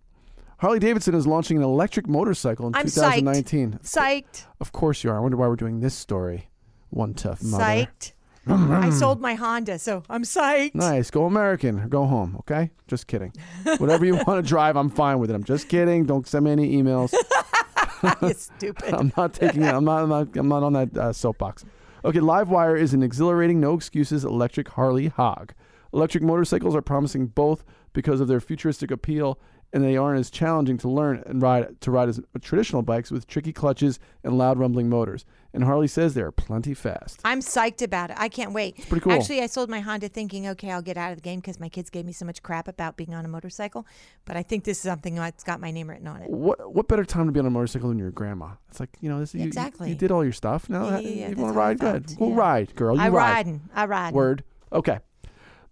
Harley 0.59 0.79
Davidson 0.79 1.15
is 1.15 1.27
launching 1.27 1.57
an 1.57 1.63
electric 1.63 2.07
motorcycle 2.07 2.67
in 2.69 2.75
I'm 2.75 2.87
psyched. 2.87 3.17
2019. 3.17 3.81
Psyched. 3.83 4.45
Of 4.61 4.73
course 4.73 5.03
you 5.03 5.11
are. 5.11 5.17
I 5.17 5.21
wonder 5.21 5.37
why 5.37 5.49
we're 5.49 5.57
doing 5.57 5.81
this 5.81 5.95
story. 5.95 6.49
One 6.91 7.15
tough 7.15 7.43
mother. 7.43 7.65
Psyched. 7.65 8.13
I 8.49 8.91
sold 8.91 9.21
my 9.21 9.35
Honda, 9.35 9.79
so 9.79 10.05
I'm 10.09 10.23
psyched. 10.23 10.75
Nice. 10.75 11.11
Go 11.11 11.25
American 11.27 11.81
or 11.81 11.89
go 11.89 12.07
home, 12.07 12.37
okay? 12.41 12.71
Just 12.87 13.09
kidding. 13.09 13.33
Whatever 13.79 14.05
you 14.05 14.15
want 14.15 14.43
to 14.43 14.49
drive, 14.49 14.77
I'm 14.77 14.89
fine 14.89 15.19
with 15.19 15.31
it. 15.31 15.35
I'm 15.35 15.43
just 15.43 15.69
kidding. 15.69 16.05
Don't 16.07 16.27
send 16.29 16.45
me 16.45 16.53
any 16.53 16.77
emails. 16.81 17.13
stupid. 18.37 18.95
I'm 18.95 19.13
not 19.17 19.35
taking 19.35 19.63
it. 19.63 19.75
I'm 19.75 19.85
not, 19.85 20.03
I'm 20.03 20.09
not, 20.09 20.37
I'm 20.37 20.49
not 20.49 20.63
on 20.63 20.73
that 20.75 20.97
uh, 20.97 21.13
soapbox. 21.13 21.65
Okay, 22.05 22.21
Livewire 22.21 22.79
is 22.79 22.95
an 22.95 23.03
exhilarating, 23.03 23.61
no 23.61 23.75
excuses 23.75 24.25
electric 24.25 24.69
Harley 24.69 25.09
hog. 25.09 25.53
Electric 25.93 26.23
motorcycles 26.23 26.77
are 26.77 26.83
promising 26.83 27.27
both 27.27 27.65
because 27.93 28.21
of 28.21 28.29
their 28.29 28.41
futuristic 28.41 28.91
appeal 28.91 29.39
and 29.77 29.85
they 29.85 29.95
aren't 29.99 30.19
as 30.19 30.31
challenging 30.31 30.79
to 30.79 30.89
learn 30.89 31.23
and 31.27 31.43
ride 31.43 31.79
to 31.83 31.91
ride 31.91 32.09
as 32.09 32.19
traditional 32.41 32.81
bikes 32.81 33.11
with 33.11 33.27
tricky 33.27 33.53
clutches 33.53 34.01
and 34.25 34.39
loud 34.39 34.59
rumbling 34.59 34.89
motors. 34.89 35.27
And 35.53 35.65
Harley 35.65 35.87
says 35.87 36.15
they 36.15 36.23
are 36.23 36.33
plenty 36.33 36.73
fast. 36.73 37.21
I'm 37.25 37.41
psyched 37.41 37.83
about 37.83 38.09
it. 38.09 38.17
I 38.19 38.31
can't 38.31 38.53
wait. 38.53 38.89
pretty 38.89 39.01
cool. 39.05 39.13
Actually, 39.13 39.43
I 39.43 39.47
sold 39.47 39.69
my 39.69 39.81
Honda 39.81 40.09
thinking, 40.09 40.47
okay, 40.49 40.71
I'll 40.71 40.81
get 40.81 40.97
out 40.97 41.11
of 41.13 41.19
the 41.19 41.23
game 41.23 41.41
because 41.41 41.61
my 41.61 41.69
kids 41.69 41.91
gave 41.91 42.07
me 42.07 42.13
so 42.13 42.25
much 42.25 42.43
crap 42.43 42.69
about 42.69 42.97
being 42.97 43.13
on 43.15 43.27
a 43.27 43.29
motorcycle. 43.29 43.87
But 44.25 44.39
I 44.39 44.43
think 44.43 44.65
this 44.65 44.79
is 44.79 44.83
something 44.85 45.15
that's 45.15 45.45
got 45.45 45.61
my 45.61 45.71
name 45.71 45.91
written 45.91 46.07
on 46.07 46.23
it. 46.23 46.31
What 46.31 46.75
what 46.75 46.89
better 46.89 47.05
time 47.05 47.27
to 47.27 47.33
be 47.33 47.41
on 47.41 47.45
a 47.45 47.51
motorcycle 47.51 47.91
than 47.91 47.99
your 47.99 48.11
grandma? 48.13 48.53
It's 48.71 48.81
like 48.81 48.97
you 49.03 49.11
know, 49.11 49.21
this, 49.21 49.35
you- 49.35 49.43
you, 49.43 49.47
Exactly. 49.47 49.91
You, 49.91 49.95
did 49.95 50.11
all 50.11 50.25
your 50.25 50.33
stuff. 50.33 50.71
Now 50.71 50.87
Yeah, 50.89 50.97
uh, 50.97 51.01
yeah, 51.01 51.09
yeah, 51.11 51.29
you 51.29 51.37
want 51.37 51.53
to 51.53 51.59
ride? 51.59 51.79
Good. 51.79 52.15
We'll 52.19 52.31
yeah. 52.31 52.37
ride, 52.37 52.75
girl. 52.75 52.97
You 52.97 53.03
I 53.03 53.09
ride. 53.11 53.33
riding. 53.35 53.61
I 53.75 53.85
ride. 53.85 54.15
Word. 54.15 54.43
Okay. 54.73 55.01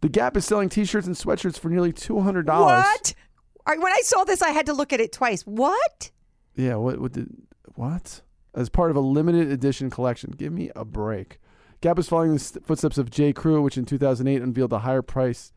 The 0.04 0.10
Gap 0.10 0.36
is 0.36 0.44
selling 0.44 0.68
T-shirts 0.68 1.06
and 1.06 1.16
sweatshirts 1.16 1.58
for 1.58 1.70
nearly 1.70 1.90
two 1.90 2.20
hundred 2.20 2.44
dollars. 2.44 2.84
What? 2.84 3.14
When 3.66 3.92
I 3.92 4.00
saw 4.02 4.24
this, 4.24 4.42
I 4.42 4.50
had 4.50 4.66
to 4.66 4.72
look 4.72 4.92
at 4.92 5.00
it 5.00 5.12
twice. 5.12 5.42
What? 5.42 6.10
Yeah. 6.54 6.76
What? 6.76 7.00
What 7.00 7.12
did? 7.12 7.28
What? 7.74 8.22
As 8.54 8.68
part 8.68 8.90
of 8.90 8.96
a 8.96 9.00
limited 9.00 9.50
edition 9.50 9.90
collection. 9.90 10.32
Give 10.36 10.52
me 10.52 10.70
a 10.76 10.84
break. 10.84 11.40
Gap 11.80 11.98
is 11.98 12.08
following 12.08 12.34
the 12.34 12.60
footsteps 12.64 12.98
of 12.98 13.10
J. 13.10 13.32
Crew, 13.32 13.60
which 13.60 13.76
in 13.76 13.84
2008 13.84 14.40
unveiled 14.40 14.72
a 14.72 14.78
higher 14.78 15.02
price 15.02 15.52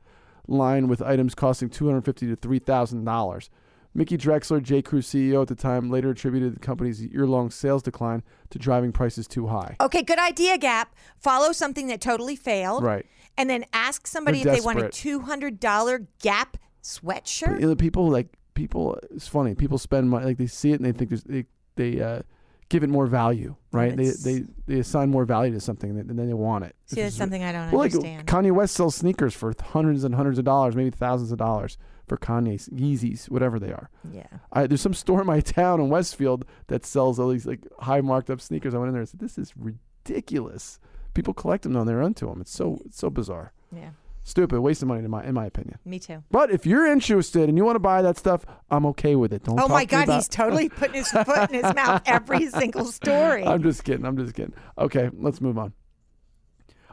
line 0.47 0.87
with 0.87 1.01
items 1.01 1.35
costing 1.35 1.69
250 1.69 2.27
to 2.27 2.35
3,000 2.35 3.05
dollars. 3.05 3.49
Mickey 3.93 4.17
Drexler, 4.17 4.61
J. 4.61 4.83
Crew 4.83 5.01
CEO 5.01 5.41
at 5.41 5.47
the 5.47 5.55
time, 5.55 5.89
later 5.89 6.11
attributed 6.11 6.55
the 6.55 6.59
company's 6.59 7.01
year-long 7.01 7.49
sales 7.49 7.81
decline 7.81 8.21
to 8.51 8.59
driving 8.59 8.91
prices 8.91 9.27
too 9.27 9.47
high. 9.47 9.75
Okay, 9.81 10.03
good 10.03 10.19
idea, 10.19 10.55
Gap. 10.57 10.93
Follow 11.17 11.51
something 11.51 11.87
that 11.87 11.99
totally 11.99 12.35
failed. 12.35 12.83
Right. 12.83 13.07
And 13.37 13.49
then 13.49 13.65
ask 13.73 14.05
somebody 14.05 14.39
if 14.39 14.43
They're 14.43 14.55
they 14.55 14.61
want 14.61 14.79
a 14.79 14.89
$200 14.89 16.07
Gap 16.21 16.57
But, 16.57 16.61
sweatshirt. 16.87 17.59
you 17.59 17.67
know, 17.67 17.75
people 17.75 18.09
like 18.09 18.27
people. 18.53 18.97
It's 19.11 19.27
funny. 19.27 19.55
People 19.55 19.77
spend 19.77 20.09
money 20.09 20.25
like 20.25 20.37
they 20.37 20.47
see 20.47 20.71
it 20.71 20.75
and 20.79 20.85
they 20.85 20.91
think 20.91 21.09
there's, 21.09 21.23
they 21.23 21.45
they 21.75 22.01
uh, 22.01 22.21
give 22.69 22.83
it 22.83 22.89
more 22.89 23.05
value, 23.07 23.55
right? 23.71 23.95
They, 23.95 24.09
they 24.09 24.43
they 24.65 24.79
assign 24.79 25.09
more 25.09 25.25
value 25.25 25.53
to 25.53 25.59
something 25.59 25.89
and 25.91 26.09
then 26.17 26.27
they 26.27 26.33
want 26.33 26.65
it. 26.65 26.75
See, 26.85 27.01
that's 27.01 27.15
something 27.15 27.43
I 27.43 27.51
don't 27.51 27.71
Well, 27.71 27.79
like 27.81 27.93
understand. 27.93 28.27
Kanye 28.27 28.51
West 28.51 28.75
sells 28.75 28.95
sneakers 28.95 29.33
for 29.33 29.53
hundreds 29.61 30.03
and 30.03 30.15
hundreds 30.15 30.39
of 30.39 30.45
dollars, 30.45 30.75
maybe 30.75 30.89
thousands 30.89 31.31
of 31.31 31.37
dollars 31.37 31.77
for 32.07 32.17
Kanye's 32.17 32.69
Yeezys, 32.69 33.29
whatever 33.29 33.59
they 33.59 33.71
are. 33.73 33.89
yeah. 34.13 34.27
I, 34.53 34.65
there's 34.65 34.79
some 34.81 34.93
store 34.93 35.19
in 35.21 35.27
my 35.27 35.39
town 35.59 35.81
in 35.81 35.89
Westfield 35.89 36.45
that 36.67 36.85
sells 36.85 37.19
all 37.19 37.29
these 37.29 37.45
like 37.45 37.59
high 37.79 37.99
marked 38.01 38.29
up 38.29 38.39
sneakers. 38.41 38.73
I 38.73 38.77
went 38.77 38.87
in 38.89 38.93
there 38.93 39.01
and 39.01 39.09
said, 39.09 39.19
"This 39.19 39.37
is 39.37 39.53
ridiculous." 39.57 40.79
People 41.13 41.33
collect 41.33 41.63
them 41.63 41.73
though, 41.73 41.81
and 41.81 41.89
they're 41.89 42.01
into 42.01 42.25
them. 42.27 42.41
It's 42.41 42.51
so 42.51 42.79
it's 42.85 42.97
so 42.97 43.09
bizarre, 43.09 43.51
Yeah. 43.75 43.89
Stupid, 44.27 44.59
waste 44.59 44.81
of 44.81 44.87
money 44.87 45.03
in 45.03 45.09
my 45.09 45.23
in 45.23 45.33
my 45.33 45.45
opinion. 45.45 45.79
Me 45.85 45.99
too. 45.99 46.23
But 46.29 46.51
if 46.51 46.65
you're 46.65 46.85
interested 46.85 47.49
and 47.49 47.57
you 47.57 47.63
want 47.63 47.75
to 47.75 47.79
buy 47.79 48.01
that 48.01 48.17
stuff, 48.17 48.45
I'm 48.69 48.85
okay 48.87 49.15
with 49.15 49.33
it. 49.33 49.43
Don't. 49.43 49.59
Oh 49.59 49.63
talk 49.63 49.69
my 49.69 49.85
God, 49.85 50.09
he's 50.09 50.27
totally 50.27 50.69
putting 50.81 50.95
his 50.95 51.09
foot 51.09 51.49
in 51.49 51.63
his 51.63 51.73
mouth 51.73 52.01
every 52.05 52.47
single 52.49 52.85
story. 52.85 53.45
I'm 53.45 53.63
just 53.63 53.83
kidding. 53.83 54.05
I'm 54.05 54.17
just 54.17 54.35
kidding. 54.35 54.53
Okay, 54.77 55.09
let's 55.13 55.41
move 55.41 55.57
on. 55.57 55.73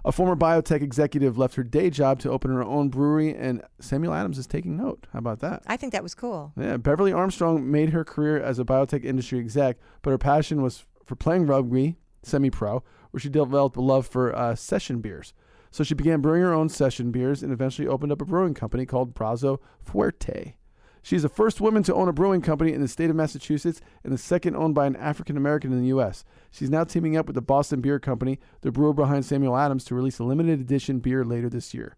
A 0.06 0.12
former 0.12 0.36
biotech 0.36 0.82
executive 0.82 1.38
left 1.38 1.54
her 1.54 1.62
day 1.62 1.88
job 1.88 2.18
to 2.20 2.30
open 2.30 2.50
her 2.50 2.62
own 2.62 2.90
brewery, 2.90 3.34
and 3.34 3.62
Samuel 3.80 4.12
Adams 4.12 4.36
is 4.36 4.46
taking 4.46 4.76
note. 4.76 5.06
How 5.14 5.18
about 5.18 5.40
that? 5.40 5.62
I 5.66 5.78
think 5.78 5.92
that 5.92 6.02
was 6.02 6.14
cool. 6.14 6.52
Yeah, 6.58 6.76
Beverly 6.76 7.12
Armstrong 7.12 7.70
made 7.70 7.90
her 7.90 8.04
career 8.04 8.38
as 8.38 8.58
a 8.58 8.64
biotech 8.64 9.02
industry 9.02 9.38
exec, 9.38 9.78
but 10.02 10.10
her 10.10 10.18
passion 10.18 10.60
was 10.60 10.84
for 11.06 11.16
playing 11.16 11.46
rugby, 11.46 11.96
semi-pro, 12.22 12.82
where 13.12 13.20
she 13.20 13.30
developed 13.30 13.76
a 13.76 13.80
love 13.80 14.06
for 14.06 14.36
uh, 14.36 14.54
session 14.54 15.00
beers. 15.00 15.32
So 15.74 15.82
she 15.82 15.94
began 15.94 16.20
brewing 16.20 16.42
her 16.42 16.54
own 16.54 16.68
session 16.68 17.10
beers 17.10 17.42
and 17.42 17.52
eventually 17.52 17.88
opened 17.88 18.12
up 18.12 18.22
a 18.22 18.24
brewing 18.24 18.54
company 18.54 18.86
called 18.86 19.12
Brazo 19.12 19.58
Fuerte. 19.84 20.54
She's 21.02 21.22
the 21.22 21.28
first 21.28 21.60
woman 21.60 21.82
to 21.82 21.94
own 21.94 22.06
a 22.06 22.12
brewing 22.12 22.42
company 22.42 22.72
in 22.72 22.80
the 22.80 22.86
state 22.86 23.10
of 23.10 23.16
Massachusetts 23.16 23.80
and 24.04 24.12
the 24.12 24.16
second 24.16 24.54
owned 24.54 24.76
by 24.76 24.86
an 24.86 24.94
African 24.94 25.36
American 25.36 25.72
in 25.72 25.80
the 25.80 25.88
U.S. 25.88 26.24
She's 26.52 26.70
now 26.70 26.84
teaming 26.84 27.16
up 27.16 27.26
with 27.26 27.34
the 27.34 27.42
Boston 27.42 27.80
Beer 27.80 27.98
Company, 27.98 28.38
the 28.60 28.70
brewer 28.70 28.92
behind 28.92 29.24
Samuel 29.24 29.56
Adams, 29.56 29.84
to 29.86 29.96
release 29.96 30.20
a 30.20 30.24
limited 30.24 30.60
edition 30.60 31.00
beer 31.00 31.24
later 31.24 31.48
this 31.48 31.74
year. 31.74 31.96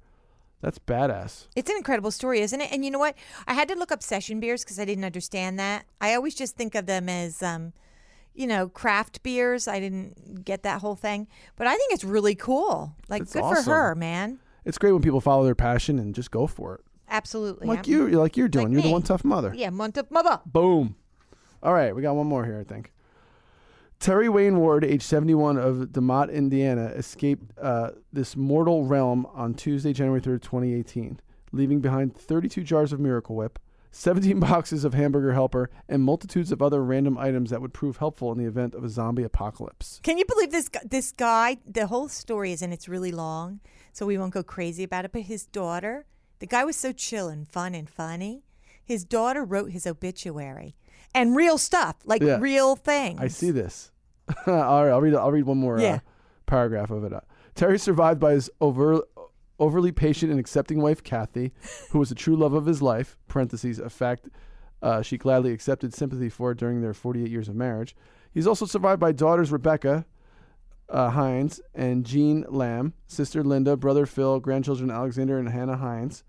That's 0.62 0.78
badass. 0.78 1.48
It's 1.54 1.68
an 1.68 1.76
incredible 1.76 2.10
story, 2.10 2.40
isn't 2.40 2.58
it? 2.62 2.72
And 2.72 2.82
you 2.82 2.90
know 2.90 2.98
what? 2.98 3.14
I 3.46 3.52
had 3.52 3.68
to 3.68 3.74
look 3.74 3.92
up 3.92 4.02
session 4.02 4.40
beers 4.40 4.64
because 4.64 4.78
I 4.78 4.86
didn't 4.86 5.04
understand 5.04 5.58
that. 5.58 5.84
I 6.00 6.14
always 6.14 6.34
just 6.34 6.56
think 6.56 6.74
of 6.74 6.86
them 6.86 7.10
as, 7.10 7.42
um, 7.42 7.74
you 8.36 8.46
know, 8.46 8.68
craft 8.68 9.22
beers. 9.22 9.66
I 9.66 9.80
didn't 9.80 10.44
get 10.44 10.62
that 10.62 10.80
whole 10.80 10.94
thing, 10.96 11.26
but 11.56 11.66
I 11.66 11.74
think 11.76 11.92
it's 11.92 12.04
really 12.04 12.34
cool. 12.34 12.94
Like, 13.08 13.22
It's 13.22 13.32
good 13.32 13.42
awesome. 13.42 13.64
for 13.64 13.70
her, 13.74 13.94
man. 13.94 14.38
It's 14.64 14.78
great 14.78 14.92
when 14.92 15.02
people 15.02 15.20
follow 15.20 15.44
their 15.44 15.54
passion 15.54 15.98
and 15.98 16.14
just 16.14 16.30
go 16.30 16.46
for 16.46 16.74
it. 16.76 16.80
absolutely. 17.08 17.68
Like 17.68 17.78
I'm- 17.80 17.90
you, 17.90 18.08
like 18.08 18.36
you're 18.36 18.48
doing. 18.48 18.66
like 18.66 18.72
you're 18.74 18.82
the 18.82 18.90
one 18.92 19.02
tough 19.02 19.24
mother. 19.24 19.52
Yeah, 19.54 19.70
month 19.70 19.96
of 19.96 20.10
mother. 20.10 20.40
Boom. 20.44 20.96
All 21.62 21.72
right, 21.72 21.94
we 21.94 22.02
got 22.02 22.14
one 22.16 22.26
more 22.26 22.44
here, 22.44 22.58
I 22.60 22.64
think. 22.64 22.92
Terry 23.98 24.28
Wayne 24.28 24.58
Ward, 24.58 24.84
age 24.84 25.02
71 25.02 25.56
of 25.56 25.76
DeMotte, 25.92 26.30
Indiana, 26.32 26.86
escaped 26.88 27.50
uh, 27.58 27.92
this 28.12 28.36
mortal 28.36 28.84
realm 28.84 29.26
on 29.32 29.54
Tuesday, 29.54 29.92
January 29.94 30.20
3rd, 30.20 30.42
2018, 30.42 31.18
leaving 31.52 31.80
behind 31.80 32.14
32 32.14 32.62
jars 32.62 32.92
of 32.92 33.00
Miracle 33.00 33.36
Whip, 33.36 33.58
17 33.98 34.38
boxes 34.40 34.84
of 34.84 34.92
Hamburger 34.94 35.32
Helper, 35.32 35.70
and 35.88 36.02
multitudes 36.02 36.52
of 36.52 36.60
other 36.60 36.84
random 36.84 37.16
items 37.16 37.48
that 37.50 37.60
would 37.62 37.72
prove 37.72 37.96
helpful 37.96 38.30
in 38.30 38.38
the 38.38 38.44
event 38.44 38.74
of 38.74 38.84
a 38.84 38.88
zombie 38.90 39.22
apocalypse. 39.22 40.00
Can 40.02 40.18
you 40.18 40.24
believe 40.26 40.50
this? 40.52 40.68
gu- 40.68 40.80
This 40.88 41.12
guy. 41.12 41.56
The 41.66 41.86
whole 41.86 42.08
story 42.08 42.52
is, 42.52 42.60
and 42.62 42.72
it's 42.72 42.88
really 42.88 43.10
long, 43.12 43.60
so 43.92 44.04
we 44.06 44.18
won't 44.18 44.34
go 44.34 44.42
crazy 44.42 44.84
about 44.84 45.04
it. 45.06 45.12
But 45.12 45.22
his 45.22 45.46
daughter, 45.46 46.04
the 46.40 46.46
guy 46.46 46.64
was 46.64 46.76
so 46.76 46.92
chill 46.92 47.28
and 47.28 47.48
fun 47.48 47.74
and 47.74 47.88
funny. 47.88 48.42
His 48.84 49.04
daughter 49.04 49.44
wrote 49.44 49.70
his 49.72 49.86
obituary 49.86 50.76
and 51.14 51.34
real 51.34 51.56
stuff, 51.58 51.96
like 52.04 52.22
Yeah. 52.22 52.36
real 52.38 52.76
things. 52.76 53.18
I 53.20 53.28
see 53.28 53.50
this. 53.50 53.90
All 54.46 54.84
right, 54.84 54.90
I'll 54.90 55.00
read. 55.00 55.14
I'll 55.14 55.32
read 55.32 55.44
one 55.44 55.58
more 55.58 55.80
Yeah. 55.80 55.94
uh, 55.94 55.98
paragraph 56.46 56.90
of 56.90 57.02
it. 57.04 57.12
Uh, 57.12 57.20
Terry 57.54 57.78
survived 57.78 58.20
by 58.20 58.32
his 58.32 58.50
over, 58.60 59.00
overly 59.58 59.92
patient 59.92 60.30
and 60.30 60.40
accepting 60.40 60.80
wife 60.80 61.02
Kathy, 61.02 61.52
who 61.90 61.98
was 61.98 62.08
the 62.08 62.14
true 62.14 62.36
love 62.36 62.52
of 62.52 62.66
his 62.66 62.82
life. 62.82 63.16
(Parentheses 63.28 63.78
a 63.78 63.90
fact 63.90 64.28
uh, 64.82 65.02
she 65.02 65.18
gladly 65.18 65.52
accepted 65.52 65.94
sympathy 65.94 66.28
for 66.28 66.54
during 66.54 66.80
their 66.80 66.94
48 66.94 67.30
years 67.30 67.48
of 67.48 67.56
marriage. 67.56 67.96
He's 68.32 68.46
also 68.46 68.66
survived 68.66 69.00
by 69.00 69.12
daughters 69.12 69.50
Rebecca 69.50 70.04
uh, 70.88 71.10
Hines 71.10 71.60
and 71.74 72.04
Jean 72.04 72.44
Lamb, 72.48 72.92
sister 73.06 73.42
Linda, 73.42 73.76
brother 73.76 74.06
Phil, 74.06 74.40
grandchildren 74.40 74.90
Alexander 74.90 75.38
and 75.38 75.48
Hannah 75.48 75.76
Hines, 75.76 76.22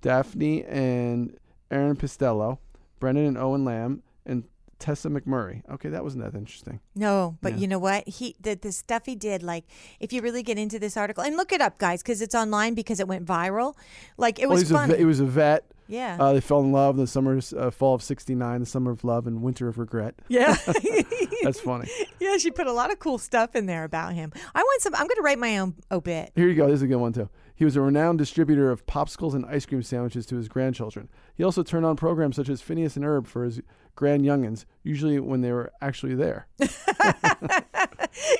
Daphne 0.00 0.64
and 0.64 1.36
Aaron 1.70 1.96
Pistello, 1.96 2.58
Brendan 2.98 3.26
and 3.26 3.38
Owen 3.38 3.64
Lamb, 3.64 4.02
and 4.24 4.44
Tessa 4.80 5.08
McMurray. 5.08 5.62
Okay, 5.70 5.88
that 5.90 6.02
wasn't 6.02 6.24
that 6.24 6.36
interesting. 6.36 6.80
No, 6.96 7.36
but 7.40 7.52
Yeah. 7.52 7.58
you 7.58 7.68
know 7.68 7.78
what? 7.78 8.08
He 8.08 8.34
the, 8.40 8.54
the 8.56 8.72
stuff 8.72 9.06
he 9.06 9.14
did. 9.14 9.42
Like, 9.42 9.64
if 10.00 10.12
you 10.12 10.22
really 10.22 10.42
get 10.42 10.58
into 10.58 10.78
this 10.80 10.96
article 10.96 11.22
and 11.22 11.36
look 11.36 11.52
it 11.52 11.60
up, 11.60 11.78
guys, 11.78 12.02
because 12.02 12.20
it's 12.22 12.34
online 12.34 12.74
because 12.74 12.98
it 12.98 13.06
went 13.06 13.24
viral. 13.26 13.74
Like, 14.16 14.38
it 14.40 14.46
well, 14.46 14.54
was 14.54 14.62
he's 14.62 14.70
a 14.72 14.74
funny. 14.74 14.90
vet, 14.92 14.98
he 14.98 15.04
was 15.04 15.20
a 15.20 15.26
vet. 15.26 15.64
yeah. 15.86 16.16
Uh, 16.18 16.32
they 16.32 16.40
fell 16.40 16.60
in 16.60 16.72
love 16.72 16.96
in 16.96 17.00
the 17.02 17.06
summer, 17.06 17.38
uh, 17.56 17.70
fall 17.70 17.94
of 17.94 18.02
'69, 18.02 18.60
the 18.60 18.66
summer 18.66 18.90
of 18.90 19.04
love 19.04 19.26
and 19.26 19.42
winter 19.42 19.68
of 19.68 19.78
regret. 19.78 20.14
yeah. 20.28 20.56
That's 21.42 21.60
funny. 21.60 21.88
yeah. 22.18 22.36
She 22.38 22.50
put 22.50 22.66
a 22.66 22.72
lot 22.72 22.90
of 22.92 22.98
cool 22.98 23.18
stuff 23.18 23.54
in 23.54 23.66
there 23.66 23.84
about 23.84 24.14
him. 24.14 24.32
I 24.54 24.60
want 24.62 24.82
some. 24.82 24.94
I'm 24.94 25.06
going 25.06 25.16
to 25.16 25.22
write 25.22 25.38
my 25.38 25.58
own 25.58 25.74
obit. 25.90 26.32
Here 26.34 26.48
you 26.48 26.54
go. 26.54 26.66
This 26.66 26.76
is 26.76 26.82
a 26.82 26.86
good 26.86 26.96
one 26.96 27.12
too. 27.12 27.28
He 27.54 27.64
was 27.66 27.76
a 27.76 27.80
renowned 27.82 28.18
distributor 28.18 28.70
of 28.70 28.86
popsicles 28.86 29.34
and 29.34 29.44
ice 29.44 29.66
cream 29.66 29.82
sandwiches 29.82 30.24
to 30.26 30.36
his 30.36 30.48
grandchildren. 30.48 31.10
He 31.34 31.44
also 31.44 31.62
turned 31.62 31.84
on 31.84 31.94
programs 31.96 32.36
such 32.36 32.48
as 32.48 32.62
Phineas 32.62 32.96
and 32.96 33.04
Ferb 33.04 33.26
for 33.26 33.44
his 33.44 33.60
grand 34.00 34.22
youngins, 34.24 34.64
usually 34.82 35.20
when 35.20 35.40
they 35.42 35.52
were 35.52 35.70
actually 35.80 36.14
there. 36.16 36.46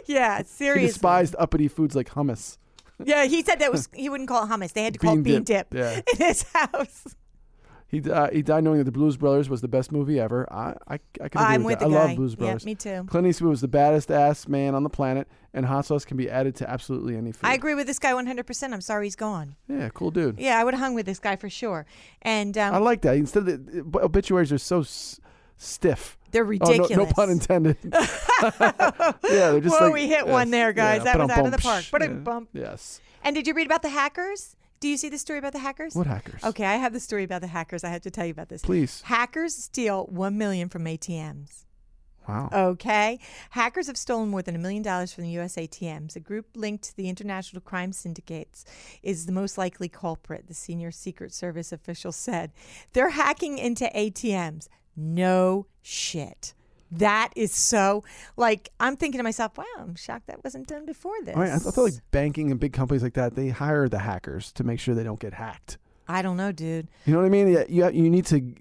Yeah. 0.06 0.42
He 0.58 0.86
despised 0.86 1.34
uppity 1.38 1.68
foods 1.68 1.94
like 1.94 2.10
hummus. 2.10 2.58
Yeah. 3.02 3.24
He 3.24 3.42
said 3.42 3.60
that 3.60 3.70
was 3.72 3.88
he 3.94 4.08
wouldn't 4.08 4.28
call 4.28 4.44
it 4.44 4.48
hummus. 4.48 4.72
They 4.72 4.82
had 4.84 4.94
to 4.94 4.98
call 4.98 5.18
it 5.18 5.22
bean 5.22 5.44
dip, 5.44 5.72
Yeah. 5.72 6.00
in 6.12 6.18
his 6.26 6.42
house. 6.52 7.04
He 7.88 7.98
uh, 8.08 8.30
he 8.30 8.42
died 8.42 8.62
knowing 8.64 8.78
that 8.78 8.84
the 8.84 8.92
Blues 8.92 9.16
Brothers 9.16 9.48
was 9.48 9.60
the 9.62 9.68
best 9.68 9.90
movie 9.90 10.20
ever. 10.20 10.46
I 10.52 10.74
I, 10.86 10.98
I 11.20 11.28
can 11.28 11.42
agree 11.42 11.54
I'm 11.54 11.64
with 11.64 11.72
with 11.72 11.78
that. 11.80 11.88
the 11.88 11.96
I 11.96 11.98
guy. 11.98 12.06
love 12.08 12.16
Blues 12.16 12.32
Yeah, 12.32 12.36
Brothers. 12.38 12.64
me 12.66 12.74
too. 12.76 13.04
Clint 13.08 13.26
Eastwood 13.26 13.50
was 13.50 13.60
the 13.60 13.68
baddest 13.68 14.10
ass 14.12 14.46
man 14.46 14.74
on 14.76 14.82
the 14.84 14.90
planet, 14.90 15.26
and 15.54 15.66
hot 15.66 15.86
sauce 15.86 16.04
can 16.04 16.16
be 16.16 16.30
added 16.30 16.54
to 16.56 16.70
absolutely 16.70 17.16
any 17.16 17.32
food. 17.32 17.46
I 17.48 17.54
agree 17.54 17.74
with 17.74 17.86
this 17.88 17.98
guy 17.98 18.12
100%. 18.12 18.72
I'm 18.72 18.80
sorry 18.80 19.06
he's 19.06 19.16
gone. 19.16 19.56
Yeah, 19.68 19.88
cool 19.92 20.10
dude. 20.12 20.38
Yeah, 20.38 20.58
I 20.60 20.64
would 20.64 20.74
have 20.74 20.80
hung 20.82 20.94
with 20.94 21.06
this 21.06 21.18
guy 21.18 21.34
for 21.36 21.50
sure. 21.50 21.84
And 22.22 22.56
um, 22.58 22.74
I 22.74 22.78
like 22.78 23.02
that. 23.02 23.16
Instead, 23.16 23.48
of 23.48 23.66
the 23.66 23.98
obituaries 24.00 24.52
are 24.52 24.58
so 24.58 24.80
s- 24.80 25.18
stiff. 25.60 26.16
they're 26.30 26.42
Oh, 26.44 26.46
ridiculous. 26.46 26.90
no, 26.90 27.04
no 27.04 27.06
pun 27.06 27.30
intended. 27.30 27.76
yeah, 27.92 28.00
they're 29.22 29.60
just 29.60 29.78
Whoa, 29.78 29.86
like 29.86 29.94
we 29.94 30.08
hit 30.08 30.26
one 30.26 30.50
there, 30.50 30.72
guys. 30.72 30.98
yeah, 30.98 31.04
That 31.16 31.18
was 31.18 31.30
out 31.30 31.46
of 31.46 31.52
the 31.52 31.58
park. 31.58 31.84
But 31.92 32.00
Ba-dum-bum. 32.00 32.48
Yes. 32.52 33.00
And 33.22 33.34
did 33.36 33.46
you 33.46 33.54
read 33.54 33.66
about 33.66 33.82
the 33.82 33.90
hackers? 33.90 34.56
Do 34.80 34.88
you 34.88 34.96
see 34.96 35.10
the 35.10 35.18
story 35.18 35.38
about 35.38 35.52
the 35.52 35.58
hackers? 35.58 35.94
What 35.94 36.06
hackers? 36.06 36.42
Okay, 36.42 36.64
I 36.64 36.76
have 36.76 36.94
the 36.94 37.00
story 37.00 37.22
about 37.24 37.42
the 37.42 37.48
hackers. 37.48 37.84
I 37.84 37.90
have 37.90 38.00
to 38.02 38.10
tell 38.10 38.24
you 38.24 38.32
about 38.32 38.48
this. 38.48 38.62
Please. 38.62 39.02
Hackers 39.02 39.54
steal 39.54 40.06
1 40.06 40.38
million 40.38 40.70
from 40.70 40.84
ATMs. 40.86 41.64
Wow. 42.26 42.48
Okay. 42.52 43.18
Hackers 43.50 43.88
have 43.88 43.96
stolen 43.96 44.28
more 44.28 44.40
than 44.40 44.54
a 44.54 44.58
million 44.58 44.82
dollars 44.82 45.12
from 45.12 45.24
the 45.24 45.30
US 45.40 45.56
ATMs. 45.56 46.16
A 46.16 46.20
group 46.20 46.46
linked 46.54 46.84
to 46.84 46.96
the 46.96 47.08
international 47.08 47.60
crime 47.60 47.92
syndicates 47.92 48.64
is 49.02 49.26
the 49.26 49.32
most 49.32 49.58
likely 49.58 49.88
culprit, 49.88 50.46
the 50.46 50.54
senior 50.54 50.90
Secret 50.92 51.34
Service 51.34 51.72
official 51.72 52.12
said. 52.12 52.52
They're 52.92 53.10
hacking 53.10 53.58
into 53.58 53.90
ATMs. 53.94 54.68
No 55.00 55.66
shit. 55.82 56.54
That 56.92 57.30
is 57.36 57.54
so 57.54 58.02
like 58.36 58.70
I'm 58.80 58.96
thinking 58.96 59.18
to 59.18 59.22
myself, 59.22 59.56
wow, 59.56 59.64
I'm 59.78 59.94
shocked 59.94 60.26
that 60.26 60.42
wasn't 60.42 60.66
done 60.66 60.84
before 60.86 61.14
this. 61.24 61.36
Right, 61.36 61.50
I 61.50 61.58
thought 61.58 61.76
like 61.82 61.94
banking 62.10 62.50
and 62.50 62.58
big 62.58 62.72
companies 62.72 63.02
like 63.02 63.14
that, 63.14 63.34
they 63.36 63.48
hire 63.50 63.88
the 63.88 64.00
hackers 64.00 64.52
to 64.52 64.64
make 64.64 64.80
sure 64.80 64.94
they 64.94 65.04
don't 65.04 65.20
get 65.20 65.34
hacked. 65.34 65.78
I 66.08 66.22
don't 66.22 66.36
know, 66.36 66.50
dude. 66.50 66.88
You 67.06 67.12
know 67.12 67.20
what 67.20 67.26
I 67.26 67.30
mean? 67.30 67.48
Yeah, 67.48 67.64
You 67.68 67.90
you 67.90 68.10
need 68.10 68.26
to 68.26 68.54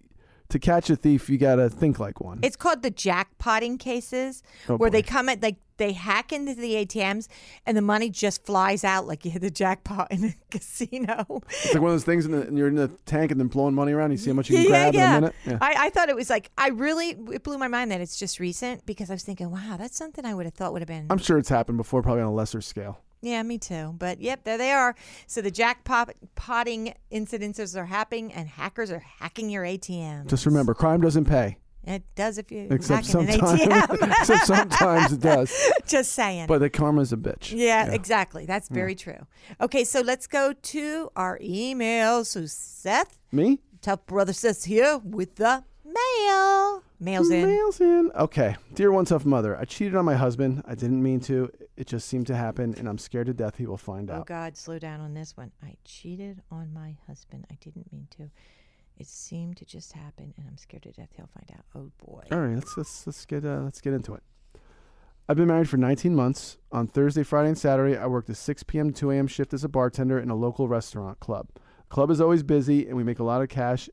to 0.50 0.60
catch 0.60 0.90
a 0.90 0.96
thief, 0.96 1.30
you 1.30 1.38
got 1.38 1.56
to 1.56 1.70
think 1.70 2.00
like 2.00 2.20
one. 2.22 2.40
It's 2.42 2.56
called 2.56 2.82
the 2.82 2.90
jackpotting 2.92 3.80
cases, 3.80 4.42
Oh, 4.68 4.78
where 4.78 4.90
they 4.90 5.02
come 5.04 5.30
at 5.30 5.42
like 5.44 5.58
they 5.80 5.94
hack 5.94 6.32
into 6.32 6.54
the 6.54 6.86
ATMs 6.86 7.28
and 7.66 7.76
the 7.76 7.82
money 7.82 8.12
just 8.12 8.46
flies 8.46 8.84
out 8.84 9.08
like 9.08 9.26
you 9.26 9.32
hit 9.32 9.42
the 9.42 9.50
jackpot 9.50 10.12
in 10.12 10.24
a 10.24 10.36
casino. 10.52 11.42
It's 11.50 11.74
like 11.74 11.82
one 11.82 11.90
of 11.92 11.96
those 11.96 12.04
things, 12.04 12.26
in 12.26 12.32
the, 12.32 12.42
and 12.44 12.58
you're 12.58 12.68
in 12.68 12.76
the 12.76 12.90
tank 13.08 13.32
and 13.32 13.40
then 13.40 13.48
blowing 13.48 13.74
money 13.74 13.92
around. 13.94 14.12
You 14.12 14.18
see 14.18 14.30
how 14.30 14.36
much 14.36 14.50
you 14.50 14.58
can 14.58 14.64
yeah, 14.66 14.70
grab 14.70 14.94
yeah. 14.94 15.10
in 15.10 15.18
a 15.18 15.22
minute. 15.22 15.36
Yeah. 15.48 15.58
I, 15.60 15.86
I 15.86 15.90
thought 15.90 16.10
it 16.10 16.16
was 16.16 16.30
like 16.30 16.52
I 16.58 16.70
really 16.70 17.18
it 17.34 17.44
blew 17.44 17.58
my 17.58 17.68
mind 17.68 17.92
that 17.92 18.02
it's 18.02 18.18
just 18.18 18.40
recent 18.40 18.86
because 18.86 19.10
I 19.10 19.14
was 19.14 19.24
thinking, 19.24 19.50
wow, 19.50 19.76
that's 19.78 19.98
something 19.98 20.24
I 20.26 20.36
would 20.36 20.46
have 20.46 20.54
thought 20.54 20.74
would 20.74 20.82
have 20.82 20.88
been. 20.88 21.08
I'm 21.10 21.18
sure 21.18 21.38
it's 21.40 21.50
happened 21.50 21.78
before, 21.78 22.04
probably 22.04 22.22
on 22.22 22.28
a 22.28 22.34
lesser 22.34 22.62
scale. 22.62 23.00
yeah, 23.22 23.42
me 23.44 23.58
too. 23.58 23.96
But 23.98 24.22
yep, 24.22 24.44
there 24.44 24.58
they 24.58 24.72
are. 24.72 24.96
So 25.28 25.42
the 25.42 25.52
jackpot 25.52 26.14
potting 26.36 26.94
incidences 27.12 27.76
are 27.76 27.86
happening, 27.86 28.32
and 28.34 28.48
hackers 28.48 28.92
are 28.92 29.00
hacking 29.20 29.50
your 29.50 29.64
ATM. 29.64 30.28
Just 30.28 30.46
remember, 30.46 30.74
crime 30.74 31.02
doesn't 31.02 31.26
pay. 31.26 31.58
It 31.90 32.04
does 32.16 32.38
if 32.38 32.52
you 32.52 32.68
Except 32.70 33.08
hack 33.08 33.16
in 33.16 33.30
an 33.30 33.40
sometimes, 33.40 34.02
except 34.02 34.46
sometimes 34.46 35.14
it 35.14 35.22
does. 35.22 35.72
just 35.88 36.14
saying. 36.14 36.46
But 36.46 36.60
the 36.60 36.70
karma's 36.70 37.12
a 37.12 37.18
bitch. 37.18 37.52
Yeah, 37.56 37.92
exactly. 37.92 38.46
That's 38.46 38.70
very 38.70 38.94
true. 38.94 39.26
Okay, 39.60 39.84
so 39.84 40.02
let's 40.02 40.28
go 40.28 40.54
to 40.54 41.12
our 41.16 41.40
emails. 41.40 42.28
So 42.28 42.46
Seth, 42.46 43.18
Me? 43.32 43.60
tough 43.82 44.06
brother 44.06 44.34
Seth 44.34 44.66
here 44.66 45.00
with 45.04 45.36
the 45.38 45.64
mail. 45.84 46.84
Mail's 47.00 47.32
in. 47.32 47.48
Mail's 47.48 47.82
in. 47.82 48.12
Okay. 48.14 48.56
Dear 48.74 48.92
One 48.92 49.06
Tough 49.06 49.26
Mother, 49.26 49.58
I 49.58 49.66
cheated 49.66 49.96
on 49.96 50.06
my 50.06 50.16
husband. 50.16 50.62
I 50.68 50.76
didn't 50.76 51.02
mean 51.02 51.20
to. 51.22 51.50
It 51.76 51.88
just 51.88 52.08
seemed 52.08 52.28
to 52.28 52.36
happen, 52.36 52.76
and 52.78 52.88
I'm 52.90 52.98
scared 52.98 53.28
to 53.28 53.34
death 53.34 53.56
he 53.56 53.66
will 53.66 53.78
find 53.78 54.12
oh, 54.12 54.16
out. 54.16 54.22
Oh. 54.22 54.26
God, 54.26 54.58
slow 54.58 54.78
down 54.78 55.00
on 55.00 55.14
this 55.14 55.36
one. 55.36 55.52
I 55.64 55.76
cheated 55.86 56.42
on 56.52 56.74
my 56.74 56.98
husband. 57.08 57.48
I 57.50 57.56
didn't 57.62 57.92
mean 57.92 58.08
to. 58.18 58.30
It 59.00 59.08
seemed 59.08 59.56
to 59.58 59.66
just 59.66 59.93
happen, 59.93 60.34
and 60.38 60.45
I'm 60.45 60.58
scared 60.58 60.84
to 60.84 60.91
death 60.91 61.10
he'll 61.16 61.30
find 61.34 61.50
out. 61.58 61.64
Oh 61.74 61.89
boy. 62.06 62.24
All 62.32 62.41
right, 62.41 62.56
let's 62.56 62.76
let's 62.76 63.08
let's 63.08 63.26
get 63.26 63.45
uh, 63.45 63.62
let's 63.62 63.80
get 63.80 63.93
into 63.93 64.14
it. 64.14 64.24
I've 65.30 65.38
been 65.38 65.47
married 65.47 65.70
for 65.70 65.78
19 65.78 66.16
months. 66.16 66.58
On 66.72 66.86
Thursday, 66.86 67.24
Friday, 67.24 67.50
and 67.50 67.58
Saturday, 67.58 67.95
I 67.95 68.08
worked 68.08 68.30
a 68.30 68.36
6 68.36 68.64
p.m. 68.64 68.91
to 68.91 69.00
2 69.00 69.12
a.m. 69.12 69.28
shift 69.28 69.54
as 69.54 69.64
a 69.64 69.70
bartender 69.70 70.20
in 70.20 70.30
a 70.30 70.36
local 70.36 70.68
restaurant 70.68 71.20
club. 71.20 71.47
Club 71.88 72.12
is 72.12 72.20
always 72.20 72.43
busy, 72.43 72.88
and 72.88 72.97
we 72.97 73.04
make 73.04 73.20
a 73.20 73.24
lot 73.24 73.41
of 73.41 73.47
cash, 73.47 73.89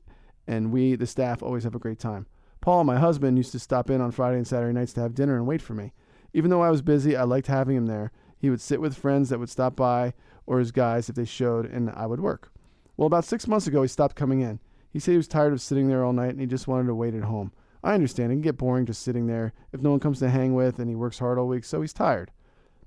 and 0.47 0.73
we, 0.73 0.95
the 0.95 1.07
staff, 1.07 1.41
always 1.41 1.63
have 1.63 1.75
a 1.75 1.79
great 1.79 1.99
time. 1.99 2.25
Paul, 2.59 2.83
my 2.83 2.97
husband, 2.97 3.37
used 3.37 3.51
to 3.53 3.59
stop 3.59 3.89
in 3.89 4.01
on 4.01 4.11
Friday 4.11 4.37
and 4.37 4.47
Saturday 4.47 4.73
nights 4.73 4.93
to 4.93 5.01
have 5.01 5.15
dinner 5.15 5.35
and 5.35 5.47
wait 5.47 5.61
for 5.61 5.73
me. 5.73 5.93
Even 6.33 6.49
though 6.49 6.63
I 6.63 6.71
was 6.71 6.81
busy, 6.81 7.15
I 7.15 7.23
liked 7.23 7.47
having 7.47 7.77
him 7.77 7.85
there. 7.85 8.11
He 8.37 8.49
would 8.49 8.61
sit 8.61 8.81
with 8.81 8.97
friends 8.97 9.29
that 9.29 9.39
would 9.39 9.49
stop 9.49 9.75
by, 9.75 10.13
or 10.47 10.59
his 10.59 10.71
guys 10.71 11.07
if 11.07 11.15
they 11.15 11.25
showed, 11.25 11.65
and 11.65 11.91
I 11.91 12.07
would 12.07 12.19
work. 12.19 12.51
Well, 12.97 13.07
about 13.07 13.25
six 13.25 13.47
months 13.47 13.67
ago, 13.67 13.83
he 13.83 13.87
stopped 13.87 14.15
coming 14.15 14.41
in. 14.41 14.59
He 14.97 15.01
said 15.01 15.11
he 15.11 15.17
was 15.17 15.27
tired 15.27 15.53
of 15.53 15.61
sitting 15.61 15.89
there 15.89 16.03
all 16.03 16.11
night 16.11 16.31
and 16.31 16.39
he 16.39 16.47
just 16.47 16.67
wanted 16.67 16.87
to 16.87 16.95
wait 16.95 17.13
at 17.13 17.25
home. 17.25 17.51
I 17.83 17.93
understand. 17.93 18.31
It 18.31 18.35
can 18.37 18.41
get 18.41 18.57
boring 18.57 18.87
just 18.87 19.03
sitting 19.03 19.27
there 19.27 19.53
if 19.71 19.79
no 19.79 19.91
one 19.91 19.99
comes 19.99 20.17
to 20.17 20.29
hang 20.31 20.55
with 20.55 20.79
and 20.79 20.89
he 20.89 20.95
works 20.95 21.19
hard 21.19 21.37
all 21.37 21.47
week, 21.47 21.65
so 21.65 21.81
he's 21.81 21.93
tired. 21.93 22.31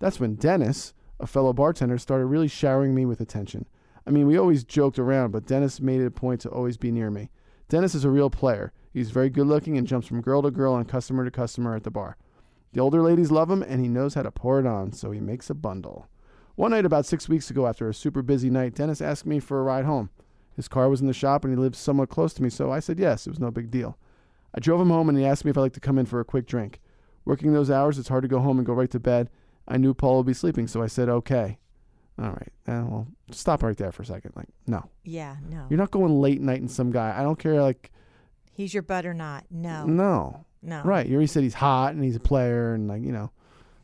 That's 0.00 0.18
when 0.18 0.34
Dennis, 0.34 0.92
a 1.20 1.28
fellow 1.28 1.52
bartender, 1.52 1.98
started 1.98 2.26
really 2.26 2.48
showering 2.48 2.96
me 2.96 3.06
with 3.06 3.20
attention. 3.20 3.64
I 4.08 4.10
mean, 4.10 4.26
we 4.26 4.36
always 4.36 4.64
joked 4.64 4.98
around, 4.98 5.30
but 5.30 5.46
Dennis 5.46 5.80
made 5.80 6.00
it 6.00 6.06
a 6.06 6.10
point 6.10 6.40
to 6.40 6.48
always 6.48 6.76
be 6.76 6.90
near 6.90 7.12
me. 7.12 7.30
Dennis 7.68 7.94
is 7.94 8.04
a 8.04 8.10
real 8.10 8.28
player. 8.28 8.72
He's 8.92 9.12
very 9.12 9.30
good 9.30 9.46
looking 9.46 9.78
and 9.78 9.86
jumps 9.86 10.08
from 10.08 10.20
girl 10.20 10.42
to 10.42 10.50
girl 10.50 10.74
and 10.74 10.88
customer 10.88 11.24
to 11.24 11.30
customer 11.30 11.76
at 11.76 11.84
the 11.84 11.92
bar. 11.92 12.16
The 12.72 12.80
older 12.80 13.02
ladies 13.02 13.30
love 13.30 13.52
him 13.52 13.62
and 13.62 13.80
he 13.80 13.86
knows 13.86 14.14
how 14.14 14.22
to 14.22 14.32
pour 14.32 14.58
it 14.58 14.66
on, 14.66 14.90
so 14.94 15.12
he 15.12 15.20
makes 15.20 15.48
a 15.48 15.54
bundle. 15.54 16.08
One 16.56 16.72
night, 16.72 16.84
about 16.84 17.06
six 17.06 17.28
weeks 17.28 17.50
ago, 17.50 17.68
after 17.68 17.88
a 17.88 17.94
super 17.94 18.20
busy 18.20 18.50
night, 18.50 18.74
Dennis 18.74 19.00
asked 19.00 19.26
me 19.26 19.38
for 19.38 19.60
a 19.60 19.62
ride 19.62 19.84
home. 19.84 20.10
His 20.60 20.68
car 20.68 20.88
was 20.88 21.00
in 21.00 21.06
the 21.06 21.12
shop 21.12 21.44
and 21.44 21.52
he 21.52 21.58
lived 21.58 21.74
somewhat 21.76 22.08
close 22.10 22.32
to 22.34 22.42
me, 22.42 22.50
so 22.50 22.70
I 22.70 22.80
said 22.80 22.98
yes. 22.98 23.26
It 23.26 23.30
was 23.30 23.40
no 23.40 23.50
big 23.50 23.70
deal. 23.70 23.98
I 24.54 24.60
drove 24.60 24.80
him 24.80 24.90
home 24.90 25.08
and 25.08 25.16
he 25.18 25.24
asked 25.24 25.44
me 25.44 25.50
if 25.50 25.58
I'd 25.58 25.62
like 25.62 25.72
to 25.74 25.80
come 25.80 25.98
in 25.98 26.06
for 26.06 26.20
a 26.20 26.24
quick 26.24 26.46
drink. 26.46 26.80
Working 27.24 27.52
those 27.52 27.70
hours, 27.70 27.98
it's 27.98 28.08
hard 28.08 28.22
to 28.22 28.28
go 28.28 28.40
home 28.40 28.58
and 28.58 28.66
go 28.66 28.72
right 28.72 28.90
to 28.90 29.00
bed. 29.00 29.30
I 29.68 29.76
knew 29.76 29.94
Paul 29.94 30.18
would 30.18 30.26
be 30.26 30.34
sleeping, 30.34 30.66
so 30.66 30.82
I 30.82 30.86
said 30.86 31.08
okay. 31.08 31.58
All 32.18 32.30
right. 32.30 32.52
Eh, 32.66 32.80
well, 32.82 33.06
stop 33.30 33.62
right 33.62 33.76
there 33.76 33.92
for 33.92 34.02
a 34.02 34.06
second. 34.06 34.32
Like, 34.36 34.48
no, 34.66 34.88
Yeah, 35.04 35.36
no. 35.48 35.66
you're 35.70 35.78
not 35.78 35.90
going 35.90 36.20
late 36.20 36.40
night 36.40 36.60
and 36.60 36.70
some 36.70 36.90
guy. 36.90 37.14
I 37.18 37.22
don't 37.22 37.38
care. 37.38 37.62
Like, 37.62 37.90
He's 38.52 38.74
your 38.74 38.82
butt 38.82 39.06
or 39.06 39.14
not? 39.14 39.44
No, 39.50 39.86
no, 39.86 40.44
no. 40.62 40.82
right? 40.84 41.06
You 41.06 41.14
already 41.14 41.28
said 41.28 41.42
he's 41.44 41.54
hot 41.54 41.94
and 41.94 42.04
he's 42.04 42.16
a 42.16 42.20
player 42.20 42.74
and 42.74 42.88
like 42.88 43.00
you 43.02 43.12
know, 43.12 43.30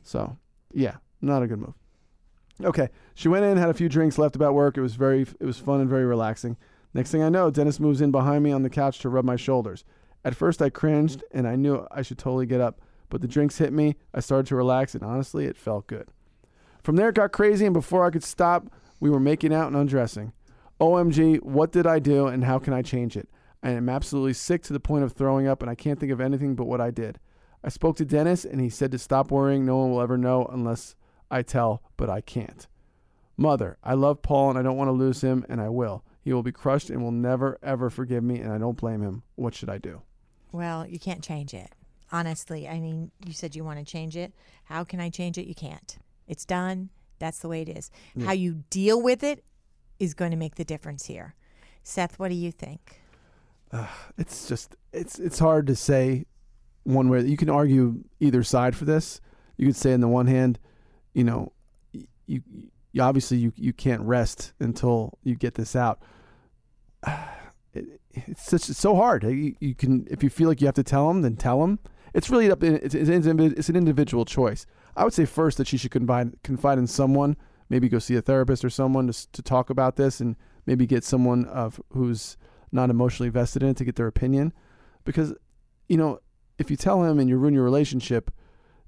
so 0.03 0.37
yeah, 0.75 0.97
not 1.23 1.43
a 1.43 1.47
good 1.47 1.61
move. 1.61 1.73
Okay, 2.65 2.89
she 3.15 3.29
went 3.29 3.45
in, 3.45 3.59
had 3.59 3.69
a 3.69 3.75
few 3.75 3.89
drinks, 3.89 4.19
left 4.19 4.37
about 4.37 4.55
work. 4.55 4.79
It 4.79 4.83
was 4.83 4.95
very, 4.95 5.23
it 5.23 5.45
was 5.45 5.59
fun 5.59 5.81
and 5.81 5.91
very 5.91 6.07
relaxing. 6.07 6.57
Next 6.95 7.11
thing 7.11 7.23
I 7.23 7.29
know, 7.29 7.51
Dennis 7.51 7.79
moves 7.79 8.01
in 8.01 8.11
behind 8.11 8.43
me 8.43 8.53
on 8.53 8.63
the 8.63 8.71
couch 8.71 8.99
to 9.01 9.11
rub 9.11 9.25
my 9.25 9.37
shoulders. 9.37 9.85
At 10.25 10.35
first, 10.35 10.63
I 10.63 10.71
cringed 10.71 11.23
and 11.33 11.47
I 11.47 11.55
knew 11.55 11.87
I 11.91 12.03
should 12.03 12.19
totally 12.19 12.47
get 12.47 12.61
up, 12.61 12.81
but 13.11 13.21
the 13.21 13.29
drinks 13.29 13.59
hit 13.59 13.73
me. 13.73 13.97
I 14.15 14.21
started 14.21 14.47
to 14.47 14.57
relax, 14.57 14.95
and 14.95 15.05
honestly, 15.05 15.45
it 15.45 15.59
felt 15.59 15.87
good. 15.87 16.09
From 16.83 16.97
there, 16.97 17.11
it 17.11 17.15
got 17.17 17.33
crazy, 17.33 17.67
and 17.67 17.75
before 17.75 18.07
I 18.07 18.11
could 18.11 18.25
stop, 18.25 18.69
we 19.01 19.11
were 19.11 19.21
making 19.21 19.53
out 19.53 19.67
and 19.67 19.77
undressing. 19.77 20.33
OMG, 20.81 21.43
what 21.43 21.73
did 21.73 21.87
I 21.87 21.99
do, 21.99 22.27
and 22.27 22.45
how 22.45 22.59
can 22.59 22.73
I 22.73 22.83
change 22.83 23.17
it? 23.17 23.29
I 23.63 23.71
am 23.71 23.89
absolutely 23.89 24.35
sick 24.35 24.63
to 24.65 24.73
the 24.73 24.81
point 24.81 25.05
of 25.05 25.13
throwing 25.13 25.47
up, 25.47 25.61
and 25.61 25.71
I 25.71 25.75
can't 25.75 25.99
think 25.99 26.13
of 26.13 26.21
anything 26.21 26.55
but 26.55 26.67
what 26.67 26.81
I 26.81 26.91
did. 26.91 27.19
I 27.65 27.69
spoke 27.69 27.97
to 27.97 28.05
Dennis, 28.05 28.45
and 28.45 28.61
he 28.61 28.69
said 28.71 28.93
to 28.93 28.99
stop 28.99 29.31
worrying. 29.31 29.67
No 29.67 29.77
one 29.79 29.91
will 29.91 30.01
ever 30.01 30.17
know 30.17 30.47
unless 30.47 30.95
I 31.31 31.43
tell, 31.43 31.83
but 31.97 32.09
I 32.11 32.21
can't. 32.21 32.67
Mother, 33.37 33.77
I 33.83 33.95
love 33.95 34.23
Paul, 34.23 34.51
and 34.51 34.59
I 34.59 34.63
don't 34.63 34.77
want 34.77 34.89
to 34.89 34.93
lose 34.93 35.21
him, 35.21 35.45
and 35.49 35.61
I 35.61 35.69
will. 35.69 36.05
He 36.23 36.33
will 36.33 36.43
be 36.43 36.53
crushed 36.53 36.91
and 36.91 37.03
will 37.03 37.13
never, 37.13 37.59
ever 37.63 37.91
forgive 37.91 38.25
me, 38.25 38.41
and 38.41 38.53
I 38.53 38.59
don't 38.59 38.77
blame 38.77 39.03
him. 39.03 39.23
What 39.35 39.55
should 39.55 39.69
I 39.69 39.79
do? 39.79 40.03
Well, 40.53 40.87
you 40.87 40.99
can't 40.99 41.23
change 41.23 41.53
it. 41.55 41.71
Honestly, 42.11 42.69
I 42.69 42.81
mean, 42.81 43.11
you 43.25 43.33
said 43.33 43.55
you 43.55 43.65
want 43.65 43.79
to 43.79 43.85
change 43.85 44.17
it. 44.17 44.33
How 44.65 44.85
can 44.85 45.01
I 45.01 45.11
change 45.11 45.39
it? 45.39 45.47
You 45.47 45.55
can't. 45.55 45.99
It's 46.27 46.45
done. 46.45 46.91
That's 47.19 47.41
the 47.41 47.49
way 47.49 47.63
it 47.63 47.69
is. 47.69 47.91
How 48.25 48.33
you 48.33 48.65
deal 48.71 49.01
with 49.01 49.23
it 49.23 49.45
is 49.99 50.15
going 50.15 50.31
to 50.31 50.37
make 50.37 50.57
the 50.57 50.65
difference 50.65 51.07
here. 51.07 51.35
Seth, 51.83 52.19
what 52.19 52.29
do 52.29 52.35
you 52.35 52.53
think? 52.53 53.01
it's 54.19 54.49
just 54.49 54.77
it's 54.93 55.19
it's 55.19 55.39
hard 55.39 55.67
to 55.67 55.77
say 55.77 56.27
one 56.85 57.09
way. 57.09 57.25
You 57.25 57.37
can 57.37 57.51
argue 57.51 58.05
either 58.21 58.43
side 58.43 58.77
for 58.77 58.85
this. 58.85 59.21
You 59.57 59.67
could 59.67 59.77
say 59.77 59.93
on 59.93 60.01
the 60.01 60.09
one 60.09 60.27
hand, 60.27 60.59
you 61.17 61.25
know, 61.25 61.51
you, 62.27 62.43
you 62.93 63.03
obviously 63.03 63.39
you 63.39 63.51
you 63.57 63.73
can't 63.73 64.03
rest 64.03 64.53
until 64.61 65.19
you 65.25 65.35
get 65.35 65.55
this 65.55 65.75
out. 65.75 66.01
It, 67.75 68.01
it's 68.15 68.47
such 68.47 68.71
it's 68.71 68.79
so 68.79 68.97
hard. 68.97 69.23
You, 69.23 69.55
you 69.61 69.75
can 69.75 70.09
if 70.11 70.23
you 70.23 70.31
feel 70.31 70.49
like 70.49 70.63
you 70.63 70.67
have 70.67 70.77
to 70.77 70.83
tell 70.83 71.09
them, 71.09 71.21
then 71.21 71.37
tell 71.37 71.61
them. 71.61 71.79
It's 72.15 72.31
really 72.31 72.51
up. 72.51 72.63
It's, 72.63 72.95
it's, 72.95 73.11
it's 73.11 73.69
an 73.69 73.77
individual 73.77 74.25
choice. 74.25 74.65
I 74.97 75.05
would 75.05 75.13
say 75.13 75.27
first 75.27 75.59
that 75.59 75.67
she 75.67 75.77
should 75.77 75.91
confide 75.91 76.43
confide 76.43 76.79
in 76.79 76.87
someone. 76.87 77.37
Maybe 77.69 77.91
go 77.91 77.99
see 77.99 78.17
a 78.17 78.23
therapist 78.23 78.65
or 78.65 78.71
someone 78.71 79.13
to 79.13 79.33
to 79.33 79.43
talk 79.43 79.69
about 79.69 79.97
this, 79.97 80.21
and 80.21 80.37
maybe 80.65 80.87
get 80.87 81.05
someone 81.05 81.45
of 81.45 81.83
who's 81.91 82.39
not 82.73 82.89
emotionally 82.89 83.29
vested 83.29 83.63
in 83.63 83.69
it 83.69 83.77
to 83.77 83.85
get 83.85 83.97
their 83.97 84.07
opinion. 84.07 84.55
Because, 85.05 85.35
you 85.87 85.99
know, 85.99 86.21
if 86.59 86.71
you 86.71 86.79
tell 86.79 87.05
him 87.05 87.19
and 87.19 87.29
you 87.29 87.37
ruin 87.37 87.53
your 87.53 87.65
relationship, 87.65 88.31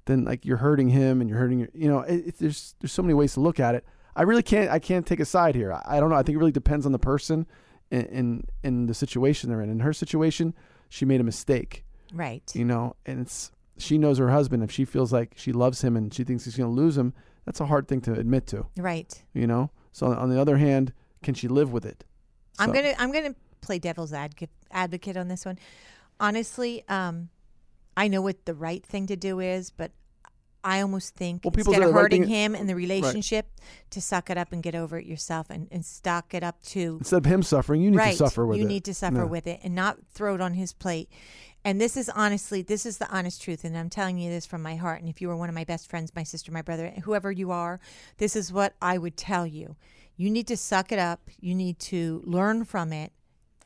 then 0.09 0.25
like 0.25 0.45
you're 0.45 0.57
hurting 0.57 0.89
him 0.89 1.21
and 1.21 1.29
you're 1.29 1.39
hurting 1.39 1.59
your, 1.59 1.69
you 1.73 1.87
know, 1.87 1.99
it, 2.01 2.27
it, 2.27 2.37
there's 2.39 2.75
there's 2.79 2.91
so 2.91 3.01
many 3.01 3.13
ways 3.13 3.33
to 3.35 3.39
look 3.39 3.59
at 3.59 3.75
it. 3.75 3.85
I 4.15 4.23
really 4.23 4.43
can't 4.43 4.69
I 4.69 4.79
can't 4.79 5.05
take 5.05 5.19
a 5.19 5.25
side 5.25 5.55
here. 5.55 5.71
I, 5.73 5.97
I 5.97 5.99
don't 5.99 6.09
know. 6.09 6.15
I 6.15 6.23
think 6.23 6.35
it 6.35 6.39
really 6.39 6.51
depends 6.51 6.85
on 6.85 6.91
the 6.91 6.99
person 6.99 7.45
and 7.91 8.05
in, 8.07 8.43
in 8.63 8.85
the 8.87 8.93
situation 8.93 9.49
they're 9.49 9.61
in. 9.61 9.69
In 9.69 9.79
her 9.81 9.93
situation, 9.93 10.53
she 10.89 11.05
made 11.05 11.21
a 11.21 11.23
mistake, 11.23 11.85
Right. 12.13 12.49
you 12.55 12.65
know, 12.65 12.95
and 13.05 13.19
it's 13.21 13.51
she 13.77 13.97
knows 13.97 14.17
her 14.17 14.29
husband. 14.29 14.63
If 14.63 14.71
she 14.71 14.83
feels 14.85 15.13
like 15.13 15.33
she 15.37 15.51
loves 15.53 15.81
him 15.83 15.95
and 15.95 16.13
she 16.13 16.23
thinks 16.23 16.43
he's 16.45 16.57
going 16.57 16.69
to 16.69 16.81
lose 16.81 16.97
him, 16.97 17.13
that's 17.45 17.61
a 17.61 17.65
hard 17.67 17.87
thing 17.87 18.01
to 18.01 18.13
admit 18.13 18.45
to, 18.47 18.65
Right. 18.77 19.23
you 19.33 19.47
know. 19.47 19.71
So 19.91 20.07
on 20.07 20.29
the 20.29 20.39
other 20.39 20.57
hand, 20.57 20.93
can 21.23 21.33
she 21.33 21.47
live 21.47 21.71
with 21.71 21.85
it? 21.85 22.03
I'm 22.59 22.71
gonna 22.73 22.93
I'm 22.99 23.11
gonna 23.11 23.35
play 23.61 23.79
devil's 23.79 24.11
advocate 24.13 24.49
advocate 24.71 25.15
on 25.17 25.27
this 25.29 25.45
one. 25.45 25.57
Honestly, 26.19 26.83
um, 26.89 27.29
I 27.95 28.07
know 28.07 28.21
what 28.21 28.45
the 28.45 28.53
right 28.53 28.85
thing 28.85 29.07
to 29.07 29.15
do 29.15 29.39
is, 29.39 29.69
but 29.69 29.91
I 30.69 30.81
almost 30.81 31.15
think 31.15 31.43
Well, 31.43 31.51
people 31.51 31.73
instead 31.73 31.83
of 31.83 31.89
the 31.89 31.95
right 31.95 32.01
hurting 32.03 32.27
him 32.27 32.53
in 32.53 32.67
the 32.67 32.75
relationship, 32.75 33.47
to 33.89 33.99
suck 33.99 34.29
it 34.29 34.37
up 34.37 34.51
and 34.51 34.61
get 34.61 34.75
over 34.75 34.99
it 34.99 35.05
yourself, 35.07 35.49
and, 35.49 35.67
and 35.71 35.83
stock 35.83 36.33
it 36.33 36.43
up 36.43 36.61
to 36.63 36.97
Instead 36.99 37.17
of 37.17 37.25
him 37.25 37.41
suffering, 37.41 37.81
you 37.81 37.89
need 37.89 37.97
right. 37.97 38.11
to 38.11 38.17
suffer 38.17 38.45
with 38.45 38.59
you 38.59 38.65
it. 38.65 38.67
need 38.67 38.83
to 38.85 38.93
suffer 38.93 39.17
Yeah. 39.17 39.23
with 39.23 39.47
it 39.47 39.59
and 39.63 39.73
not 39.73 39.97
throw 40.13 40.35
it 40.35 40.41
on 40.41 40.53
his 40.53 40.71
plate. 40.73 41.09
And 41.65 41.81
this 41.81 41.97
is 41.97 42.07
honestly, 42.09 42.61
this 42.61 42.85
is 42.85 42.99
the 42.99 43.09
honest 43.09 43.41
truth, 43.41 43.63
and 43.63 43.75
I'm 43.77 43.89
telling 43.89 44.17
you 44.19 44.29
this 44.29 44.45
from 44.45 44.61
my 44.61 44.75
heart. 44.75 44.99
And 45.01 45.09
if 45.09 45.21
you 45.21 45.27
were 45.27 45.35
one 45.35 45.49
of 45.49 45.55
my 45.55 45.63
best 45.65 45.89
friends, 45.89 46.11
my 46.15 46.23
sister, 46.23 46.51
my 46.51 46.61
brother, 46.61 46.93
whoever 47.03 47.31
you 47.31 47.51
are, 47.51 47.79
this 48.17 48.35
is 48.35 48.53
what 48.53 48.75
I 48.81 48.97
would 48.97 49.17
tell 49.17 49.45
you. 49.47 49.75
You 50.15 50.29
need 50.29 50.47
to 50.47 50.55
suck 50.57 50.91
it 50.91 50.99
up. 50.99 51.21
You 51.39 51.55
need 51.55 51.79
to 51.79 52.21
learn 52.25 52.63
from 52.63 52.93
it, 52.93 53.11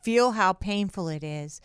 feel 0.02 0.32
how 0.32 0.54
painful 0.54 1.08
it 1.10 1.24
is, 1.24 1.60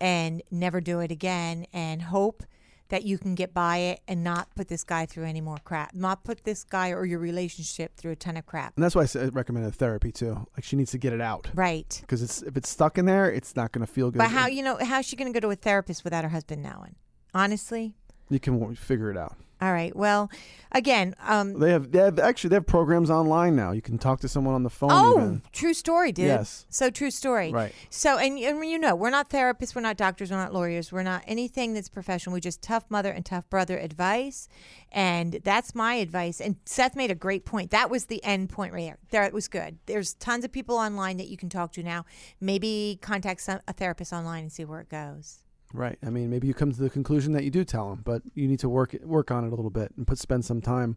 and 0.00 0.42
never 0.50 0.80
do 0.80 1.00
it 1.00 1.10
again. 1.10 1.66
And 1.72 2.02
hope 2.02 2.44
that 2.90 3.04
you 3.04 3.18
can 3.18 3.34
get 3.34 3.52
by 3.54 3.78
it 3.78 4.00
and 4.06 4.22
not 4.22 4.54
put 4.54 4.68
this 4.68 4.84
guy 4.84 5.06
through 5.06 5.24
any 5.24 5.40
more 5.40 5.56
crap, 5.64 5.94
not 5.94 6.22
put 6.22 6.44
this 6.44 6.62
guy 6.64 6.90
or 6.90 7.04
your 7.06 7.18
relationship 7.18 7.96
through 7.96 8.12
a 8.12 8.16
ton 8.16 8.36
of 8.36 8.46
crap. 8.46 8.74
And 8.76 8.84
that's 8.84 8.94
why 8.94 9.02
I 9.02 9.24
I 9.24 9.28
recommended 9.28 9.74
therapy 9.74 10.12
too. 10.12 10.46
Like 10.56 10.64
she 10.64 10.76
needs 10.76 10.90
to 10.92 10.98
get 10.98 11.12
it 11.12 11.20
out 11.20 11.48
Right. 11.54 11.96
because 12.02 12.22
it's 12.22 12.42
if 12.42 12.56
it's 12.56 12.68
stuck 12.68 12.98
in 12.98 13.06
there, 13.06 13.30
it's 13.30 13.56
not 13.56 13.72
going 13.72 13.84
to 13.86 13.92
feel 13.92 14.10
good. 14.10 14.18
But 14.18 14.30
how 14.30 14.46
you 14.46 14.62
know 14.62 14.76
how's 14.80 15.06
she 15.06 15.16
going 15.16 15.32
to 15.32 15.36
go 15.40 15.40
to 15.46 15.50
a 15.50 15.56
therapist 15.56 16.04
without 16.04 16.22
her 16.24 16.30
husband 16.30 16.62
knowing? 16.62 16.94
Honestly, 17.34 17.94
you 18.28 18.38
can 18.40 18.74
figure 18.74 19.10
it 19.10 19.16
out. 19.16 19.36
All 19.60 19.72
right. 19.72 19.94
Well, 19.94 20.30
again, 20.72 21.14
um, 21.20 21.58
They 21.58 21.70
have 21.70 21.92
they 21.92 21.98
have 21.98 22.18
actually 22.18 22.48
they 22.48 22.56
have 22.56 22.66
programs 22.66 23.10
online 23.10 23.56
now. 23.56 23.72
You 23.72 23.82
can 23.82 23.98
talk 23.98 24.20
to 24.20 24.28
someone 24.28 24.54
on 24.54 24.62
the 24.62 24.70
phone. 24.70 24.90
oh, 24.90 25.12
even. 25.18 25.42
true 25.52 25.74
story, 25.74 26.12
dude. 26.12 26.26
Yes. 26.26 26.64
So 26.70 26.88
true 26.90 27.10
story. 27.10 27.52
Right. 27.52 27.74
So, 27.90 28.16
and, 28.16 28.38
and 28.38 28.64
you 28.64 28.78
know, 28.78 28.94
we're 28.94 29.10
not 29.10 29.28
therapists, 29.28 29.74
we're 29.74 29.82
not 29.82 29.96
doctors, 29.96 30.30
we're 30.30 30.38
not 30.38 30.54
lawyers, 30.54 30.90
we're 30.92 31.02
not 31.02 31.22
anything 31.26 31.74
that's 31.74 31.88
professional. 31.88 32.32
We're 32.32 32.40
just 32.40 32.62
tough 32.62 32.84
mother 32.88 33.12
and 33.12 33.24
tough 33.24 33.48
brother 33.50 33.78
advice, 33.78 34.48
and 34.90 35.40
that's 35.44 35.74
my 35.74 35.94
advice. 35.94 36.40
And 36.40 36.56
Seth 36.64 36.96
made 36.96 37.10
a 37.10 37.14
great 37.14 37.44
point. 37.44 37.70
That 37.70 37.90
was 37.90 38.06
the 38.06 38.22
end 38.24 38.48
point 38.48 38.72
right 38.72 38.84
there. 38.84 38.98
There 39.10 39.24
it 39.24 39.34
was 39.34 39.48
good. 39.48 39.78
There's 39.86 40.14
tons 40.14 40.44
of 40.44 40.52
people 40.52 40.76
online 40.76 41.18
that 41.18 41.28
you 41.28 41.36
can 41.36 41.50
talk 41.50 41.72
to 41.72 41.82
now. 41.82 42.06
Maybe 42.40 42.98
contact 43.02 43.42
some, 43.42 43.60
a 43.68 43.72
therapist 43.74 44.12
online 44.12 44.44
and 44.44 44.52
see 44.52 44.64
where 44.64 44.80
it 44.80 44.88
goes. 44.88 45.40
Right. 45.72 45.98
I 46.04 46.10
mean, 46.10 46.30
maybe 46.30 46.46
you 46.46 46.54
come 46.54 46.72
to 46.72 46.80
the 46.80 46.90
conclusion 46.90 47.32
that 47.32 47.44
you 47.44 47.50
do 47.50 47.64
tell 47.64 47.90
them, 47.90 48.02
but 48.04 48.22
you 48.34 48.48
need 48.48 48.58
to 48.60 48.68
work 48.68 48.94
work 49.04 49.30
on 49.30 49.44
it 49.44 49.48
a 49.48 49.54
little 49.54 49.70
bit 49.70 49.92
and 49.96 50.06
put 50.06 50.18
spend 50.18 50.44
some 50.44 50.60
time 50.60 50.96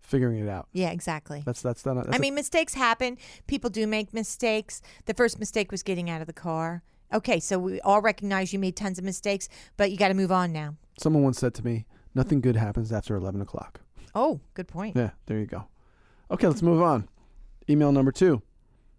figuring 0.00 0.38
it 0.38 0.48
out. 0.48 0.68
Yeah, 0.72 0.90
exactly. 0.90 1.42
That's 1.46 1.62
that's 1.62 1.82
done. 1.82 2.06
I 2.12 2.18
mean, 2.18 2.34
mistakes 2.34 2.74
happen. 2.74 3.16
People 3.46 3.70
do 3.70 3.86
make 3.86 4.12
mistakes. 4.12 4.82
The 5.06 5.14
first 5.14 5.38
mistake 5.38 5.70
was 5.70 5.82
getting 5.82 6.10
out 6.10 6.20
of 6.20 6.26
the 6.26 6.32
car. 6.32 6.82
Okay, 7.12 7.40
so 7.40 7.58
we 7.58 7.80
all 7.80 8.00
recognize 8.02 8.52
you 8.52 8.58
made 8.58 8.76
tons 8.76 8.98
of 8.98 9.04
mistakes, 9.04 9.48
but 9.76 9.90
you 9.90 9.96
got 9.96 10.08
to 10.08 10.14
move 10.14 10.30
on 10.30 10.52
now. 10.52 10.76
someone 10.98 11.22
once 11.22 11.38
said 11.38 11.54
to 11.54 11.64
me, 11.64 11.86
"Nothing 12.14 12.40
good 12.40 12.56
happens 12.56 12.92
after 12.92 13.16
eleven 13.16 13.40
o'clock." 13.40 13.80
Oh, 14.14 14.40
good 14.54 14.68
point. 14.68 14.96
Yeah, 14.96 15.10
there 15.26 15.38
you 15.38 15.46
go. 15.46 15.66
Okay, 16.30 16.46
let's 16.46 16.62
move 16.62 16.82
on. 16.82 17.08
Email 17.68 17.90
number 17.92 18.12
two. 18.12 18.42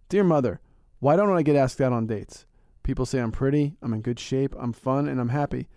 Dear 0.09 0.24
mother, 0.24 0.59
why 0.99 1.15
don't 1.15 1.30
I 1.32 1.41
get 1.41 1.55
asked 1.55 1.80
out 1.80 1.93
on 1.93 2.07
dates? 2.07 2.45
People 2.84 3.06
say 3.06 3.20
I'm 3.20 3.32
pretty, 3.32 3.76
I'm 3.82 3.94
in 3.94 4.02
good 4.02 4.20
shape, 4.20 4.56
I'm 4.58 4.74
fun, 4.74 5.08
and 5.08 5.20
I'm 5.20 5.30
happy, 5.30 5.68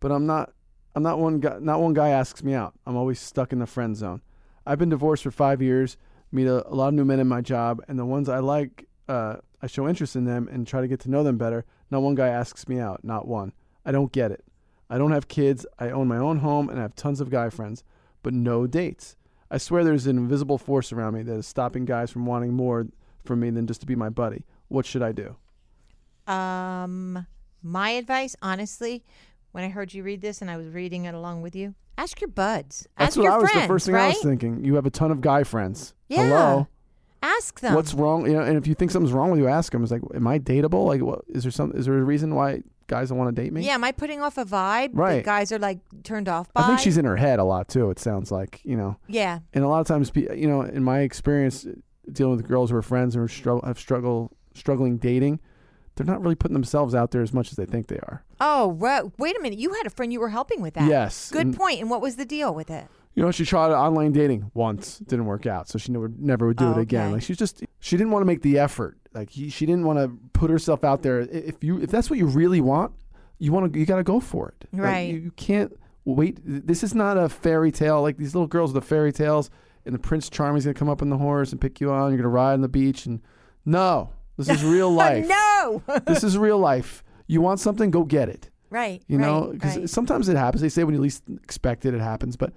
but 0.00 0.12
I'm 0.12 0.26
not. 0.26 0.52
I'm 0.94 1.02
not 1.02 1.18
one 1.18 1.40
guy. 1.40 1.56
Not 1.58 1.80
one 1.80 1.94
guy 1.94 2.10
asks 2.10 2.42
me 2.42 2.52
out. 2.54 2.74
I'm 2.86 2.96
always 2.96 3.18
stuck 3.18 3.52
in 3.52 3.58
the 3.60 3.66
friend 3.66 3.96
zone. 3.96 4.20
I've 4.66 4.78
been 4.78 4.90
divorced 4.90 5.22
for 5.22 5.30
five 5.30 5.62
years. 5.62 5.96
Meet 6.30 6.46
a, 6.46 6.68
a 6.68 6.74
lot 6.74 6.88
of 6.88 6.94
new 6.94 7.04
men 7.04 7.18
in 7.20 7.28
my 7.28 7.40
job, 7.40 7.82
and 7.88 7.98
the 7.98 8.04
ones 8.04 8.28
I 8.28 8.38
like, 8.38 8.86
uh, 9.08 9.36
I 9.62 9.66
show 9.66 9.88
interest 9.88 10.16
in 10.16 10.24
them 10.24 10.48
and 10.50 10.66
try 10.66 10.80
to 10.80 10.88
get 10.88 11.00
to 11.00 11.10
know 11.10 11.22
them 11.22 11.38
better. 11.38 11.64
Not 11.90 12.02
one 12.02 12.14
guy 12.14 12.28
asks 12.28 12.68
me 12.68 12.78
out. 12.78 13.04
Not 13.04 13.26
one. 13.26 13.52
I 13.84 13.92
don't 13.92 14.12
get 14.12 14.32
it. 14.32 14.44
I 14.90 14.98
don't 14.98 15.12
have 15.12 15.28
kids. 15.28 15.64
I 15.78 15.90
own 15.90 16.08
my 16.08 16.18
own 16.18 16.38
home, 16.38 16.68
and 16.68 16.78
I 16.78 16.82
have 16.82 16.94
tons 16.94 17.20
of 17.20 17.30
guy 17.30 17.48
friends, 17.48 17.84
but 18.22 18.34
no 18.34 18.66
dates. 18.66 19.16
I 19.50 19.58
swear 19.58 19.84
there's 19.84 20.06
an 20.06 20.18
invisible 20.18 20.58
force 20.58 20.92
around 20.92 21.14
me 21.14 21.22
that 21.22 21.34
is 21.34 21.46
stopping 21.46 21.84
guys 21.84 22.10
from 22.10 22.26
wanting 22.26 22.52
more 22.52 22.86
from 23.24 23.40
me 23.40 23.50
than 23.50 23.66
just 23.66 23.80
to 23.80 23.86
be 23.86 23.96
my 23.96 24.08
buddy. 24.08 24.44
What 24.68 24.86
should 24.86 25.02
I 25.02 25.12
do? 25.12 25.36
Um, 26.26 27.26
my 27.62 27.90
advice, 27.90 28.36
honestly, 28.42 29.04
when 29.52 29.64
I 29.64 29.68
heard 29.68 29.92
you 29.94 30.02
read 30.02 30.20
this 30.20 30.40
and 30.42 30.50
I 30.50 30.56
was 30.56 30.68
reading 30.68 31.04
it 31.04 31.14
along 31.14 31.42
with 31.42 31.54
you, 31.54 31.74
ask 31.98 32.20
your 32.20 32.28
buds. 32.28 32.86
That's 32.98 33.10
ask 33.10 33.16
what 33.18 33.24
your 33.24 33.32
I 33.32 33.36
was 33.38 33.50
friends, 33.50 33.64
the 33.64 33.68
first 33.68 33.86
thing 33.86 33.94
right? 33.94 34.04
I 34.04 34.08
was 34.08 34.22
thinking. 34.22 34.64
You 34.64 34.74
have 34.76 34.86
a 34.86 34.90
ton 34.90 35.10
of 35.10 35.20
guy 35.20 35.44
friends. 35.44 35.94
Yeah. 36.08 36.24
Hello. 36.24 36.68
Ask 37.22 37.60
them. 37.60 37.74
What's 37.74 37.94
wrong? 37.94 38.26
You 38.26 38.32
know, 38.32 38.40
and 38.42 38.56
if 38.56 38.66
you 38.66 38.74
think 38.74 38.90
something's 38.90 39.12
wrong 39.12 39.30
with 39.30 39.38
you, 39.38 39.46
ask 39.46 39.70
them. 39.70 39.82
It's 39.82 39.92
like, 39.92 40.02
am 40.14 40.26
I 40.26 40.38
dateable? 40.40 40.86
Like, 40.86 41.02
what 41.02 41.22
is 41.28 41.44
there 41.44 41.52
some? 41.52 41.70
Is 41.72 41.86
there 41.86 41.96
a 41.96 42.02
reason 42.02 42.34
why 42.34 42.62
guys 42.88 43.10
don't 43.10 43.18
want 43.18 43.34
to 43.34 43.40
date 43.42 43.52
me? 43.52 43.64
yeah, 43.64 43.74
am 43.74 43.84
I 43.84 43.92
putting 43.92 44.20
off 44.20 44.36
a 44.38 44.44
vibe 44.44 44.92
that 44.92 44.94
Right. 44.94 45.24
guys 45.24 45.52
are 45.52 45.58
like 45.58 45.78
turned 46.02 46.28
off 46.28 46.52
by? 46.52 46.62
I 46.62 46.66
think 46.66 46.80
she's 46.80 46.98
in 46.98 47.04
her 47.04 47.16
head 47.16 47.38
a 47.38 47.44
lot 47.44 47.68
too. 47.68 47.90
It 47.90 48.00
sounds 48.00 48.32
like 48.32 48.60
you 48.64 48.76
know, 48.76 48.96
Yeah, 49.06 49.38
and 49.54 49.62
a 49.64 49.68
lot 49.68 49.80
of 49.80 49.86
times, 49.86 50.10
you 50.16 50.48
know, 50.48 50.62
in 50.62 50.82
my 50.82 51.00
experience 51.00 51.64
dealing 52.10 52.36
with 52.36 52.46
girls 52.48 52.70
who 52.70 52.76
are 52.76 52.82
friends 52.82 53.14
and 53.14 53.24
are 53.24 53.28
struggle 53.28 53.64
have 53.66 53.78
struggle 53.78 54.32
struggling 54.54 54.96
dating, 54.96 55.38
they're 55.94 56.06
not 56.06 56.22
really 56.22 56.34
putting 56.34 56.54
themselves 56.54 56.94
out 56.94 57.10
there 57.10 57.22
as 57.22 57.32
much 57.32 57.50
as 57.50 57.56
they 57.56 57.66
think 57.66 57.86
they 57.88 57.96
are. 57.98 58.24
Oh, 58.40 58.68
wait 58.68 59.36
a 59.36 59.40
minute. 59.40 59.58
You 59.58 59.74
had 59.74 59.86
a 59.86 59.90
friend 59.90 60.12
you 60.12 60.20
were 60.20 60.30
helping 60.30 60.60
with 60.62 60.74
that. 60.74 60.88
Yes. 60.88 61.30
Good 61.30 61.46
and- 61.48 61.56
point. 61.56 61.80
And 61.80 61.90
what 61.90 62.00
was 62.00 62.16
the 62.16 62.24
deal 62.24 62.54
with 62.54 62.70
it? 62.70 62.86
You 63.14 63.22
know, 63.22 63.30
she 63.30 63.44
tried 63.44 63.70
online 63.72 64.12
dating 64.12 64.50
once, 64.54 64.98
didn't 65.00 65.26
work 65.26 65.44
out, 65.44 65.68
so 65.68 65.78
she 65.78 65.92
never 65.92 66.10
never 66.18 66.46
would 66.46 66.56
do 66.56 66.64
Oh, 66.68 66.72
it 66.72 66.78
again. 66.78 67.06
okay. 67.08 67.12
Like 67.14 67.22
she 67.22 67.34
just 67.34 67.62
she 67.78 67.98
didn't 67.98 68.10
want 68.10 68.22
to 68.22 68.26
make 68.26 68.40
the 68.40 68.58
effort. 68.58 68.96
Like 69.12 69.28
he, 69.28 69.50
she 69.50 69.66
didn't 69.66 69.84
want 69.84 69.98
to 69.98 70.16
put 70.32 70.48
herself 70.50 70.82
out 70.82 71.02
there. 71.02 71.20
If 71.20 71.62
you 71.62 71.78
if 71.82 71.90
that's 71.90 72.08
what 72.08 72.18
you 72.18 72.26
really 72.26 72.62
want, 72.62 72.92
you 73.38 73.52
want 73.52 73.70
to 73.70 73.78
you 73.78 73.84
got 73.84 73.96
to 73.96 74.02
go 74.02 74.18
for 74.18 74.48
it. 74.48 74.66
Like, 74.72 74.82
Right. 74.82 75.10
you, 75.14 75.20
you 75.20 75.30
can't 75.32 75.78
wait. 76.06 76.40
This 76.42 76.82
is 76.82 76.94
not 76.94 77.18
a 77.18 77.28
fairy 77.28 77.70
tale 77.70 78.00
like 78.00 78.16
these 78.16 78.34
little 78.34 78.46
girls 78.48 78.72
with 78.72 78.82
the 78.82 78.88
fairy 78.88 79.12
tales 79.12 79.50
and 79.84 79.94
the 79.94 79.98
Prince 79.98 80.30
Charming's 80.30 80.64
gonna 80.64 80.72
come 80.72 80.88
up 80.88 81.02
on 81.02 81.10
the 81.10 81.18
horse 81.18 81.52
and 81.52 81.60
pick 81.60 81.82
you 81.82 81.92
on. 81.92 82.12
You're 82.12 82.16
gonna 82.22 82.30
ride 82.30 82.54
on 82.54 82.62
the 82.62 82.68
beach 82.68 83.04
and 83.04 83.20
no, 83.66 84.08
this 84.46 84.58
is 84.58 84.64
real 84.64 84.88
oh, 84.88 84.90
life. 84.90 85.26
no. 85.26 85.82
this 86.06 86.24
is 86.24 86.36
real 86.38 86.58
life. 86.58 87.02
You 87.26 87.40
want 87.40 87.60
something, 87.60 87.90
go 87.90 88.04
get 88.04 88.28
it. 88.28 88.50
right. 88.70 89.02
You 89.06 89.18
know, 89.18 89.50
because 89.52 89.76
right. 89.76 89.90
sometimes 89.90 90.28
it 90.28 90.36
happens. 90.36 90.60
They 90.60 90.68
say 90.68 90.84
when 90.84 90.94
you 90.94 91.00
least 91.00 91.22
expect 91.42 91.84
it, 91.86 91.94
it 91.94 92.00
happens. 92.00 92.36
But 92.36 92.52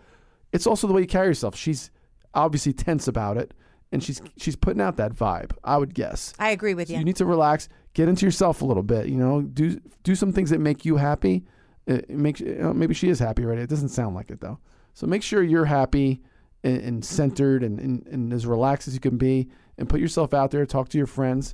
it's 0.51 0.67
also 0.67 0.88
the 0.88 0.93
way 0.93 1.01
you 1.01 1.07
carry 1.07 1.27
yourself. 1.27 1.55
She's 1.55 1.91
obviously 2.33 2.73
tense 2.73 3.07
about 3.07 3.38
it, 3.38 3.53
and 3.91 4.03
she's 4.03 4.21
she's 4.38 4.55
putting 4.55 4.81
out 4.81 4.97
that 4.97 5.13
vibe. 5.13 5.51
I 5.63 5.77
would 5.77 5.93
guess. 5.93 6.33
I 6.39 6.49
agree 6.49 6.73
with 6.73 6.88
So 6.88 6.93
you. 6.93 6.99
you 6.99 7.05
need 7.05 7.15
to 7.17 7.25
relax, 7.25 7.69
get 7.93 8.09
into 8.09 8.25
yourself 8.25 8.61
a 8.61 8.65
little 8.65 8.83
bit. 8.83 9.07
You 9.07 9.15
know, 9.17 9.41
do 9.41 9.79
do 10.03 10.15
some 10.15 10.31
things 10.33 10.49
that 10.49 10.59
make 10.59 10.83
you 10.86 10.97
happy. 10.97 11.45
Uh, 11.89 11.95
it 11.95 12.05
it 12.09 12.17
makes 12.17 12.39
you 12.39 12.55
uh, 12.59 12.63
know, 12.63 12.73
maybe 12.73 12.93
she 12.93 13.09
is 13.09 13.19
happy 13.19 13.43
already. 13.45 13.61
It 13.61 13.69
doesn't 13.69 13.89
sound 13.89 14.15
like 14.15 14.31
it 14.31 14.41
though. 14.41 14.59
So 14.93 15.07
make 15.07 15.23
sure 15.23 15.43
you're 15.43 15.65
happy 15.65 16.21
and, 16.63 16.77
and 16.81 17.05
centered 17.05 17.63
and, 17.63 17.79
and, 17.79 18.07
and 18.07 18.33
as 18.33 18.45
relaxed 18.47 18.88
as 18.88 18.93
you 18.93 18.99
can 18.99 19.17
be, 19.17 19.49
and 19.77 19.88
put 19.89 19.99
yourself 19.99 20.33
out 20.33 20.51
there. 20.51 20.65
Talk 20.65 20.89
to 20.89 20.97
your 20.97 21.07
friends. 21.07 21.53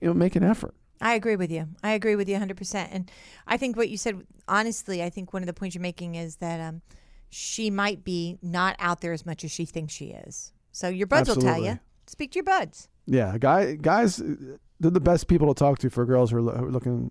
You 0.00 0.08
know, 0.08 0.14
make 0.14 0.36
an 0.36 0.42
effort. 0.44 0.74
I 1.00 1.14
agree 1.14 1.36
with 1.36 1.50
you. 1.50 1.68
I 1.82 1.92
agree 1.92 2.14
with 2.14 2.28
you 2.28 2.36
100%. 2.36 2.88
And 2.92 3.10
I 3.46 3.56
think 3.56 3.76
what 3.76 3.88
you 3.88 3.96
said, 3.96 4.24
honestly, 4.46 5.02
I 5.02 5.10
think 5.10 5.32
one 5.32 5.42
of 5.42 5.48
the 5.48 5.52
points 5.52 5.74
you're 5.74 5.82
making 5.82 6.14
is 6.14 6.36
that 6.36 6.60
um, 6.60 6.80
she 7.28 7.70
might 7.70 8.04
be 8.04 8.38
not 8.40 8.76
out 8.78 9.00
there 9.00 9.12
as 9.12 9.26
much 9.26 9.42
as 9.42 9.50
she 9.50 9.64
thinks 9.64 9.92
she 9.92 10.06
is. 10.06 10.52
So 10.70 10.88
your 10.88 11.06
buds 11.08 11.28
will 11.28 11.36
tell 11.36 11.58
you. 11.58 11.80
Speak 12.06 12.32
to 12.32 12.36
your 12.36 12.44
buds. 12.44 12.88
Yeah, 13.06 13.36
guy 13.38 13.74
guys, 13.74 14.22
they're 14.78 14.90
the 14.90 15.00
best 15.00 15.26
people 15.26 15.52
to 15.52 15.58
talk 15.58 15.78
to 15.80 15.90
for 15.90 16.04
girls 16.04 16.30
who 16.30 16.38
are, 16.38 16.42
lo- 16.42 16.54
who 16.54 16.66
are 16.66 16.70
looking. 16.70 17.10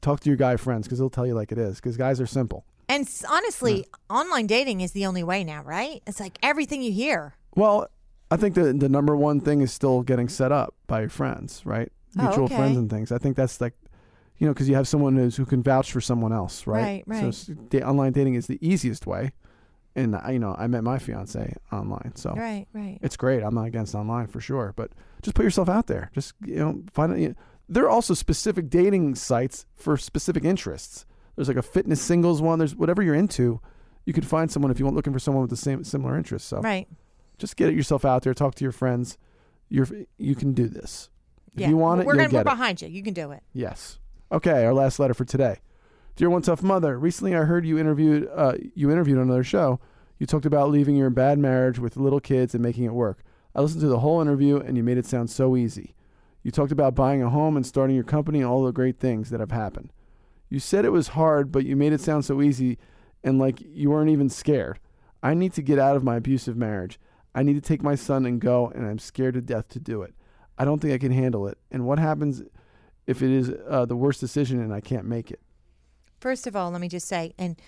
Talk 0.00 0.20
to 0.20 0.30
your 0.30 0.36
guy 0.36 0.56
friends 0.56 0.86
because 0.86 0.98
they'll 0.98 1.10
tell 1.10 1.26
you 1.26 1.34
like 1.34 1.52
it 1.52 1.58
is. 1.58 1.76
Because 1.76 1.96
guys 1.96 2.20
are 2.20 2.26
simple. 2.26 2.64
And 2.88 3.08
honestly, 3.28 3.86
online 4.08 4.46
dating 4.46 4.80
is 4.80 4.92
the 4.92 5.06
only 5.06 5.22
way 5.22 5.44
now, 5.44 5.62
right? 5.62 6.02
It's 6.06 6.20
like 6.20 6.38
everything 6.42 6.82
you 6.82 6.92
hear. 6.92 7.34
Well, 7.54 7.88
I 8.30 8.36
think 8.36 8.54
the 8.54 8.72
the 8.72 8.88
number 8.88 9.16
one 9.16 9.40
thing 9.40 9.60
is 9.60 9.72
still 9.72 10.02
getting 10.02 10.28
set 10.28 10.52
up 10.52 10.74
by 10.86 11.00
your 11.00 11.08
friends, 11.10 11.62
right? 11.64 11.90
Oh, 12.18 12.22
Mutual 12.22 12.44
okay. 12.44 12.56
friends 12.56 12.76
and 12.76 12.88
things. 12.90 13.12
I 13.12 13.18
think 13.18 13.36
that's 13.36 13.60
like, 13.60 13.74
you 14.38 14.46
know, 14.46 14.52
because 14.52 14.68
you 14.68 14.74
have 14.74 14.88
someone 14.88 15.16
who's, 15.16 15.36
who 15.36 15.44
can 15.46 15.62
vouch 15.62 15.92
for 15.92 16.00
someone 16.00 16.32
else, 16.32 16.66
right? 16.66 17.04
Right, 17.06 17.18
So 17.18 17.24
right. 17.24 17.28
s- 17.28 17.50
da- 17.68 17.82
online 17.82 18.12
dating 18.12 18.34
is 18.34 18.46
the 18.46 18.58
easiest 18.66 19.06
way, 19.06 19.32
and 19.94 20.16
I, 20.16 20.30
you 20.32 20.38
know, 20.38 20.54
I 20.58 20.66
met 20.66 20.82
my 20.84 20.98
fiance 20.98 21.54
online, 21.72 22.12
so 22.16 22.32
Right, 22.36 22.66
right. 22.72 22.98
it's 23.02 23.16
great. 23.16 23.42
I'm 23.42 23.54
not 23.54 23.66
against 23.66 23.94
online 23.94 24.26
for 24.26 24.40
sure, 24.40 24.72
but 24.76 24.90
just 25.22 25.34
put 25.36 25.44
yourself 25.44 25.68
out 25.68 25.86
there. 25.86 26.10
Just 26.14 26.34
you 26.44 26.56
know, 26.56 26.82
find. 26.92 27.20
You 27.20 27.34
there 27.68 27.84
are 27.84 27.90
also 27.90 28.14
specific 28.14 28.68
dating 28.68 29.14
sites 29.14 29.64
for 29.76 29.96
specific 29.96 30.44
interests. 30.44 31.06
There's 31.36 31.46
like 31.46 31.56
a 31.56 31.62
fitness 31.62 32.00
singles 32.02 32.42
one. 32.42 32.58
There's 32.58 32.74
whatever 32.74 33.02
you're 33.02 33.14
into. 33.14 33.60
You 34.04 34.12
could 34.12 34.26
find 34.26 34.50
someone 34.50 34.72
if 34.72 34.78
you 34.80 34.84
want 34.84 34.96
looking 34.96 35.12
for 35.12 35.20
someone 35.20 35.42
with 35.42 35.50
the 35.50 35.56
same 35.56 35.84
similar 35.84 36.16
interests. 36.16 36.48
So 36.48 36.60
Right. 36.60 36.88
Just 37.40 37.56
get 37.56 37.74
yourself 37.74 38.04
out 38.04 38.22
there. 38.22 38.34
Talk 38.34 38.54
to 38.56 38.64
your 38.64 38.72
friends. 38.72 39.18
You're 39.68 39.88
you 40.18 40.34
can 40.34 40.52
do 40.52 40.68
this. 40.68 41.10
If 41.54 41.62
yeah. 41.62 41.68
you 41.68 41.76
want 41.76 42.00
it, 42.00 42.06
we're 42.06 42.14
gonna, 42.14 42.28
we're 42.28 42.40
it. 42.42 42.44
behind 42.44 42.82
you. 42.82 42.88
You 42.88 43.02
can 43.02 43.14
do 43.14 43.32
it. 43.32 43.42
Yes. 43.52 43.98
Okay. 44.30 44.64
Our 44.64 44.74
last 44.74 44.98
letter 44.98 45.14
for 45.14 45.24
today. 45.24 45.58
Dear 46.16 46.30
One 46.30 46.42
Tough 46.42 46.62
Mother, 46.62 46.98
recently 46.98 47.34
I 47.34 47.44
heard 47.44 47.64
you 47.64 47.78
interviewed 47.78 48.28
uh, 48.34 48.54
you 48.74 48.90
interviewed 48.90 49.18
on 49.18 49.24
another 49.24 49.44
show. 49.44 49.80
You 50.18 50.26
talked 50.26 50.44
about 50.44 50.70
leaving 50.70 50.96
your 50.96 51.08
bad 51.08 51.38
marriage 51.38 51.78
with 51.78 51.96
little 51.96 52.20
kids 52.20 52.54
and 52.54 52.62
making 52.62 52.84
it 52.84 52.92
work. 52.92 53.22
I 53.54 53.62
listened 53.62 53.80
to 53.80 53.88
the 53.88 54.00
whole 54.00 54.20
interview 54.20 54.58
and 54.58 54.76
you 54.76 54.82
made 54.82 54.98
it 54.98 55.06
sound 55.06 55.30
so 55.30 55.56
easy. 55.56 55.94
You 56.42 56.50
talked 56.50 56.72
about 56.72 56.94
buying 56.94 57.22
a 57.22 57.30
home 57.30 57.56
and 57.56 57.66
starting 57.66 57.96
your 57.96 58.04
company 58.04 58.40
and 58.40 58.46
all 58.46 58.64
the 58.64 58.72
great 58.72 58.98
things 58.98 59.30
that 59.30 59.40
have 59.40 59.50
happened. 59.50 59.92
You 60.48 60.58
said 60.58 60.84
it 60.84 60.90
was 60.90 61.08
hard, 61.08 61.50
but 61.50 61.64
you 61.64 61.74
made 61.74 61.92
it 61.92 62.00
sound 62.00 62.24
so 62.24 62.42
easy 62.42 62.78
and 63.24 63.38
like 63.38 63.60
you 63.60 63.90
weren't 63.90 64.10
even 64.10 64.28
scared. 64.28 64.78
I 65.22 65.34
need 65.34 65.52
to 65.54 65.62
get 65.62 65.78
out 65.78 65.96
of 65.96 66.04
my 66.04 66.16
abusive 66.16 66.56
marriage. 66.56 66.98
I 67.34 67.42
need 67.42 67.54
to 67.54 67.60
take 67.60 67.82
my 67.82 67.94
son 67.94 68.26
and 68.26 68.40
go, 68.40 68.68
and 68.68 68.86
I'm 68.86 68.98
scared 68.98 69.34
to 69.34 69.40
death 69.40 69.68
to 69.70 69.80
do 69.80 70.02
it. 70.02 70.14
I 70.58 70.64
don't 70.64 70.80
think 70.80 70.92
I 70.92 70.98
can 70.98 71.12
handle 71.12 71.46
it. 71.48 71.58
And 71.70 71.86
what 71.86 71.98
happens 71.98 72.42
if 73.06 73.22
it 73.22 73.30
is 73.30 73.52
uh, 73.68 73.86
the 73.86 73.96
worst 73.96 74.20
decision 74.20 74.60
and 74.60 74.74
I 74.74 74.80
can't 74.80 75.06
make 75.06 75.30
it? 75.30 75.40
First 76.20 76.46
of 76.46 76.54
all, 76.54 76.70
let 76.70 76.80
me 76.80 76.88
just 76.88 77.08
say, 77.08 77.34
and 77.38 77.60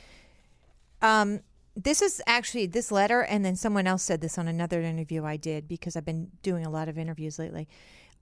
um, 1.00 1.40
this 1.74 2.02
is 2.02 2.20
actually 2.26 2.66
this 2.66 2.92
letter, 2.92 3.22
and 3.22 3.44
then 3.44 3.56
someone 3.56 3.86
else 3.86 4.02
said 4.02 4.20
this 4.20 4.36
on 4.36 4.46
another 4.46 4.82
interview 4.82 5.24
I 5.24 5.36
did 5.36 5.68
because 5.68 5.96
I've 5.96 6.04
been 6.04 6.30
doing 6.42 6.66
a 6.66 6.70
lot 6.70 6.88
of 6.88 6.98
interviews 6.98 7.38
lately. 7.38 7.68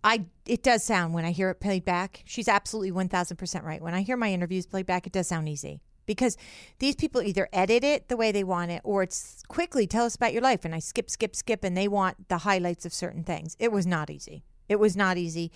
I 0.04 0.26
it 0.46 0.62
does 0.62 0.82
sound 0.82 1.12
when 1.12 1.24
I 1.24 1.32
hear 1.32 1.50
it 1.50 1.56
played 1.56 1.84
back. 1.84 2.22
She's 2.24 2.48
absolutely 2.48 2.92
one 2.92 3.08
thousand 3.08 3.36
percent 3.38 3.64
right. 3.64 3.82
When 3.82 3.92
I 3.92 4.02
hear 4.02 4.16
my 4.16 4.32
interviews 4.32 4.66
played 4.66 4.86
back, 4.86 5.06
it 5.06 5.12
does 5.12 5.26
sound 5.26 5.48
easy 5.48 5.80
because 6.06 6.36
these 6.78 6.96
people 6.96 7.22
either 7.22 7.48
edit 7.52 7.84
it 7.84 8.08
the 8.08 8.16
way 8.16 8.32
they 8.32 8.44
want 8.44 8.70
it, 8.70 8.80
or 8.84 9.02
it's 9.02 9.42
quickly 9.48 9.86
tell 9.86 10.04
us 10.04 10.16
about 10.16 10.32
your 10.32 10.42
life, 10.42 10.64
and 10.64 10.74
I 10.74 10.78
skip, 10.78 11.10
skip, 11.10 11.36
skip, 11.36 11.64
and 11.64 11.76
they 11.76 11.88
want 11.88 12.28
the 12.28 12.38
highlights 12.38 12.84
of 12.84 12.92
certain 12.92 13.24
things. 13.24 13.56
It 13.58 13.72
was 13.72 13.86
not 13.86 14.10
easy. 14.10 14.44
It 14.68 14.78
was 14.78 14.96
not 14.96 15.18
easy. 15.18 15.50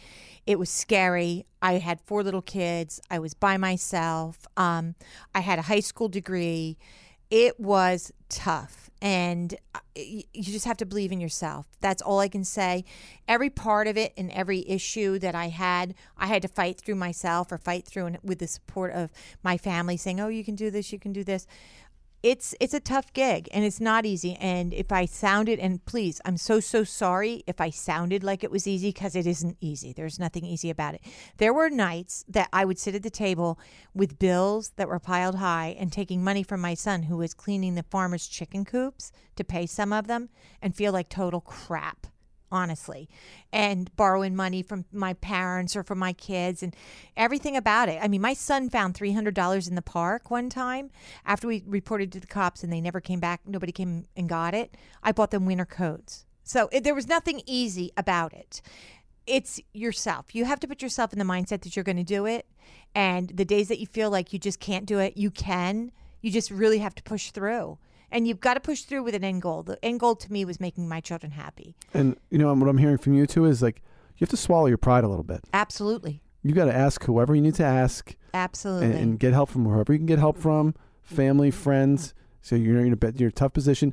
It 0.45 0.59
was 0.59 0.69
scary. 0.69 1.47
I 1.63 1.75
had 1.75 2.01
four 2.01 2.25
little 2.25 2.43
kids. 2.43 3.01
I 3.11 3.21
was 3.21 3.33
by 3.33 3.57
myself. 3.57 4.47
Um, 4.57 4.97
I 5.33 5.41
had 5.41 5.61
a 5.61 5.63
high 5.63 5.81
school 5.81 6.09
degree. 6.09 6.77
It 7.31 7.61
was 7.61 8.13
tough. 8.29 8.84
And 9.05 9.55
uh, 9.75 9.81
you 9.95 10.43
just 10.43 10.65
have 10.65 10.79
to 10.79 10.87
believe 10.87 11.13
in 11.13 11.21
yourself. 11.21 11.67
That's 11.83 12.01
all 12.01 12.21
I 12.21 12.29
can 12.29 12.43
say. 12.43 12.87
Every 13.29 13.51
part 13.51 13.87
of 13.87 13.99
it 13.99 14.15
and 14.17 14.31
every 14.31 14.67
issue 14.67 15.19
that 15.19 15.35
I 15.35 15.49
had, 15.49 15.95
I 16.17 16.27
had 16.27 16.41
to 16.41 16.49
fight 16.49 16.81
through 16.81 16.95
myself 16.95 17.53
or 17.53 17.59
fight 17.59 17.85
through 17.85 18.07
and 18.07 18.19
with 18.23 18.39
the 18.39 18.47
support 18.47 18.93
of 18.95 19.11
my 19.43 19.59
family 19.59 19.99
saying, 19.99 20.21
"Oh, 20.21 20.29
you 20.29 20.43
can 20.43 20.55
do 20.55 20.71
this, 20.71 20.91
you 20.91 20.99
can 20.99 21.13
do 21.13 21.23
this." 21.23 21.47
It's 22.25 22.55
it's 22.59 22.73
a 22.73 22.81
tough 22.81 23.13
gig 23.13 23.51
and 23.53 23.67
it's 23.67 23.81
not 23.81 24.07
easy. 24.07 24.35
And 24.41 24.73
if 24.73 24.91
i 24.91 25.05
sounded 25.05 25.59
and 25.59 25.85
please 25.85 26.23
i'm 26.25 26.39
so 26.39 26.59
so 26.59 26.83
sorry 26.83 27.45
if 27.47 27.61
i 27.61 27.69
sounded 27.69 28.25
like 28.25 28.43
it 28.43 28.51
was 28.51 28.67
easy 28.67 28.89
because 28.89 29.15
it 29.15 29.27
isn't 29.27 29.59
easy. 29.61 29.93
There's 29.93 30.19
nothing 30.19 30.47
easy 30.47 30.71
about 30.71 30.95
it. 30.95 31.03
There 31.37 31.53
were 31.53 31.69
nights 31.69 32.25
that 32.29 32.49
i 32.51 32.65
would 32.65 32.79
sit 32.79 32.95
at 32.95 33.03
the 33.03 33.11
table 33.11 33.59
with 33.93 34.19
bills 34.19 34.73
that 34.77 34.89
were 34.89 34.99
piled 34.99 35.35
high 35.35 35.77
and 35.79 35.93
taking 35.93 36.25
money 36.25 36.43
from 36.43 36.63
my 36.63 36.73
son 36.73 37.03
who 37.03 37.19
was 37.19 37.35
cleaning 37.35 37.75
the 37.75 37.83
farmers 37.83 38.27
chicken 38.27 38.65
coops 38.65 39.13
to 39.37 39.45
pay 39.45 39.67
some 39.67 39.93
of 39.93 40.07
them 40.07 40.31
and 40.63 40.75
feel 40.75 40.95
like 40.95 41.11
total 41.11 41.43
crap 41.43 42.07
honestly, 42.51 43.09
and 43.53 43.95
borrowing 43.97 44.37
money 44.37 44.63
from 44.63 44.85
my 44.93 45.15
parents 45.15 45.75
or 45.75 45.83
from 45.83 45.99
my 45.99 46.13
kids 46.13 46.63
and 46.63 46.75
everything 47.17 47.57
about 47.57 47.89
it. 47.89 47.99
I 48.03 48.09
mean, 48.09 48.21
my 48.21 48.35
son 48.35 48.71
found 48.71 48.95
$300 48.95 49.69
in 49.69 49.75
the 49.75 49.83
park 49.83 50.31
one 50.31 50.49
time 50.51 50.91
after 51.25 51.47
we 51.47 51.63
reported 51.67 52.13
to 52.13 52.21
the 52.21 52.27
cops 52.27 52.63
and 52.63 52.73
they 52.73 52.81
never 52.81 53.01
came 53.01 53.21
back. 53.21 53.43
Nobody 53.47 53.73
came 53.73 54.07
and 54.17 54.29
got 54.29 54.55
it. 54.55 54.77
I 55.03 55.13
bought 55.13 55.31
them 55.31 55.47
winter 55.47 55.65
coats. 55.65 56.25
So 56.45 56.69
it, 56.73 56.85
there 56.85 56.95
was 56.95 57.09
nothing 57.09 57.43
easy 57.47 57.91
about 57.97 58.33
it. 58.33 58.61
It's 59.27 59.61
yourself. 59.73 60.35
You 60.35 60.45
have 60.45 60.61
to 60.61 60.69
put 60.69 60.83
yourself 60.83 61.13
in 61.13 61.19
the 61.19 61.25
mindset 61.25 61.63
that 61.63 61.75
you're 61.75 61.85
going 61.85 61.97
to 61.97 62.05
do 62.05 62.27
it. 62.27 62.47
And 62.95 63.31
the 63.31 63.45
days 63.45 63.69
that 63.69 63.81
you 63.81 63.87
feel 63.87 64.11
like 64.11 64.33
you 64.33 64.39
just 64.39 64.61
can't 64.61 64.87
do 64.87 64.99
it, 64.99 65.17
you 65.17 65.31
can. 65.31 65.91
You 66.21 66.31
just 66.31 66.51
really 66.51 66.79
have 66.79 66.95
to 66.95 67.03
push 67.03 67.31
through. 67.31 67.79
And 68.15 68.29
you've 68.29 68.41
got 68.41 68.55
to 68.55 68.61
push 68.61 68.83
through 68.83 69.03
with 69.03 69.15
an 69.15 69.25
end 69.25 69.43
goal. 69.43 69.65
The 69.65 69.77
end 69.85 69.99
goal 69.99 70.15
to 70.15 70.33
me 70.33 70.45
was 70.45 70.61
making 70.61 70.89
my 70.89 71.01
children 71.01 71.33
happy. 71.33 71.75
And 71.93 72.17
you 72.31 72.39
know 72.39 72.55
what 72.55 72.69
I'm 72.69 72.79
hearing 72.79 72.97
from 72.97 73.15
you 73.15 73.27
too 73.27 73.45
is 73.45 73.61
like 73.61 73.83
you 74.17 74.21
have 74.25 74.31
to 74.31 74.37
swallow 74.37 74.67
your 74.67 74.79
pride 74.79 75.03
a 75.03 75.09
little 75.09 75.25
bit. 75.25 75.41
Absolutely. 75.53 76.23
You 76.45 76.53
got 76.53 76.67
to 76.67 76.75
ask 76.75 77.03
whoever 77.05 77.35
you 77.35 77.41
need 77.43 77.57
to 77.57 77.65
ask 77.65 78.15
Absolutely. 78.33 78.87
and, 78.87 78.95
and 78.95 79.19
get 79.19 79.33
help 79.33 79.51
from 79.51 79.65
whoever 79.65 79.93
you 79.93 79.99
can 79.99 80.07
get 80.07 80.19
help 80.21 80.39
from, 80.39 80.75
family, 81.03 81.51
friends. 81.51 82.15
So 82.41 82.55
you're 82.55 82.79
in 82.79 82.93
a 82.93 83.13
you're 83.17 83.27
in 83.27 83.27
a 83.29 83.31
tough 83.33 83.53
position. 83.53 83.93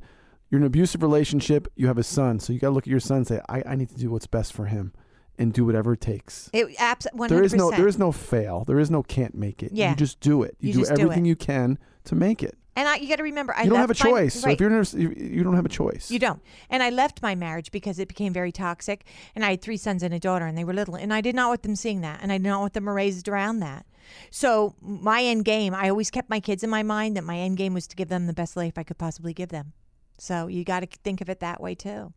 You're 0.50 0.60
in 0.60 0.64
an 0.64 0.68
abusive 0.68 1.02
relationship. 1.02 1.68
You 1.76 1.88
have 1.88 1.98
a 1.98 2.04
son, 2.04 2.40
so 2.40 2.52
you 2.54 2.60
got 2.60 2.68
to 2.68 2.74
look 2.74 2.84
at 2.84 2.92
your 2.92 3.00
son 3.00 3.18
and 3.18 3.28
say, 3.28 3.40
I, 3.48 3.64
I 3.66 3.76
need 3.76 3.90
to 3.90 3.96
do 3.96 4.12
what's 4.12 4.28
best 4.28 4.52
for 4.52 4.66
him, 4.66 4.92
and 5.40 5.54
do 5.54 5.66
whatever 5.66 5.94
it 5.94 6.02
takes. 6.02 6.50
it 6.52 6.76
abs- 6.78 7.08
100%. 7.16 7.30
There 7.30 7.42
is 7.42 7.54
no 7.54 7.72
there 7.72 7.88
is 7.88 7.98
no 7.98 8.12
fail. 8.12 8.66
There 8.66 8.80
is 8.80 8.92
no 8.92 9.02
can't 9.02 9.34
make 9.34 9.64
it. 9.64 9.72
Yeah. 9.74 9.92
You 9.92 9.96
just 9.96 10.20
do 10.20 10.44
it. 10.44 10.58
You, 10.60 10.68
You 10.68 10.74
do 10.74 10.80
just 10.82 10.96
do 10.96 11.02
everything 11.02 11.26
you 11.26 11.38
can 11.38 11.80
to 12.04 12.16
make 12.16 12.44
it. 12.44 12.58
And 12.76 12.88
I, 12.88 12.96
you 12.98 13.10
got 13.10 13.18
to 13.18 13.24
remember, 13.24 13.54
I 13.56 13.64
you 13.64 13.70
don't 13.70 13.80
have 13.80 13.92
a 13.92 14.04
my- 14.04 14.10
choice. 14.10 14.34
So 14.36 14.50
if 14.50 14.60
you're 14.60 14.80
a, 14.80 14.86
you, 14.94 15.10
you 15.18 15.44
don't 15.44 15.56
have 15.56 15.66
a 15.66 15.70
choice. 15.70 16.10
You 16.10 16.20
don't. 16.20 16.42
And 16.70 16.82
I 16.82 16.90
left 16.90 17.22
my 17.22 17.36
marriage 17.36 17.72
because 17.72 18.00
it 18.00 18.08
became 18.08 18.32
very 18.32 18.52
toxic. 18.52 19.06
And 19.36 19.44
I 19.44 19.52
had 19.52 19.62
three 19.62 19.78
sons 19.78 20.04
and 20.04 20.14
a 20.14 20.20
daughter, 20.20 20.46
and 20.46 20.58
they 20.58 20.64
were 20.64 20.74
little. 20.74 20.96
And 20.96 21.14
I 21.14 21.22
did 21.22 21.36
not 21.36 21.50
want 21.50 21.64
them 21.64 21.76
seeing 21.76 22.02
that. 22.02 22.20
And 22.22 22.32
I 22.32 22.38
did 22.38 22.48
not 22.48 22.62
want 22.62 22.74
them 22.74 22.88
raised 22.88 23.28
around 23.28 23.60
that. 23.60 23.86
So 24.30 24.76
my 24.82 25.22
end 25.24 25.46
game, 25.46 25.74
I 25.74 25.90
always 25.90 26.10
kept 26.10 26.30
my 26.30 26.40
kids 26.40 26.64
in 26.64 26.70
my 26.70 26.84
mind 26.84 27.18
that 27.18 27.24
my 27.24 27.38
end 27.38 27.58
game 27.58 27.74
was 27.74 27.88
to 27.88 27.96
give 27.96 28.10
them 28.10 28.28
the 28.28 28.34
best 28.34 28.56
life 28.56 28.78
I 28.78 28.84
could 28.84 28.98
possibly 28.98 29.34
give 29.34 29.50
them. 29.50 29.74
So 30.18 30.48
you 30.48 30.64
got 30.64 30.82
to 30.82 30.88
think 31.04 31.22
of 31.22 31.30
it 31.30 31.40
that 31.40 31.62
way 31.62 31.76
too. 31.76 32.14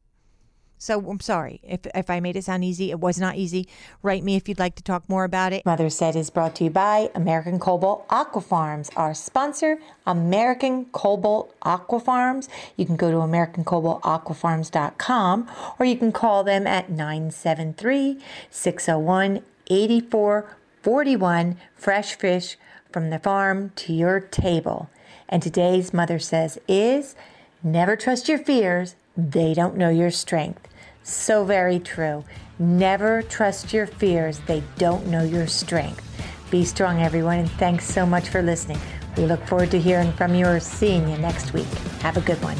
So 0.78 0.98
I'm 1.08 1.20
sorry 1.20 1.60
if, 1.62 1.80
if 1.94 2.10
I 2.10 2.20
made 2.20 2.36
it 2.36 2.44
sound 2.44 2.64
easy. 2.64 2.90
It 2.90 3.00
was 3.00 3.18
not 3.18 3.36
easy. 3.36 3.66
Write 4.02 4.22
me 4.22 4.36
if 4.36 4.48
you'd 4.48 4.58
like 4.58 4.74
to 4.76 4.82
talk 4.82 5.08
more 5.08 5.24
about 5.24 5.52
it. 5.52 5.64
Mother 5.64 5.88
Said 5.88 6.16
is 6.16 6.30
brought 6.30 6.56
to 6.56 6.64
you 6.64 6.70
by 6.70 7.10
American 7.14 7.58
Cobalt 7.58 8.06
Aquafarms, 8.08 8.90
our 8.96 9.14
sponsor, 9.14 9.78
American 10.06 10.86
Cobalt 10.86 11.54
Aquafarms. 11.60 12.48
You 12.76 12.86
can 12.86 12.96
go 12.96 13.10
to 13.10 13.18
AmericanCobaltAquaFarms.com 13.18 15.50
or 15.78 15.86
you 15.86 15.96
can 15.96 16.12
call 16.12 16.44
them 16.44 16.66
at 16.66 16.90
973 16.90 18.20
601 18.50 19.42
8441. 19.68 21.56
Fresh 21.74 22.16
fish 22.16 22.56
from 22.92 23.10
the 23.10 23.18
farm 23.18 23.72
to 23.76 23.92
your 23.92 24.20
table. 24.20 24.90
And 25.28 25.42
today's 25.42 25.92
Mother 25.92 26.18
Says 26.18 26.58
is 26.68 27.14
never 27.62 27.96
trust 27.96 28.28
your 28.28 28.38
fears, 28.38 28.94
they 29.16 29.54
don't 29.54 29.76
know 29.76 29.90
your 29.90 30.10
strength. 30.10 30.68
So 31.02 31.44
very 31.44 31.78
true. 31.78 32.24
Never 32.58 33.22
trust 33.22 33.72
your 33.72 33.86
fears. 33.86 34.38
They 34.46 34.62
don't 34.78 35.06
know 35.06 35.22
your 35.22 35.46
strength. 35.46 36.02
Be 36.50 36.64
strong, 36.64 37.02
everyone, 37.02 37.38
and 37.38 37.50
thanks 37.52 37.84
so 37.84 38.06
much 38.06 38.28
for 38.28 38.42
listening. 38.42 38.78
We 39.16 39.26
look 39.26 39.44
forward 39.46 39.70
to 39.72 39.80
hearing 39.80 40.12
from 40.12 40.34
you 40.34 40.46
or 40.46 40.60
seeing 40.60 41.08
you 41.08 41.18
next 41.18 41.52
week. 41.52 41.66
Have 42.00 42.16
a 42.16 42.20
good 42.20 42.42
one. 42.42 42.56